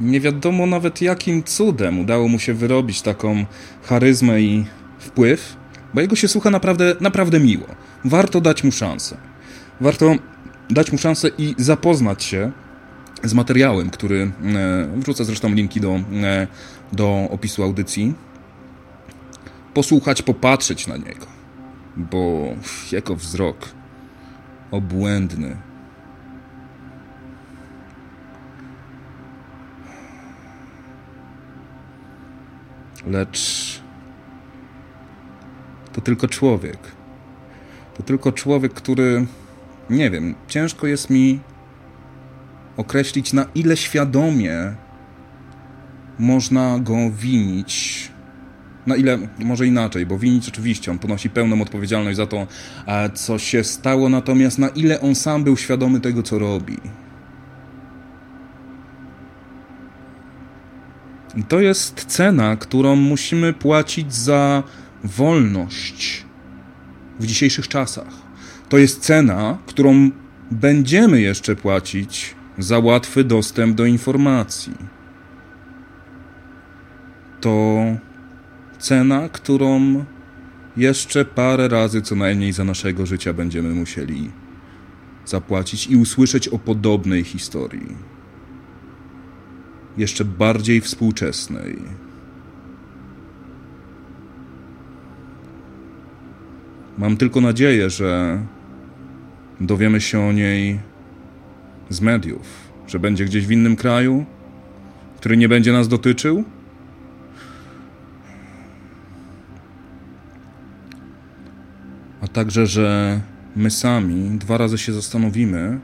nie 0.00 0.20
wiadomo 0.20 0.66
nawet 0.66 1.02
jakim 1.02 1.42
cudem 1.42 2.00
udało 2.00 2.28
mu 2.28 2.38
się 2.38 2.54
wyrobić 2.54 3.02
taką 3.02 3.44
charyzmę 3.82 4.40
i 4.40 4.64
wpływ, 4.98 5.56
bo 5.94 6.00
jego 6.00 6.16
się 6.16 6.28
słucha 6.28 6.50
naprawdę, 6.50 6.96
naprawdę 7.00 7.40
miło. 7.40 7.66
Warto 8.04 8.40
dać 8.40 8.64
mu 8.64 8.72
szansę. 8.72 9.16
Warto 9.80 10.14
dać 10.70 10.92
mu 10.92 10.98
szansę 10.98 11.28
i 11.38 11.54
zapoznać 11.58 12.24
się 12.24 12.52
z 13.24 13.34
materiałem, 13.34 13.90
który 13.90 14.32
e, 14.54 14.88
wrzucę 14.96 15.24
zresztą 15.24 15.48
linki 15.54 15.80
do, 15.80 15.94
e, 16.22 16.46
do 16.92 17.28
opisu 17.30 17.62
audycji. 17.62 18.14
Posłuchać, 19.74 20.22
popatrzeć 20.22 20.86
na 20.86 20.96
niego, 20.96 21.26
bo 21.96 22.48
jego 22.92 23.16
wzrok 23.16 23.68
obłędny. 24.72 25.56
Lecz 33.06 33.80
to 35.92 36.00
tylko 36.00 36.28
człowiek. 36.28 36.78
To 37.96 38.02
tylko 38.02 38.32
człowiek, 38.32 38.74
który, 38.74 39.26
nie 39.90 40.10
wiem, 40.10 40.34
ciężko 40.48 40.86
jest 40.86 41.10
mi 41.10 41.40
określić, 42.76 43.32
na 43.32 43.46
ile 43.54 43.76
świadomie 43.76 44.74
można 46.18 46.78
go 46.78 46.96
winić. 47.10 48.11
Na 48.86 48.96
ile, 48.96 49.18
może 49.38 49.66
inaczej, 49.66 50.06
bo 50.06 50.18
winić 50.18 50.48
oczywiście, 50.48 50.90
on 50.90 50.98
ponosi 50.98 51.30
pełną 51.30 51.62
odpowiedzialność 51.62 52.16
za 52.16 52.26
to, 52.26 52.46
co 53.14 53.38
się 53.38 53.64
stało, 53.64 54.08
natomiast 54.08 54.58
na 54.58 54.68
ile 54.68 55.00
on 55.00 55.14
sam 55.14 55.44
był 55.44 55.56
świadomy 55.56 56.00
tego, 56.00 56.22
co 56.22 56.38
robi. 56.38 56.76
I 61.36 61.44
to 61.44 61.60
jest 61.60 62.04
cena, 62.04 62.56
którą 62.56 62.96
musimy 62.96 63.52
płacić 63.52 64.14
za 64.14 64.62
wolność 65.04 66.24
w 67.20 67.26
dzisiejszych 67.26 67.68
czasach. 67.68 68.14
To 68.68 68.78
jest 68.78 69.00
cena, 69.00 69.58
którą 69.66 70.10
będziemy 70.50 71.20
jeszcze 71.20 71.56
płacić 71.56 72.34
za 72.58 72.78
łatwy 72.78 73.24
dostęp 73.24 73.76
do 73.76 73.86
informacji. 73.86 74.74
To 77.40 77.82
cena, 78.82 79.28
którą 79.28 80.04
jeszcze 80.76 81.24
parę 81.24 81.68
razy 81.68 82.02
co 82.02 82.14
najmniej 82.14 82.52
za 82.52 82.64
naszego 82.64 83.06
życia 83.06 83.32
będziemy 83.32 83.74
musieli 83.74 84.30
zapłacić 85.26 85.86
i 85.86 85.96
usłyszeć 85.96 86.48
o 86.48 86.58
podobnej 86.58 87.24
historii. 87.24 87.96
Jeszcze 89.96 90.24
bardziej 90.24 90.80
współczesnej. 90.80 91.78
Mam 96.98 97.16
tylko 97.16 97.40
nadzieję, 97.40 97.90
że 97.90 98.42
dowiemy 99.60 100.00
się 100.00 100.20
o 100.20 100.32
niej 100.32 100.80
z 101.88 102.00
mediów, 102.00 102.72
że 102.86 102.98
będzie 102.98 103.24
gdzieś 103.24 103.46
w 103.46 103.50
innym 103.50 103.76
kraju, 103.76 104.24
który 105.16 105.36
nie 105.36 105.48
będzie 105.48 105.72
nas 105.72 105.88
dotyczył. 105.88 106.44
Także, 112.32 112.66
że 112.66 113.20
my 113.56 113.70
sami 113.70 114.38
dwa 114.38 114.58
razy 114.58 114.78
się 114.78 114.92
zastanowimy, 114.92 115.80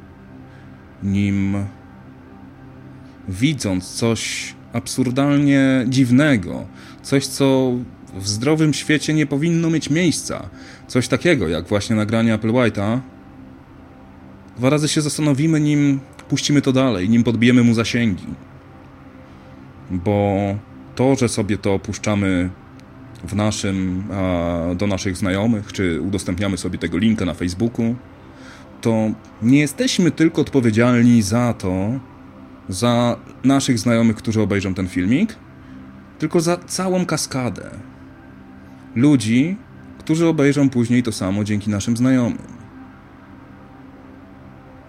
nim 1.03 1.57
widząc 3.29 3.95
coś 3.95 4.55
absurdalnie 4.73 5.85
dziwnego, 5.89 6.67
coś, 7.03 7.27
co 7.27 7.73
w 8.15 8.29
zdrowym 8.29 8.75
świecie 8.75 9.15
nie 9.15 9.27
powinno 9.27 9.71
mieć 9.71 9.91
miejsca, 9.91 10.49
coś 10.87 11.09
takiego 11.09 11.49
jak 11.49 11.67
właśnie 11.67 11.97
nagranie 11.97 12.35
Apple 12.35 12.51
White'a, 12.51 13.01
dwa 14.57 14.71
razy 14.71 14.89
się 14.89 15.01
zastanowimy, 15.01 15.61
nim 15.61 16.01
puścimy 16.29 16.63
to 16.63 16.73
dalej, 16.73 17.09
nim 17.09 17.25
podbijemy 17.25 17.63
mu 17.63 17.75
zasięgi. 17.75 18.27
Bo 19.91 20.39
to, 20.95 21.17
że 21.17 21.29
sobie 21.29 21.59
to 21.59 21.75
opuszczamy 21.75 22.51
w 23.25 23.35
naszym, 23.35 24.05
do 24.77 24.87
naszych 24.87 25.17
znajomych, 25.17 25.73
czy 25.73 26.01
udostępniamy 26.01 26.57
sobie 26.57 26.79
tego 26.79 26.99
linka 26.99 27.25
na 27.25 27.35
Facebooku, 27.35 27.95
to 28.81 29.11
nie 29.43 29.59
jesteśmy 29.59 30.11
tylko 30.11 30.41
odpowiedzialni 30.41 31.23
za 31.23 31.55
to, 31.55 32.01
za 32.69 33.17
naszych 33.45 33.79
znajomych, 33.79 34.17
którzy 34.17 34.43
obejrzą 34.43 34.75
ten 34.75 34.89
filmik, 34.89 35.37
tylko 36.19 36.41
za 36.41 36.57
całą 36.57 37.07
kaskadę 37.07 37.71
ludzi, 38.95 39.57
którzy 39.99 40.27
obejrzą 40.27 40.71
później 40.71 41.03
to 41.03 41.13
samo 41.13 41.45
dzięki 41.45 41.71
naszym 41.71 41.97
znajomym. 41.97 42.59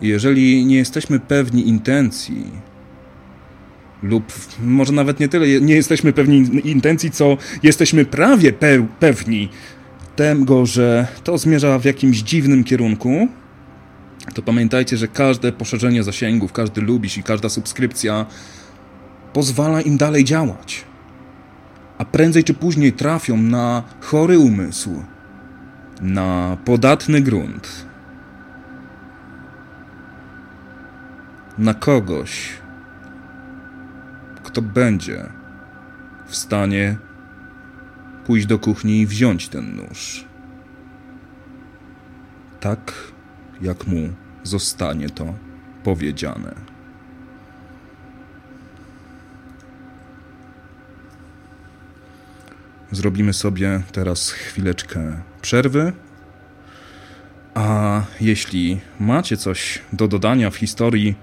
Jeżeli 0.01 0.65
nie 0.65 0.75
jesteśmy 0.75 1.19
pewni 1.19 1.67
intencji, 1.67 2.51
lub 4.03 4.33
może 4.63 4.93
nawet 4.93 5.19
nie 5.19 5.29
tyle 5.29 5.61
nie 5.61 5.75
jesteśmy 5.75 6.13
pewni 6.13 6.67
intencji, 6.71 7.11
co 7.11 7.37
jesteśmy 7.63 8.05
prawie 8.05 8.53
pe 8.53 8.87
pewni 8.99 9.49
tego, 10.15 10.65
że 10.65 11.07
to 11.23 11.37
zmierza 11.37 11.79
w 11.79 11.85
jakimś 11.85 12.17
dziwnym 12.17 12.63
kierunku, 12.63 13.27
to 14.33 14.41
pamiętajcie, 14.41 14.97
że 14.97 15.07
każde 15.07 15.51
poszerzenie 15.51 16.03
zasięgów, 16.03 16.53
każdy 16.53 16.81
lubisz 16.81 17.17
i 17.17 17.23
każda 17.23 17.49
subskrypcja 17.49 18.25
pozwala 19.33 19.81
im 19.81 19.97
dalej 19.97 20.23
działać. 20.23 20.83
A 21.97 22.05
prędzej 22.05 22.43
czy 22.43 22.53
później 22.53 22.93
trafią 22.93 23.37
na 23.37 23.83
chory 24.01 24.39
umysł, 24.39 25.03
na 26.01 26.57
podatny 26.65 27.21
grunt, 27.21 27.85
na 31.57 31.73
kogoś, 31.73 32.58
kto 34.49 34.61
będzie 34.61 35.29
w 36.27 36.35
stanie 36.35 36.97
pójść 38.25 38.45
do 38.45 38.59
kuchni 38.59 39.01
i 39.01 39.07
wziąć 39.07 39.49
ten 39.49 39.75
nóż. 39.75 40.25
Tak, 42.59 42.93
jak 43.61 43.87
mu 43.87 44.09
zostanie 44.43 45.09
to 45.09 45.33
powiedziane. 45.83 46.55
Zrobimy 52.91 53.33
sobie 53.33 53.81
teraz 53.91 54.31
chwileczkę 54.31 55.21
przerwy. 55.41 55.93
A 57.53 58.01
jeśli 58.21 58.79
macie 58.99 59.37
coś 59.37 59.81
do 59.93 60.07
dodania 60.07 60.49
w 60.49 60.55
historii, 60.55 61.15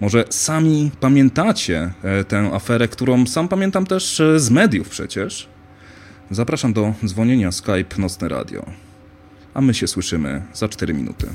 może 0.00 0.24
sami 0.30 0.90
pamiętacie 1.00 1.92
e, 2.02 2.24
tę 2.24 2.50
aferę, 2.52 2.88
którą 2.88 3.26
sam 3.26 3.48
pamiętam 3.48 3.86
też 3.86 4.20
e, 4.20 4.40
z 4.40 4.50
mediów 4.50 4.88
przecież, 4.88 5.48
zapraszam 6.30 6.72
do 6.72 6.94
dzwonienia 7.04 7.52
Skype 7.52 7.98
Nocne 7.98 8.28
Radio. 8.28 8.66
A 9.54 9.60
my 9.60 9.74
się 9.74 9.86
słyszymy 9.86 10.42
za 10.54 10.68
4 10.68 10.94
minuty. 10.94 11.26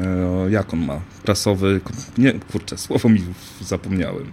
e, 0.00 0.50
jak 0.50 0.74
on 0.74 0.84
ma? 0.84 1.00
Prasowy, 1.22 1.80
nie, 2.18 2.32
kurczę, 2.32 2.78
słowo 2.78 3.08
mi 3.08 3.20
zapomniałem. 3.60 4.32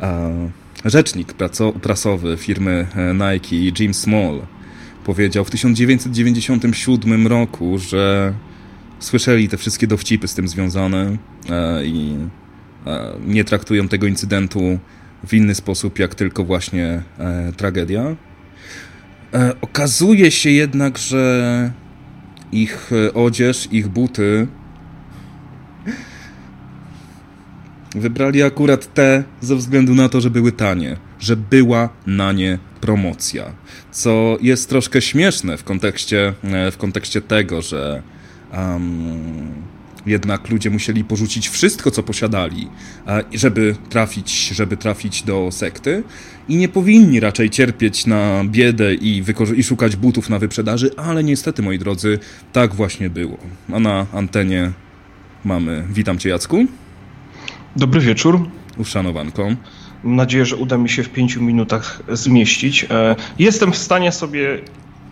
E, 0.00 0.50
rzecznik 0.84 1.32
praco, 1.32 1.72
prasowy 1.72 2.36
firmy 2.36 2.86
e, 2.96 3.14
Nike, 3.14 3.82
Jim 3.82 3.94
Small, 3.94 4.40
powiedział 5.04 5.44
w 5.44 5.50
1997 5.50 7.26
roku, 7.26 7.78
że 7.78 8.34
słyszeli 8.98 9.48
te 9.48 9.56
wszystkie 9.56 9.86
dowcipy 9.86 10.28
z 10.28 10.34
tym 10.34 10.48
związane 10.48 11.16
e, 11.50 11.86
i 11.86 12.16
e, 12.86 13.12
nie 13.26 13.44
traktują 13.44 13.88
tego 13.88 14.06
incydentu 14.06 14.78
w 15.26 15.34
inny 15.34 15.54
sposób, 15.54 15.98
jak 15.98 16.14
tylko 16.14 16.44
właśnie 16.44 17.02
e, 17.18 17.52
tragedia. 17.56 18.16
E, 19.34 19.54
okazuje 19.60 20.30
się 20.30 20.50
jednak, 20.50 20.98
że 20.98 21.72
ich 22.52 22.90
e, 22.92 23.14
odzież, 23.14 23.68
ich 23.72 23.88
buty 23.88 24.46
wybrali 27.94 28.42
akurat 28.42 28.94
te 28.94 29.24
ze 29.40 29.56
względu 29.56 29.94
na 29.94 30.08
to, 30.08 30.20
że 30.20 30.30
były 30.30 30.52
tanie, 30.52 30.96
że 31.18 31.36
była 31.36 31.88
na 32.06 32.32
nie 32.32 32.58
promocja. 32.80 33.44
Co 33.90 34.36
jest 34.40 34.68
troszkę 34.68 35.02
śmieszne 35.02 35.56
w 35.56 35.64
kontekście, 35.64 36.34
e, 36.44 36.70
w 36.70 36.76
kontekście 36.76 37.20
tego, 37.20 37.62
że 37.62 38.02
um, 38.52 39.75
jednak 40.06 40.50
ludzie 40.50 40.70
musieli 40.70 41.04
porzucić 41.04 41.48
wszystko, 41.48 41.90
co 41.90 42.02
posiadali, 42.02 42.68
żeby 43.32 43.76
trafić, 43.88 44.48
żeby 44.48 44.76
trafić 44.76 45.22
do 45.22 45.48
sekty 45.52 46.02
i 46.48 46.56
nie 46.56 46.68
powinni 46.68 47.20
raczej 47.20 47.50
cierpieć 47.50 48.06
na 48.06 48.44
biedę 48.44 48.94
i, 48.94 49.24
i 49.56 49.62
szukać 49.62 49.96
butów 49.96 50.30
na 50.30 50.38
wyprzedaży, 50.38 50.90
ale 50.96 51.24
niestety, 51.24 51.62
moi 51.62 51.78
drodzy, 51.78 52.18
tak 52.52 52.74
właśnie 52.74 53.10
było. 53.10 53.38
A 53.72 53.80
na 53.80 54.06
antenie 54.12 54.72
mamy... 55.44 55.84
Witam 55.90 56.18
Cię, 56.18 56.28
Jacku. 56.28 56.66
Dobry 57.76 58.00
wieczór. 58.00 58.48
Uszanowanką. 58.78 59.56
Mam 60.04 60.16
nadzieję, 60.16 60.46
że 60.46 60.56
uda 60.56 60.78
mi 60.78 60.88
się 60.88 61.02
w 61.02 61.10
pięciu 61.10 61.42
minutach 61.42 62.02
zmieścić. 62.12 62.86
E, 62.90 63.16
jestem 63.38 63.72
w 63.72 63.76
stanie 63.76 64.12
sobie 64.12 64.58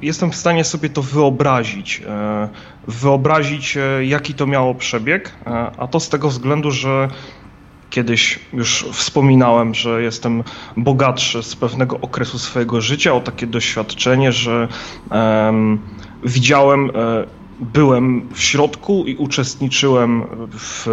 jestem 0.02 0.30
w 0.30 0.36
stanie 0.36 0.64
sobie 0.64 0.88
to 0.88 1.02
wyobrazić. 1.02 2.02
E, 2.06 2.48
wyobrazić, 2.88 3.76
e, 3.76 4.04
jaki 4.04 4.34
to 4.34 4.46
miało 4.46 4.74
przebieg, 4.74 5.32
e, 5.46 5.50
a 5.78 5.86
to 5.86 6.00
z 6.00 6.08
tego 6.08 6.28
względu, 6.28 6.70
że 6.70 7.08
kiedyś 7.90 8.38
już 8.52 8.86
wspominałem, 8.92 9.74
że 9.74 10.02
jestem 10.02 10.42
bogatszy 10.76 11.42
z 11.42 11.56
pewnego 11.56 12.00
okresu 12.00 12.38
swojego 12.38 12.80
życia 12.80 13.14
o 13.14 13.20
takie 13.20 13.46
doświadczenie, 13.46 14.32
że 14.32 14.68
um, 15.10 15.78
widziałem, 16.24 16.90
byłem 17.60 18.28
w 18.34 18.42
środku 18.42 19.04
i 19.06 19.16
uczestniczyłem 19.16 20.22
w 20.58 20.88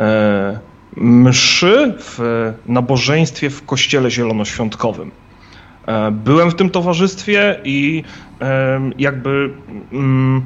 e, 0.00 0.60
mszy, 0.96 1.94
w 1.98 2.52
nabożeństwie 2.66 3.50
w 3.50 3.66
kościele 3.66 4.10
zielonoświątkowym. 4.10 5.10
E, 5.86 6.10
byłem 6.10 6.50
w 6.50 6.54
tym 6.54 6.70
towarzystwie 6.70 7.60
i 7.64 8.02
jakby 8.98 9.54
mm, 9.92 10.42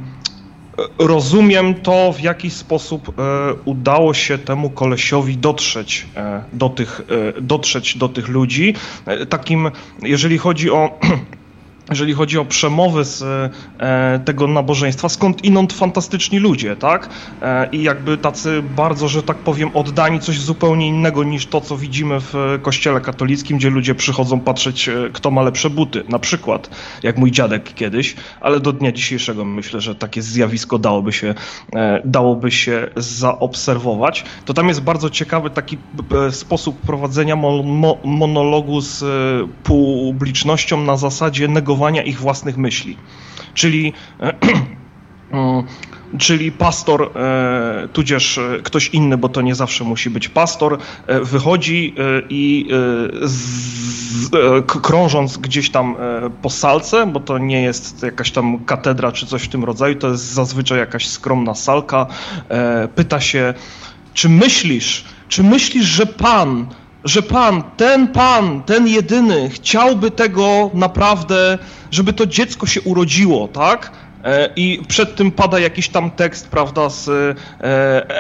rozumiem 0.99 1.75
to, 1.75 2.13
w 2.13 2.21
jaki 2.21 2.51
sposób 2.51 3.09
e, 3.09 3.13
udało 3.65 4.15
się 4.15 4.39
temu 4.39 4.71
kolesiowi 4.71 5.37
dotrzeć 5.37 6.07
e, 6.17 6.43
do 6.53 6.69
tych, 6.69 7.01
dotrzeć 7.41 7.99
do 7.99 8.09
tych 8.09 8.29
ludzi. 8.29 8.75
Takim, 9.29 9.71
jeżeli 10.03 10.39
chodzi 10.39 10.71
o 10.71 10.91
jeżeli 11.91 12.13
chodzi 12.13 12.39
o 12.39 12.45
przemowy 12.45 13.05
z 13.05 13.23
e, 13.81 14.21
tego 14.25 14.47
nabożeństwa, 14.47 15.09
skąd 15.09 15.45
inąd 15.45 15.73
fantastyczni 15.73 16.39
ludzie, 16.39 16.77
tak? 16.77 17.09
E, 17.43 17.69
I 17.73 17.83
jakby 17.83 18.19
tacy 18.19 18.63
bardzo, 18.77 19.09
że 19.09 19.23
tak 19.23 19.37
powiem, 19.37 19.71
oddani 19.75 20.21
coś 20.21 20.41
zupełnie 20.41 20.89
innego 20.89 21.25
niż 21.25 21.47
to, 21.47 21.61
co 21.61 21.77
widzimy 21.77 22.21
w 22.21 22.59
kościele 22.63 23.01
katolickim, 23.01 23.59
gdzie 23.59 23.71
ludzie 23.71 23.95
przychodzą 23.95 24.41
patrzeć, 24.41 24.89
e, 24.89 24.95
kto 25.13 25.31
ma 25.31 25.43
lepsze 25.43 25.71
buty. 25.71 26.05
Na 26.09 26.19
przykład, 26.19 26.71
jak 27.03 27.19
mój 27.19 27.31
dziadek 27.31 27.75
kiedyś, 27.75 28.17
ale 28.41 28.61
do 28.61 28.73
dnia 28.73 28.93
dzisiejszego 28.93 29.45
myślę, 29.45 29.81
że 29.81 29.95
takie 29.95 30.23
zjawisko 30.23 30.79
dałoby 30.79 31.13
się, 31.13 31.35
e, 31.75 32.03
dałoby 32.05 32.51
się 32.51 32.91
zaobserwować. 32.97 34.25
To 34.45 34.55
tam 34.55 34.69
jest 34.69 34.83
bardzo 34.83 35.11
ciekawy 35.11 35.51
taki 35.51 35.79
e, 36.27 36.33
sposób 36.33 36.81
prowadzenia 36.81 37.37
mo 37.37 37.63
mo 37.63 37.99
monologu 38.05 38.81
z 38.81 39.03
e, 39.03 39.07
publicznością 39.63 40.81
na 40.81 40.97
zasadzie 40.97 41.49
negowania 41.49 41.76
ich 42.05 42.21
własnych 42.21 42.57
myśli. 42.57 42.97
Czyli 43.55 43.93
mm, 45.31 45.65
czyli 46.19 46.53
pastor, 46.53 47.11
e, 47.17 47.89
tudzież 47.93 48.39
e, 48.39 48.59
ktoś 48.63 48.89
inny, 48.89 49.19
bo 49.19 49.29
to 49.29 49.43
nie 49.43 49.55
zawsze 49.55 49.85
musi 49.85 50.11
być 50.11 50.29
pastor, 50.29 50.79
e, 51.07 51.21
wychodzi 51.21 51.95
i 52.31 52.69
z, 53.23 54.31
krążąc 54.83 55.39
gdzieś 55.39 55.71
tam 55.71 55.97
po 56.43 56.51
salce, 56.51 57.07
bo 57.07 57.21
to 57.21 57.39
nie 57.39 57.63
jest 57.63 58.03
jakaś 58.03 58.31
tam 58.31 58.65
katedra 58.65 59.13
czy 59.13 59.27
coś 59.27 59.43
w 59.43 59.49
tym 59.49 59.65
rodzaju, 59.65 59.95
to 59.95 60.09
jest 60.09 60.25
zazwyczaj 60.25 60.79
jakaś 60.79 61.09
skromna 61.09 61.55
salka, 61.55 62.07
pyta 62.95 63.21
się, 63.21 63.55
czy 64.15 64.29
myślisz, 64.29 65.05
czy 65.29 65.43
myślisz, 65.43 65.87
że 65.87 66.07
Pan 66.07 66.67
że 67.07 67.23
Pan, 67.23 67.63
ten 67.77 68.09
Pan, 68.09 68.63
ten 68.63 68.89
jedyny 68.89 69.51
chciałby 69.51 70.11
tego 70.11 70.71
naprawdę, 70.75 71.59
żeby 71.91 72.13
to 72.13 72.27
dziecko 72.27 72.67
się 72.67 72.81
urodziło, 72.81 73.49
tak? 73.49 73.93
E, 74.27 74.51
I 74.57 74.81
przed 74.89 75.17
tym 75.17 75.31
pada 75.31 75.59
jakiś 75.59 75.89
tam 75.89 76.11
tekst, 76.11 76.49
prawda, 76.49 76.91
z 76.91 77.09
e, 77.09 77.35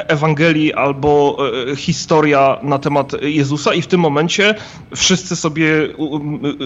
Ewangelii 0.09 0.75
albo 0.75 1.39
e, 1.73 1.77
historia 1.77 2.59
na 2.63 2.79
temat 2.79 3.23
Jezusa, 3.23 3.75
i 3.75 3.83
w 3.83 3.87
tym 3.87 4.01
momencie 4.01 4.55
wszyscy 4.97 5.37
sobie 5.37 5.67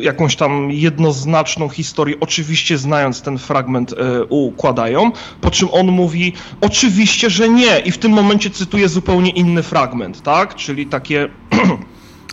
jakąś 0.02 0.36
tam 0.36 0.70
jednoznaczną 0.70 1.68
historię, 1.68 2.16
oczywiście 2.20 2.78
znając 2.78 3.22
ten 3.22 3.38
fragment, 3.38 3.94
układają. 4.28 5.12
Po 5.40 5.50
czym 5.50 5.68
on 5.72 5.86
mówi, 5.86 6.32
oczywiście, 6.60 7.30
że 7.30 7.48
nie, 7.48 7.78
i 7.78 7.90
w 7.90 7.98
tym 7.98 8.12
momencie 8.12 8.50
cytuje 8.50 8.88
zupełnie 8.88 9.30
inny 9.30 9.62
fragment, 9.62 10.22
tak? 10.22 10.54
Czyli 10.54 10.86
takie. 10.86 11.28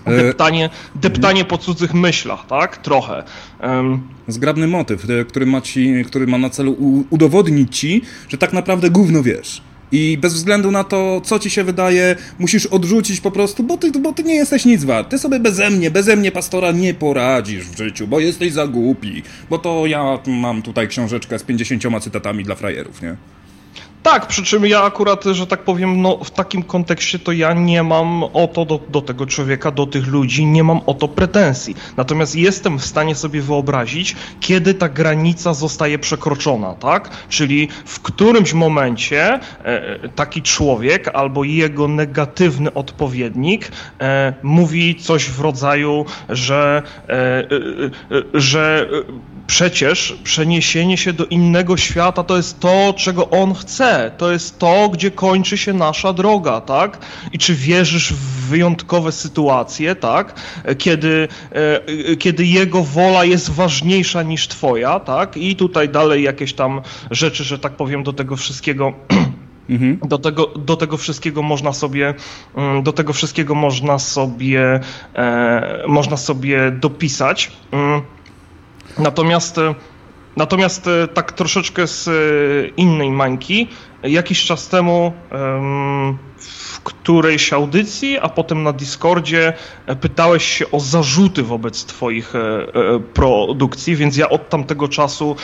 E, 0.07 0.23
deptanie, 0.23 0.69
deptanie 0.95 1.45
po 1.45 1.57
cudzych 1.57 1.93
myślach, 1.93 2.47
tak? 2.47 2.77
Trochę. 2.77 3.23
Um, 3.63 4.01
Zgrabny 4.27 4.67
motyw, 4.67 5.09
e, 5.09 5.25
który 5.25 5.45
ma, 5.45 5.61
ci, 5.61 6.03
który 6.05 6.27
ma 6.27 6.37
na 6.37 6.49
celu 6.49 7.03
udowodnić 7.09 7.77
ci, 7.77 8.01
że 8.29 8.37
tak 8.37 8.53
naprawdę 8.53 8.89
gówno 8.89 9.23
wiesz. 9.23 9.61
I 9.91 10.17
bez 10.21 10.33
względu 10.33 10.71
na 10.71 10.83
to, 10.83 11.21
co 11.23 11.39
ci 11.39 11.49
się 11.49 11.63
wydaje, 11.63 12.15
musisz 12.39 12.65
odrzucić 12.65 13.21
po 13.21 13.31
prostu, 13.31 13.63
bo 13.63 13.77
ty, 13.77 13.91
bo 13.91 14.13
ty 14.13 14.23
nie 14.23 14.35
jesteś 14.35 14.65
nic 14.65 14.83
wart. 14.83 15.09
Ty 15.09 15.17
sobie 15.17 15.39
beze 15.39 15.69
mnie, 15.69 15.91
beze 15.91 16.15
mnie, 16.15 16.31
pastora, 16.31 16.71
nie 16.71 16.93
poradzisz 16.93 17.65
w 17.65 17.77
życiu, 17.77 18.07
bo 18.07 18.19
jesteś 18.19 18.53
za 18.53 18.67
głupi. 18.67 19.23
Bo 19.49 19.57
to 19.57 19.85
ja 19.85 20.19
mam 20.27 20.61
tutaj 20.61 20.87
książeczkę 20.87 21.39
z 21.39 21.43
50 21.43 22.03
cytatami 22.03 22.43
dla 22.43 22.55
frajerów, 22.55 23.01
nie? 23.01 23.15
Tak, 24.07 24.27
przy 24.27 24.43
czym 24.43 24.65
ja 24.65 24.83
akurat, 24.83 25.23
że 25.23 25.47
tak 25.47 25.63
powiem, 25.63 26.01
no, 26.01 26.17
w 26.23 26.31
takim 26.31 26.63
kontekście 26.63 27.19
to 27.19 27.31
ja 27.31 27.53
nie 27.53 27.83
mam 27.83 28.23
o 28.23 28.49
to 28.53 28.65
do, 28.65 28.79
do 28.89 29.01
tego 29.01 29.25
człowieka, 29.25 29.71
do 29.71 29.87
tych 29.87 30.07
ludzi, 30.07 30.45
nie 30.45 30.63
mam 30.63 30.81
o 30.85 30.93
to 30.93 31.07
pretensji. 31.07 31.75
Natomiast 31.97 32.35
jestem 32.35 32.79
w 32.79 32.85
stanie 32.85 33.15
sobie 33.15 33.41
wyobrazić, 33.41 34.15
kiedy 34.39 34.73
ta 34.73 34.89
granica 34.89 35.53
zostaje 35.53 35.99
przekroczona, 35.99 36.73
tak? 36.73 37.09
Czyli 37.29 37.67
w 37.85 37.99
którymś 37.99 38.53
momencie 38.53 39.33
e, 39.33 39.39
e 39.65 40.09
taki 40.09 40.41
człowiek 40.41 41.07
albo 41.07 41.43
jego 41.43 41.87
negatywny 41.87 42.73
odpowiednik 42.73 43.71
e, 43.99 44.33
mówi 44.43 44.95
coś 44.95 45.29
w 45.29 45.41
rodzaju, 45.41 46.05
że, 46.29 46.83
e, 47.09 47.13
e, 47.13 47.45
e 48.11 48.23
że 48.33 48.89
przecież 49.47 50.19
przeniesienie 50.23 50.97
się 50.97 51.13
do 51.13 51.25
innego 51.25 51.77
świata 51.77 52.23
to 52.23 52.37
jest 52.37 52.59
to, 52.59 52.93
czego 52.97 53.29
on 53.29 53.53
chce. 53.53 54.11
To 54.17 54.31
jest 54.31 54.59
to, 54.59 54.89
gdzie 54.89 55.11
kończy 55.11 55.57
się 55.57 55.73
nasza 55.73 56.13
droga, 56.13 56.61
tak? 56.61 56.97
I 57.33 57.37
czy 57.37 57.55
wierzysz 57.55 58.13
w 58.13 58.37
wyjątkowe 58.47 59.11
sytuacje, 59.11 59.95
tak? 59.95 60.35
Kiedy, 60.77 61.27
e, 61.51 62.15
kiedy 62.15 62.45
jego 62.45 62.83
wola 62.83 63.25
jest 63.25 63.49
ważniejsza 63.49 64.23
niż 64.23 64.47
twoja, 64.47 64.99
tak? 64.99 65.37
I 65.37 65.55
tutaj 65.55 65.89
dalej 65.89 66.23
jakieś 66.23 66.53
tam 66.53 66.81
rzeczy, 67.11 67.43
że 67.43 67.59
tak 67.59 67.75
powiem, 67.75 68.03
do 68.03 68.13
tego 68.13 68.35
wszystkiego. 68.35 68.93
Mhm. 69.69 69.99
Do, 70.07 70.17
tego, 70.17 70.47
do 70.47 70.77
tego 70.77 70.97
wszystkiego 70.97 71.41
można 71.41 71.73
sobie 71.73 72.13
mm, 72.55 72.83
do 72.83 72.93
tego 72.93 73.13
wszystkiego 73.13 73.55
można 73.55 73.99
sobie 73.99 74.79
e, 75.15 75.83
można 75.87 76.17
sobie 76.17 76.71
dopisać. 76.71 77.51
Mm. 77.71 78.01
Natomiast, 78.99 79.57
e, 79.57 79.75
natomiast 80.37 80.87
e, 80.87 81.07
tak 81.07 81.31
troszeczkę 81.31 81.87
z 81.87 82.07
e, 82.07 82.11
innej 82.77 83.11
mańki, 83.11 83.67
jakiś 84.03 84.45
czas 84.45 84.67
temu 84.67 85.13
w 86.37 86.79
którejś 86.83 87.53
audycji, 87.53 88.19
a 88.19 88.29
potem 88.29 88.63
na 88.63 88.73
Discordzie 88.73 89.53
pytałeś 90.01 90.43
się 90.45 90.71
o 90.71 90.79
zarzuty 90.79 91.43
wobec 91.43 91.85
Twoich 91.85 92.33
produkcji, 93.13 93.95
więc 93.95 94.17
ja 94.17 94.29
od 94.29 94.49
tamtego 94.49 94.87
czasu 94.87 95.35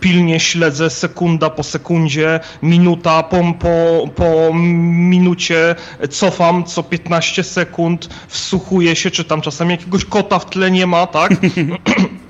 pilnie 0.00 0.40
śledzę 0.40 0.90
sekunda 0.90 1.50
po 1.50 1.62
sekundzie, 1.62 2.40
minuta 2.62 3.22
po, 3.22 3.36
po, 3.58 4.08
po 4.14 4.54
minucie, 4.54 5.74
cofam 6.10 6.64
co 6.64 6.82
15 6.82 7.44
sekund, 7.44 8.08
wsłuchuję 8.28 8.96
się, 8.96 9.10
czy 9.10 9.24
tam 9.24 9.40
czasami 9.40 9.70
jakiegoś 9.70 10.04
kota 10.04 10.38
w 10.38 10.46
tle 10.50 10.70
nie 10.70 10.86
ma, 10.86 11.06
tak? 11.06 11.32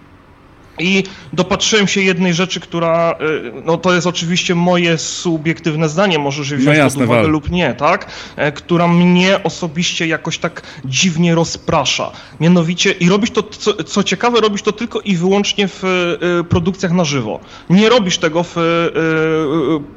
I 0.78 1.04
dopatrzyłem 1.32 1.88
się 1.88 2.00
jednej 2.00 2.34
rzeczy, 2.34 2.60
która, 2.60 3.14
y, 3.20 3.52
no 3.64 3.76
to 3.76 3.94
jest 3.94 4.06
oczywiście 4.06 4.54
moje 4.54 4.98
subiektywne 4.98 5.88
zdanie, 5.88 6.18
możesz 6.18 6.50
je 6.50 6.56
wziąć 6.56 6.78
no 6.78 6.84
jasne, 6.84 6.98
pod 6.98 7.06
uwagę 7.06 7.22
wal. 7.22 7.30
lub 7.30 7.50
nie, 7.50 7.74
tak? 7.74 8.10
E, 8.36 8.52
która 8.52 8.88
mnie 8.88 9.42
osobiście 9.42 10.06
jakoś 10.06 10.38
tak 10.38 10.62
dziwnie 10.84 11.34
rozprasza. 11.34 12.10
Mianowicie, 12.40 12.90
i 12.90 13.08
robisz 13.08 13.30
to, 13.30 13.42
co, 13.42 13.84
co 13.84 14.02
ciekawe, 14.02 14.40
robisz 14.40 14.62
to 14.62 14.72
tylko 14.72 15.00
i 15.00 15.16
wyłącznie 15.16 15.68
w 15.68 15.84
y, 15.84 16.44
produkcjach 16.44 16.92
na 16.92 17.04
żywo. 17.04 17.40
Nie 17.70 17.88
robisz 17.88 18.18
tego 18.18 18.42
w 18.42 18.58
y, 18.58 18.60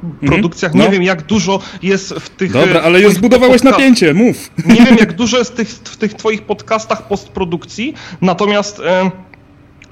mhm. 0.06 0.32
produkcjach, 0.32 0.74
no. 0.74 0.84
nie 0.84 0.90
wiem 0.90 1.02
jak 1.02 1.22
dużo 1.22 1.60
jest 1.82 2.14
w 2.14 2.28
tych... 2.28 2.52
Dobra, 2.52 2.80
ale 2.80 3.00
już 3.00 3.14
zbudowałeś 3.14 3.62
napięcie, 3.62 4.14
mów. 4.14 4.50
Nie 4.66 4.86
wiem 4.86 4.96
jak 4.96 5.12
dużo 5.22 5.38
jest 5.38 5.56
tych, 5.56 5.68
w 5.68 5.96
tych 5.96 6.14
twoich 6.14 6.42
podcastach 6.42 7.08
postprodukcji, 7.08 7.94
natomiast 8.20 8.80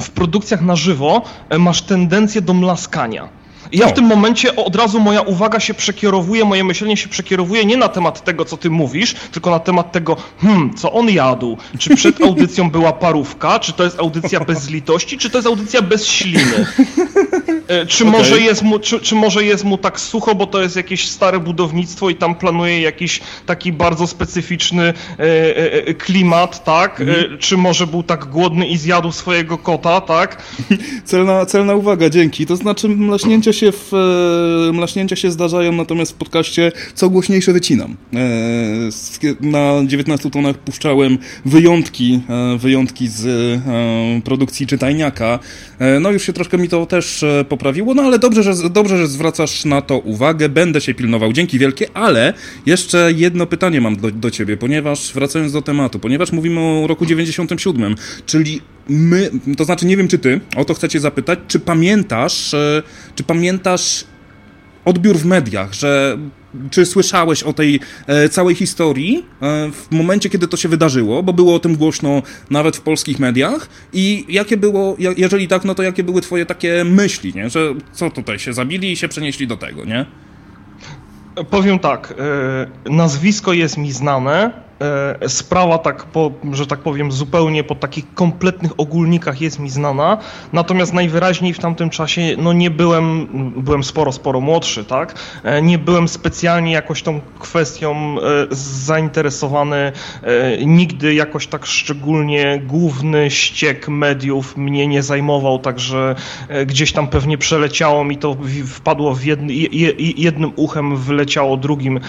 w 0.01 0.11
produkcjach 0.11 0.61
na 0.61 0.77
żywo 0.77 1.23
e, 1.49 1.59
masz 1.59 1.83
tendencję 1.83 2.43
do 2.43 2.55
mlaskania. 2.55 3.29
I 3.73 3.79
ja 3.79 3.89
w 3.89 3.93
tym 3.93 4.05
momencie 4.05 4.57
od 4.57 4.77
razu 4.77 5.01
moja 5.01 5.21
uwaga 5.21 5.61
się 5.61 5.75
przekierowuje, 5.75 6.45
moje 6.45 6.65
myślenie 6.65 6.97
się 6.97 7.09
przekierowuje 7.09 7.65
nie 7.65 7.77
na 7.77 7.89
temat 7.89 8.25
tego, 8.25 8.45
co 8.45 8.57
ty 8.57 8.71
mówisz, 8.71 9.15
tylko 9.33 9.51
na 9.51 9.59
temat 9.59 9.93
tego, 9.93 10.17
hmm, 10.41 10.75
co 10.75 10.93
on 10.93 11.11
jadł. 11.11 11.57
Czy 11.79 11.97
przed 11.97 12.21
audycją 12.29 12.71
była 12.71 12.93
parówka, 12.93 13.59
czy 13.59 13.73
to 13.73 13.85
jest 13.85 13.99
audycja 13.99 14.41
bez 14.41 14.71
litości, 14.71 15.19
czy 15.19 15.31
to 15.31 15.39
jest 15.39 15.49
audycja 15.49 15.83
bez 15.83 16.07
śliny. 16.07 16.67
E, 17.69 17.87
czy, 17.87 18.09
okay. 18.09 18.19
może 18.19 18.41
jest 18.41 18.63
mu, 18.63 18.79
czy, 18.79 19.01
czy, 19.01 19.15
może 19.15 19.45
jest 19.45 19.65
mu 19.65 19.79
tak 19.79 20.01
sucho, 20.01 20.35
bo 20.35 20.47
to 20.47 20.63
jest 20.63 20.77
jakieś 20.77 21.09
stare 21.09 21.41
budownictwo 21.41 22.11
i 22.11 22.15
tam 22.15 22.35
planuje 22.35 22.81
jakiś 22.81 23.21
taki 23.47 23.73
bardzo 23.73 24.07
specyficzny 24.07 24.83
e, 24.83 24.93
e, 25.19 25.73
e 25.73 25.95
klimat, 25.95 26.65
tak? 26.65 27.01
Mm. 27.01 27.39
czy 27.39 27.57
może 27.57 27.87
był 27.87 28.03
tak 28.03 28.25
głodny 28.25 28.67
i 28.67 28.77
zjadł 28.77 29.13
swojego 29.13 29.59
kota, 29.59 30.01
tak? 30.01 30.43
Celna, 31.05 31.47
celna 31.47 31.75
uwaga, 31.75 32.11
dzięki. 32.11 32.47
To 32.47 32.57
znaczy 32.57 32.89
mlaśnięcia 32.89 33.53
się, 33.53 33.58
w, 33.73 33.95
e, 34.69 34.73
mlaśnięcia 34.73 35.17
się 35.17 35.31
zdarzają, 35.31 35.73
natomiast 35.73 36.13
w 36.13 36.15
podcaście 36.15 36.73
co 36.95 37.11
głośniejsze 37.11 37.53
wycinam. 37.53 37.97
E, 38.15 38.19
na 39.41 39.73
19 39.87 40.31
tonach 40.31 40.59
puszczałem 40.59 41.19
wyjątki, 41.45 42.21
wyjątki 42.59 43.09
z 43.09 43.61
produkcji 44.25 44.67
czytajniaka. 44.67 45.39
no 46.01 46.11
już 46.11 46.23
się 46.23 46.33
troszkę 46.33 46.59
mi 46.59 46.69
to 46.69 46.87
też 46.87 47.25
po 47.49 47.59
poprawiło, 47.59 47.95
no 47.95 48.03
ale 48.03 48.19
dobrze 48.19 48.43
że, 48.43 48.71
dobrze, 48.71 48.99
że 48.99 49.07
zwracasz 49.07 49.65
na 49.65 49.83
to 49.83 49.99
uwagę, 49.99 50.49
będę 50.49 50.81
się 50.81 50.95
pilnował, 50.95 51.33
dzięki 51.33 51.59
wielkie, 51.59 51.87
ale 51.95 52.35
jeszcze 52.67 53.13
jedno 53.17 53.47
pytanie 53.47 53.81
mam 53.81 53.97
do, 53.97 54.11
do 54.11 54.31
ciebie, 54.31 54.57
ponieważ, 54.57 55.13
wracając 55.15 55.53
do 55.53 55.63
tematu, 55.63 55.99
ponieważ 55.99 56.33
mówimy 56.33 56.61
o 56.61 56.87
roku 56.87 57.07
97, 57.07 57.95
czyli 58.27 58.61
my, 58.89 59.31
to 59.57 59.65
znaczy 59.65 59.87
nie 59.87 59.97
wiem 59.97 60.09
czy 60.09 60.19
ty, 60.19 60.41
o 60.57 60.65
to 60.65 60.75
chcę 60.75 60.89
cię 60.89 61.01
zapytać, 61.01 61.39
czy 61.49 61.61
pamiętasz, 61.61 62.55
e, 62.55 62.83
czy 63.15 63.23
pamiętasz 63.23 64.05
odbiór 64.85 65.17
w 65.17 65.27
mediach, 65.27 65.73
że 65.73 66.19
czy 66.71 66.87
słyszałeś 66.87 67.43
o 67.43 67.53
tej 67.53 67.81
e, 68.07 68.29
całej 68.29 68.55
historii 68.55 69.27
e, 69.43 69.71
w 69.73 69.91
momencie, 69.91 70.31
kiedy 70.31 70.49
to 70.49 70.57
się 70.57 70.69
wydarzyło, 70.69 71.23
bo 71.23 71.33
było 71.33 71.55
o 71.55 71.59
tym 71.59 71.77
głośno 71.77 72.23
nawet 72.51 72.77
w 72.77 72.81
polskich 72.81 73.19
mediach 73.19 73.69
i 73.93 74.25
jakie 74.29 74.57
było, 74.57 74.97
jeżeli 75.17 75.49
tak, 75.49 75.65
no 75.65 75.75
to 75.75 75.83
jakie 75.83 76.05
były 76.05 76.21
twoje 76.21 76.47
takie 76.47 76.85
myśli, 76.85 77.35
nie? 77.35 77.51
że 77.51 77.75
co 77.93 78.11
tutaj 78.11 78.39
się 78.39 78.53
zabili 78.53 78.93
i 78.93 78.97
się 78.97 79.09
przenieśli 79.09 79.47
do 79.47 79.57
tego, 79.57 79.85
nie? 79.85 80.07
Powiem 81.51 81.79
tak, 81.79 82.15
e, 82.87 82.91
nazwisko 82.91 83.53
jest 83.53 83.79
mi 83.79 83.93
znane, 83.93 84.68
sprawa, 85.29 85.79
tak 85.79 86.05
po, 86.05 86.31
że 86.53 86.67
tak 86.67 86.79
powiem, 86.79 87.13
zupełnie 87.13 87.65
po 87.65 87.75
takich 87.75 88.15
kompletnych 88.15 88.81
ogólnikach 88.81 89.41
jest 89.41 89.59
mi 89.59 89.71
znana, 89.71 90.19
natomiast 90.53 90.93
najwyraźniej 90.93 91.55
w 91.55 91.59
tamtym 91.59 91.91
czasie 91.91 92.23
no 92.39 92.53
nie 92.53 92.71
byłem, 92.71 93.27
byłem 93.57 93.85
sporo, 93.85 94.13
sporo 94.13 94.41
młodszy, 94.41 94.85
tak? 94.85 95.15
E, 95.45 95.63
nie 95.63 95.79
byłem 95.79 96.09
specjalnie 96.09 96.73
jakoś 96.73 97.03
tą 97.03 97.21
kwestią 97.39 98.17
e, 98.19 98.23
zainteresowany, 98.51 99.93
nigdy 100.67 101.15
jakoś 101.15 101.47
tak 101.47 101.67
szczególnie 101.67 102.63
główny 102.67 103.31
ściek 103.31 103.89
mediów 103.89 104.57
mnie 104.57 104.87
nie 104.87 105.03
zajmował, 105.03 105.59
także 105.59 106.15
gdzieś 106.67 106.93
tam 106.93 107.09
pewnie 107.09 107.39
przeleciało 107.39 108.05
mi 108.05 108.17
to, 108.17 108.37
wpadło 108.67 109.15
w 109.15 109.25
jedny, 109.25 109.53
jednym 110.17 110.53
uchem, 110.57 110.97
wyleciało 110.97 111.57
drugim, 111.57 112.01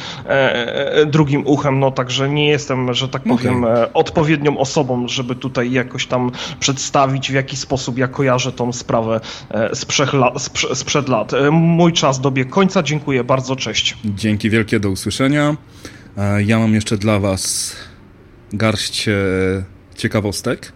drugim 1.07 1.47
uchem, 1.47 1.79
no 1.79 1.91
także 1.91 2.29
nie 2.29 2.47
jest 2.47 2.58
jestem, 2.59 2.93
że 2.93 3.07
tak 3.07 3.23
powiem, 3.23 3.63
okay. 3.63 3.93
odpowiednią 3.93 4.57
osobą, 4.57 5.07
żeby 5.07 5.35
tutaj 5.35 5.71
jakoś 5.71 6.07
tam 6.07 6.31
przedstawić, 6.59 7.31
w 7.31 7.33
jaki 7.33 7.57
sposób 7.57 7.97
ja 7.97 8.07
kojarzę 8.07 8.51
tą 8.51 8.73
sprawę 8.73 9.21
e, 9.49 9.75
sprzed 9.75 10.13
lat. 10.13 10.41
Sprzed 10.73 11.09
lat. 11.09 11.33
E, 11.33 11.51
mój 11.51 11.93
czas 11.93 12.21
dobiegł 12.21 12.51
końca. 12.51 12.83
Dziękuję 12.83 13.23
bardzo. 13.23 13.55
Cześć. 13.55 13.97
Dzięki 14.05 14.49
wielkie, 14.49 14.79
do 14.79 14.89
usłyszenia. 14.89 15.55
E, 16.17 16.43
ja 16.43 16.59
mam 16.59 16.73
jeszcze 16.73 16.97
dla 16.97 17.19
Was 17.19 17.75
garść 18.53 19.09
ciekawostek 19.95 20.73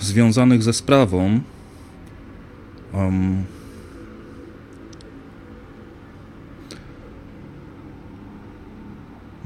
związanych 0.00 0.62
ze 0.62 0.72
sprawą. 0.72 1.40
Um, 2.94 3.44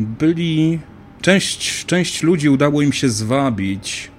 byli. 0.06 0.78
Część, 1.20 1.86
część 1.86 2.22
ludzi 2.22 2.48
udało 2.48 2.82
im 2.82 2.92
się 2.92 3.08
zwabić 3.08 4.10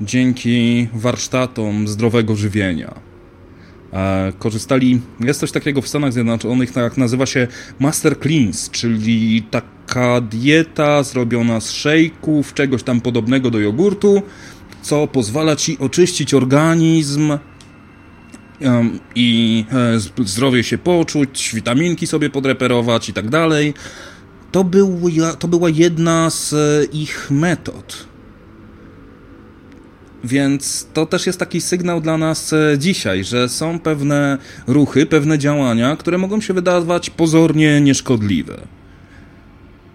dzięki 0.00 0.88
warsztatom 0.94 1.88
zdrowego 1.88 2.36
żywienia. 2.36 2.94
E, 3.92 4.32
korzystali. 4.38 5.00
Jest 5.20 5.40
coś 5.40 5.52
takiego 5.52 5.82
w 5.82 5.88
Stanach 5.88 6.12
Zjednoczonych, 6.12 6.72
tak 6.72 6.96
nazywa 6.96 7.26
się 7.26 7.48
Master 7.78 8.20
Cleans, 8.20 8.70
czyli 8.70 9.42
tak 9.50 9.64
taka 9.86 10.20
dieta 10.20 11.02
zrobiona 11.02 11.60
z 11.60 11.70
szejków, 11.70 12.54
czegoś 12.54 12.82
tam 12.82 13.00
podobnego 13.00 13.50
do 13.50 13.58
jogurtu, 13.58 14.22
co 14.82 15.06
pozwala 15.06 15.56
ci 15.56 15.78
oczyścić 15.78 16.34
organizm 16.34 17.38
i 19.14 19.64
e, 19.72 20.24
zdrowie 20.24 20.64
się 20.64 20.78
poczuć, 20.78 21.50
witaminki 21.54 22.06
sobie 22.06 22.30
podreperować 22.30 23.08
i 23.08 23.12
tak 23.12 23.28
dalej. 23.28 23.74
To, 24.56 24.64
był, 24.64 25.00
to 25.38 25.48
była 25.48 25.68
jedna 25.70 26.30
z 26.30 26.52
e, 26.52 26.84
ich 26.84 27.30
metod. 27.30 28.06
Więc 30.24 30.86
to 30.92 31.06
też 31.06 31.26
jest 31.26 31.38
taki 31.38 31.60
sygnał 31.60 32.00
dla 32.00 32.18
nas 32.18 32.52
e, 32.52 32.78
dzisiaj, 32.78 33.24
że 33.24 33.48
są 33.48 33.78
pewne 33.78 34.38
ruchy, 34.66 35.06
pewne 35.06 35.38
działania, 35.38 35.96
które 35.96 36.18
mogą 36.18 36.40
się 36.40 36.54
wydawać 36.54 37.10
pozornie 37.10 37.80
nieszkodliwe. 37.80 38.60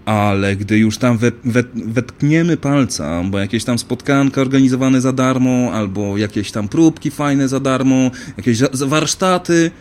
Ale 0.05 0.55
gdy 0.55 0.77
już 0.77 0.97
tam 0.97 1.17
we, 1.17 1.31
we, 1.45 1.63
wetkniemy 1.75 2.57
palca, 2.57 3.23
bo 3.23 3.39
jakieś 3.39 3.63
tam 3.63 3.79
spotkanka 3.79 4.41
organizowane 4.41 5.01
za 5.01 5.13
darmo, 5.13 5.71
albo 5.73 6.17
jakieś 6.17 6.51
tam 6.51 6.67
próbki 6.67 7.11
fajne 7.11 7.47
za 7.47 7.59
darmo, 7.59 8.11
jakieś 8.37 8.59
warsztaty, 8.73 9.71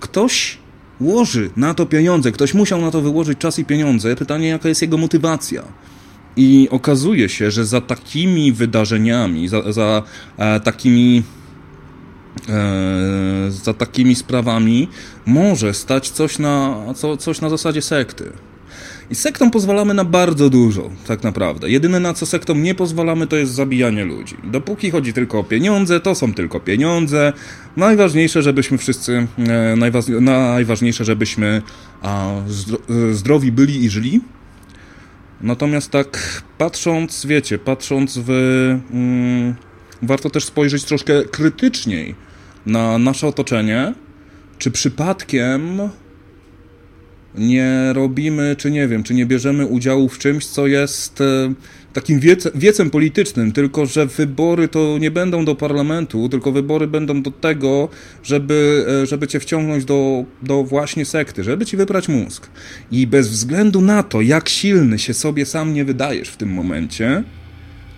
ktoś 0.00 0.65
łoży 1.00 1.50
na 1.56 1.74
to 1.74 1.86
pieniądze, 1.86 2.32
ktoś 2.32 2.54
musiał 2.54 2.80
na 2.80 2.90
to 2.90 3.00
wyłożyć 3.00 3.38
czas 3.38 3.58
i 3.58 3.64
pieniądze. 3.64 4.16
Pytanie, 4.16 4.48
jaka 4.48 4.68
jest 4.68 4.82
jego 4.82 4.96
motywacja. 4.96 5.62
I 6.36 6.68
okazuje 6.70 7.28
się, 7.28 7.50
że 7.50 7.64
za 7.64 7.80
takimi 7.80 8.52
wydarzeniami, 8.52 9.48
za, 9.48 9.72
za 9.72 10.02
e, 10.38 10.60
takimi 10.60 11.22
e, 12.48 13.50
za 13.50 13.74
takimi 13.74 14.14
sprawami 14.14 14.88
może 15.26 15.74
stać 15.74 16.10
coś 16.10 16.38
na, 16.38 16.76
co, 16.94 17.16
coś 17.16 17.40
na 17.40 17.50
zasadzie 17.50 17.82
sekty. 17.82 18.32
I 19.10 19.14
sektom 19.14 19.50
pozwalamy 19.50 19.94
na 19.94 20.04
bardzo 20.04 20.50
dużo, 20.50 20.90
tak 21.06 21.22
naprawdę. 21.22 21.70
Jedyne 21.70 22.00
na 22.00 22.14
co 22.14 22.26
sektom 22.26 22.62
nie 22.62 22.74
pozwalamy, 22.74 23.26
to 23.26 23.36
jest 23.36 23.52
zabijanie 23.52 24.04
ludzi. 24.04 24.36
Dopóki 24.44 24.90
chodzi 24.90 25.12
tylko 25.12 25.38
o 25.38 25.44
pieniądze, 25.44 26.00
to 26.00 26.14
są 26.14 26.34
tylko 26.34 26.60
pieniądze. 26.60 27.32
Najważniejsze, 27.76 28.42
żebyśmy 28.42 28.78
wszyscy, 28.78 29.26
e, 29.38 30.20
najważniejsze, 30.20 31.04
żebyśmy 31.04 31.62
a, 32.02 32.30
zdrowi 33.12 33.52
byli 33.52 33.84
i 33.84 33.90
żyli. 33.90 34.20
Natomiast 35.40 35.90
tak 35.90 36.42
patrząc, 36.58 37.26
wiecie, 37.26 37.58
patrząc 37.58 38.18
w... 38.18 38.30
Mm, 38.90 39.54
warto 40.02 40.30
też 40.30 40.44
spojrzeć 40.44 40.84
troszkę 40.84 41.24
krytyczniej 41.24 42.14
na 42.66 42.98
nasze 42.98 43.26
otoczenie, 43.26 43.94
czy 44.58 44.70
przypadkiem 44.70 45.80
nie 47.38 47.92
robimy, 47.92 48.56
czy 48.58 48.70
nie 48.70 48.88
wiem, 48.88 49.02
czy 49.02 49.14
nie 49.14 49.26
bierzemy 49.26 49.66
udziału 49.66 50.08
w 50.08 50.18
czymś, 50.18 50.46
co 50.46 50.66
jest 50.66 51.20
e, 51.20 51.54
takim 51.92 52.20
wiece, 52.20 52.50
wiecem 52.54 52.90
politycznym, 52.90 53.52
tylko 53.52 53.86
że 53.86 54.06
wybory 54.06 54.68
to 54.68 54.98
nie 54.98 55.10
będą 55.10 55.44
do 55.44 55.54
parlamentu, 55.54 56.28
tylko 56.28 56.52
wybory 56.52 56.86
będą 56.86 57.22
do 57.22 57.30
tego, 57.30 57.88
żeby, 58.22 58.86
e, 59.02 59.06
żeby 59.06 59.28
cię 59.28 59.40
wciągnąć 59.40 59.84
do, 59.84 60.24
do 60.42 60.64
właśnie 60.64 61.04
sekty, 61.04 61.44
żeby 61.44 61.66
ci 61.66 61.76
wybrać 61.76 62.08
mózg. 62.08 62.50
I 62.90 63.06
bez 63.06 63.28
względu 63.28 63.80
na 63.80 64.02
to, 64.02 64.20
jak 64.20 64.48
silny 64.48 64.98
się 64.98 65.14
sobie 65.14 65.46
sam 65.46 65.74
nie 65.74 65.84
wydajesz 65.84 66.28
w 66.28 66.36
tym 66.36 66.52
momencie, 66.52 67.24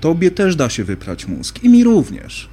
tobie 0.01 0.31
też 0.31 0.57
da 0.57 0.69
się 0.69 0.85
wyprać 0.85 1.27
mózg. 1.27 1.59
I 1.63 1.69
mi 1.69 1.85
również. 1.85 2.49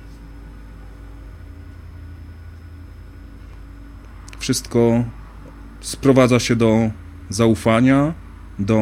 Wszystko 4.40 5.06
sprowadza 5.86 6.40
się 6.40 6.56
do 6.56 6.92
zaufania, 7.30 8.14
do 8.60 8.80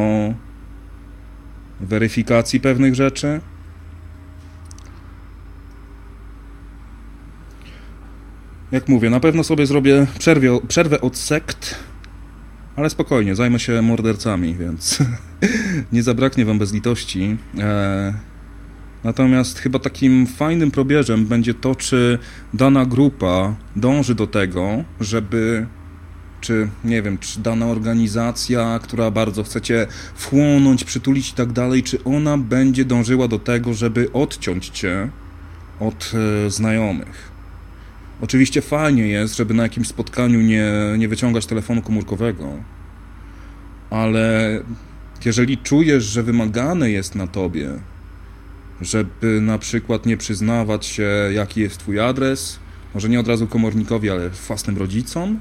weryfikacji 1.80 2.60
pewnych 2.60 2.94
rzeczy. 2.94 3.40
Jak 8.72 8.88
mówię, 8.88 9.10
na 9.10 9.20
pewno 9.20 9.44
sobie 9.44 9.66
zrobię 9.66 10.06
przerwę, 10.18 10.48
przerwę 10.68 11.00
od 11.00 11.16
sekt, 11.16 11.74
ale 12.76 12.90
spokojnie, 12.90 13.34
zajmę 13.34 13.58
się 13.58 13.82
mordercami, 13.82 14.54
więc 14.54 14.98
nie 15.92 16.02
zabraknie 16.02 16.44
wam 16.44 16.58
bezlitości. 16.58 17.36
E, 17.58 18.14
natomiast 19.04 19.58
chyba 19.58 19.78
takim 19.78 20.26
fajnym 20.26 20.70
probierzem 20.70 21.26
będzie 21.26 21.54
to, 21.54 21.74
czy 21.74 22.18
dana 22.54 22.86
grupa 22.86 23.54
dąży 23.76 24.14
do 24.14 24.26
tego, 24.26 24.84
żeby 25.00 25.66
czy 26.44 26.68
nie 26.84 27.02
wiem, 27.02 27.18
czy 27.18 27.40
dana 27.40 27.66
organizacja, 27.66 28.80
która 28.82 29.10
bardzo 29.10 29.44
chcecie 29.44 29.86
wchłonąć, 30.14 30.84
przytulić 30.84 31.30
i 31.30 31.32
tak 31.34 31.52
dalej, 31.52 31.82
czy 31.82 32.04
ona 32.04 32.38
będzie 32.38 32.84
dążyła 32.84 33.28
do 33.28 33.38
tego, 33.38 33.74
żeby 33.74 34.12
odciąć 34.12 34.68
cię 34.68 35.08
od 35.80 36.12
e, 36.46 36.50
znajomych. 36.50 37.32
Oczywiście 38.20 38.62
fajnie 38.62 39.08
jest, 39.08 39.36
żeby 39.36 39.54
na 39.54 39.62
jakimś 39.62 39.88
spotkaniu 39.88 40.40
nie, 40.40 40.72
nie 40.98 41.08
wyciągać 41.08 41.46
telefonu 41.46 41.82
komórkowego, 41.82 42.52
ale 43.90 44.60
jeżeli 45.24 45.58
czujesz, 45.58 46.04
że 46.04 46.22
wymagane 46.22 46.90
jest 46.90 47.14
na 47.14 47.26
tobie, 47.26 47.70
żeby 48.80 49.40
na 49.40 49.58
przykład 49.58 50.06
nie 50.06 50.16
przyznawać 50.16 50.86
się, 50.86 51.08
jaki 51.32 51.60
jest 51.60 51.78
twój 51.78 52.00
adres, 52.00 52.58
może 52.94 53.08
nie 53.08 53.20
od 53.20 53.28
razu 53.28 53.46
komornikowi, 53.46 54.10
ale 54.10 54.30
własnym 54.30 54.78
rodzicom, 54.78 55.38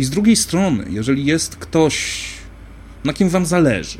i 0.00 0.04
z 0.04 0.10
drugiej 0.10 0.36
strony, 0.36 0.84
jeżeli 0.90 1.24
jest 1.24 1.56
ktoś, 1.56 2.24
na 3.04 3.12
kim 3.12 3.28
wam 3.28 3.46
zależy 3.46 3.98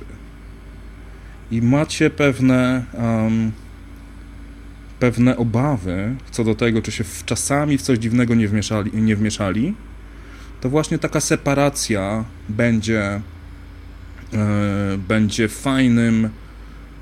i 1.50 1.62
macie 1.62 2.10
pewne, 2.10 2.84
um, 2.92 3.52
pewne 5.00 5.36
obawy 5.36 6.14
co 6.30 6.44
do 6.44 6.54
tego, 6.54 6.82
czy 6.82 6.92
się 6.92 7.04
czasami 7.26 7.78
w 7.78 7.82
coś 7.82 7.98
dziwnego 7.98 8.34
nie 8.34 8.48
wmieszali, 8.48 8.90
nie 8.94 9.16
wmieszali, 9.16 9.74
to 10.60 10.68
właśnie 10.68 10.98
taka 10.98 11.20
separacja 11.20 12.24
będzie, 12.48 13.02
e, 13.02 13.20
będzie 15.08 15.48
fajnym 15.48 16.30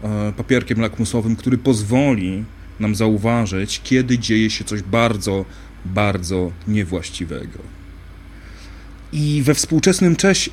e, 0.02 0.32
papierkiem 0.32 0.80
lakmusowym, 0.80 1.36
który 1.36 1.58
pozwoli 1.58 2.44
nam 2.80 2.94
zauważyć, 2.94 3.80
kiedy 3.84 4.18
dzieje 4.18 4.50
się 4.50 4.64
coś 4.64 4.82
bardzo, 4.82 5.44
bardzo 5.84 6.52
niewłaściwego. 6.68 7.77
I 9.12 9.42
we, 9.42 9.54
współczesnym 9.54 10.16
cześ, 10.16 10.50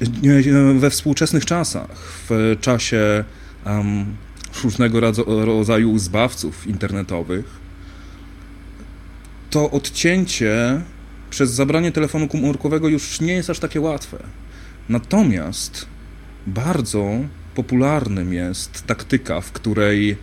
we 0.76 0.90
współczesnych 0.90 1.46
czasach, 1.46 1.90
w 2.30 2.58
czasie 2.62 3.24
um, 3.66 4.06
różnego 4.64 5.00
rodzaju 5.26 6.00
zbawców 6.00 6.68
internetowych, 6.68 7.46
to 9.50 9.72
odcięcie 9.72 10.82
przez 11.30 11.52
zabranie 11.52 11.92
telefonu 11.92 12.28
komórkowego 12.28 12.88
już 12.88 13.22
nie 13.22 13.34
jest 13.34 13.50
aż 13.50 13.60
takie 13.60 13.82
łatwe. 13.82 14.18
Natomiast 14.90 15.86
bardzo 16.48 17.12
popularnym 17.56 18.34
jest 18.34 18.84
taktyka, 18.86 19.42
w 19.42 19.52
której 19.52 20.18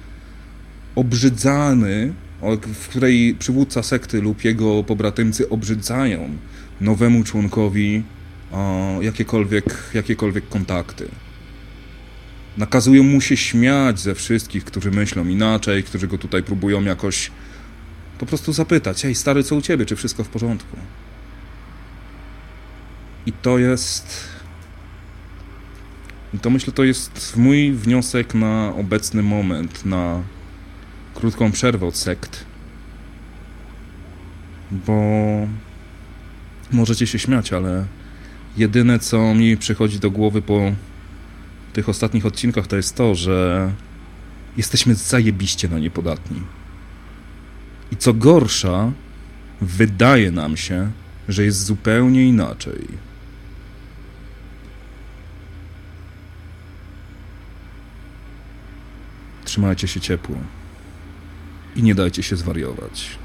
obrzydzany, 0.95 2.13
w 2.75 2.89
której 2.89 3.35
przywódca 3.39 3.83
sekty 3.83 4.21
lub 4.21 4.45
jego 4.45 4.85
pobratymcy 4.85 5.49
obrzydzają 5.49 6.29
nowemu 6.81 7.25
członkowi 7.25 8.03
jakiekolwiek, 9.01 9.91
jakiekolwiek 9.95 10.49
kontakty. 10.49 11.09
Nakazują 12.57 13.03
mu 13.03 13.21
się 13.21 13.37
śmiać 13.37 14.01
ze 14.01 14.15
wszystkich, 14.15 14.65
którzy 14.65 14.91
myślą 14.91 15.29
inaczej, 15.29 15.83
którzy 15.83 16.09
go 16.09 16.19
tutaj 16.19 16.43
próbują 16.43 16.85
jakoś 16.85 17.31
po 18.19 18.27
prostu 18.27 18.53
zapytać: 18.53 19.03
Hej, 19.03 19.15
stary, 19.15 19.43
co 19.45 19.57
u 19.57 19.63
ciebie? 19.63 19.87
Czy 19.87 19.97
wszystko 19.97 20.25
w 20.25 20.29
porządku? 20.29 20.77
I 23.27 23.33
to 23.33 23.59
jest. 23.59 24.29
I 26.35 26.39
to 26.39 26.51
myślę, 26.51 26.73
to 26.73 26.85
jest 26.85 27.37
mój 27.37 27.73
wniosek 27.73 28.35
na 28.35 28.73
obecny 28.77 29.23
moment, 29.23 29.85
na 29.85 30.23
krótką 31.15 31.53
przerwę 31.53 31.87
od 31.87 31.97
sekt. 31.97 32.45
Bo 34.71 35.03
możecie 36.73 37.07
się 37.07 37.19
śmiać, 37.19 37.53
ale 37.53 37.87
Jedyne, 38.57 38.99
co 38.99 39.35
mi 39.35 39.57
przychodzi 39.57 39.99
do 39.99 40.11
głowy 40.11 40.43
po 40.43 40.73
tych 41.73 41.89
ostatnich 41.89 42.27
odcinkach, 42.27 42.67
to 42.67 42.77
jest 42.77 42.97
to, 42.97 43.15
że 43.15 43.71
jesteśmy 44.57 44.95
zajebiście 44.95 45.69
na 45.69 45.79
niepodatni. 45.79 46.41
I 47.93 47.97
co 47.97 48.15
gorsza, 48.15 48.93
wydaje 49.61 50.31
nam 50.31 50.57
się, 50.57 50.91
że 51.29 51.45
jest 51.45 51.65
zupełnie 51.65 52.29
inaczej. 52.29 52.89
Trzymajcie 59.45 59.89
się 59.89 60.01
ciepło 60.01 60.37
i 61.77 61.83
nie 61.83 61.95
dajcie 61.95 62.23
się 62.23 62.37
zwariować. 62.37 63.22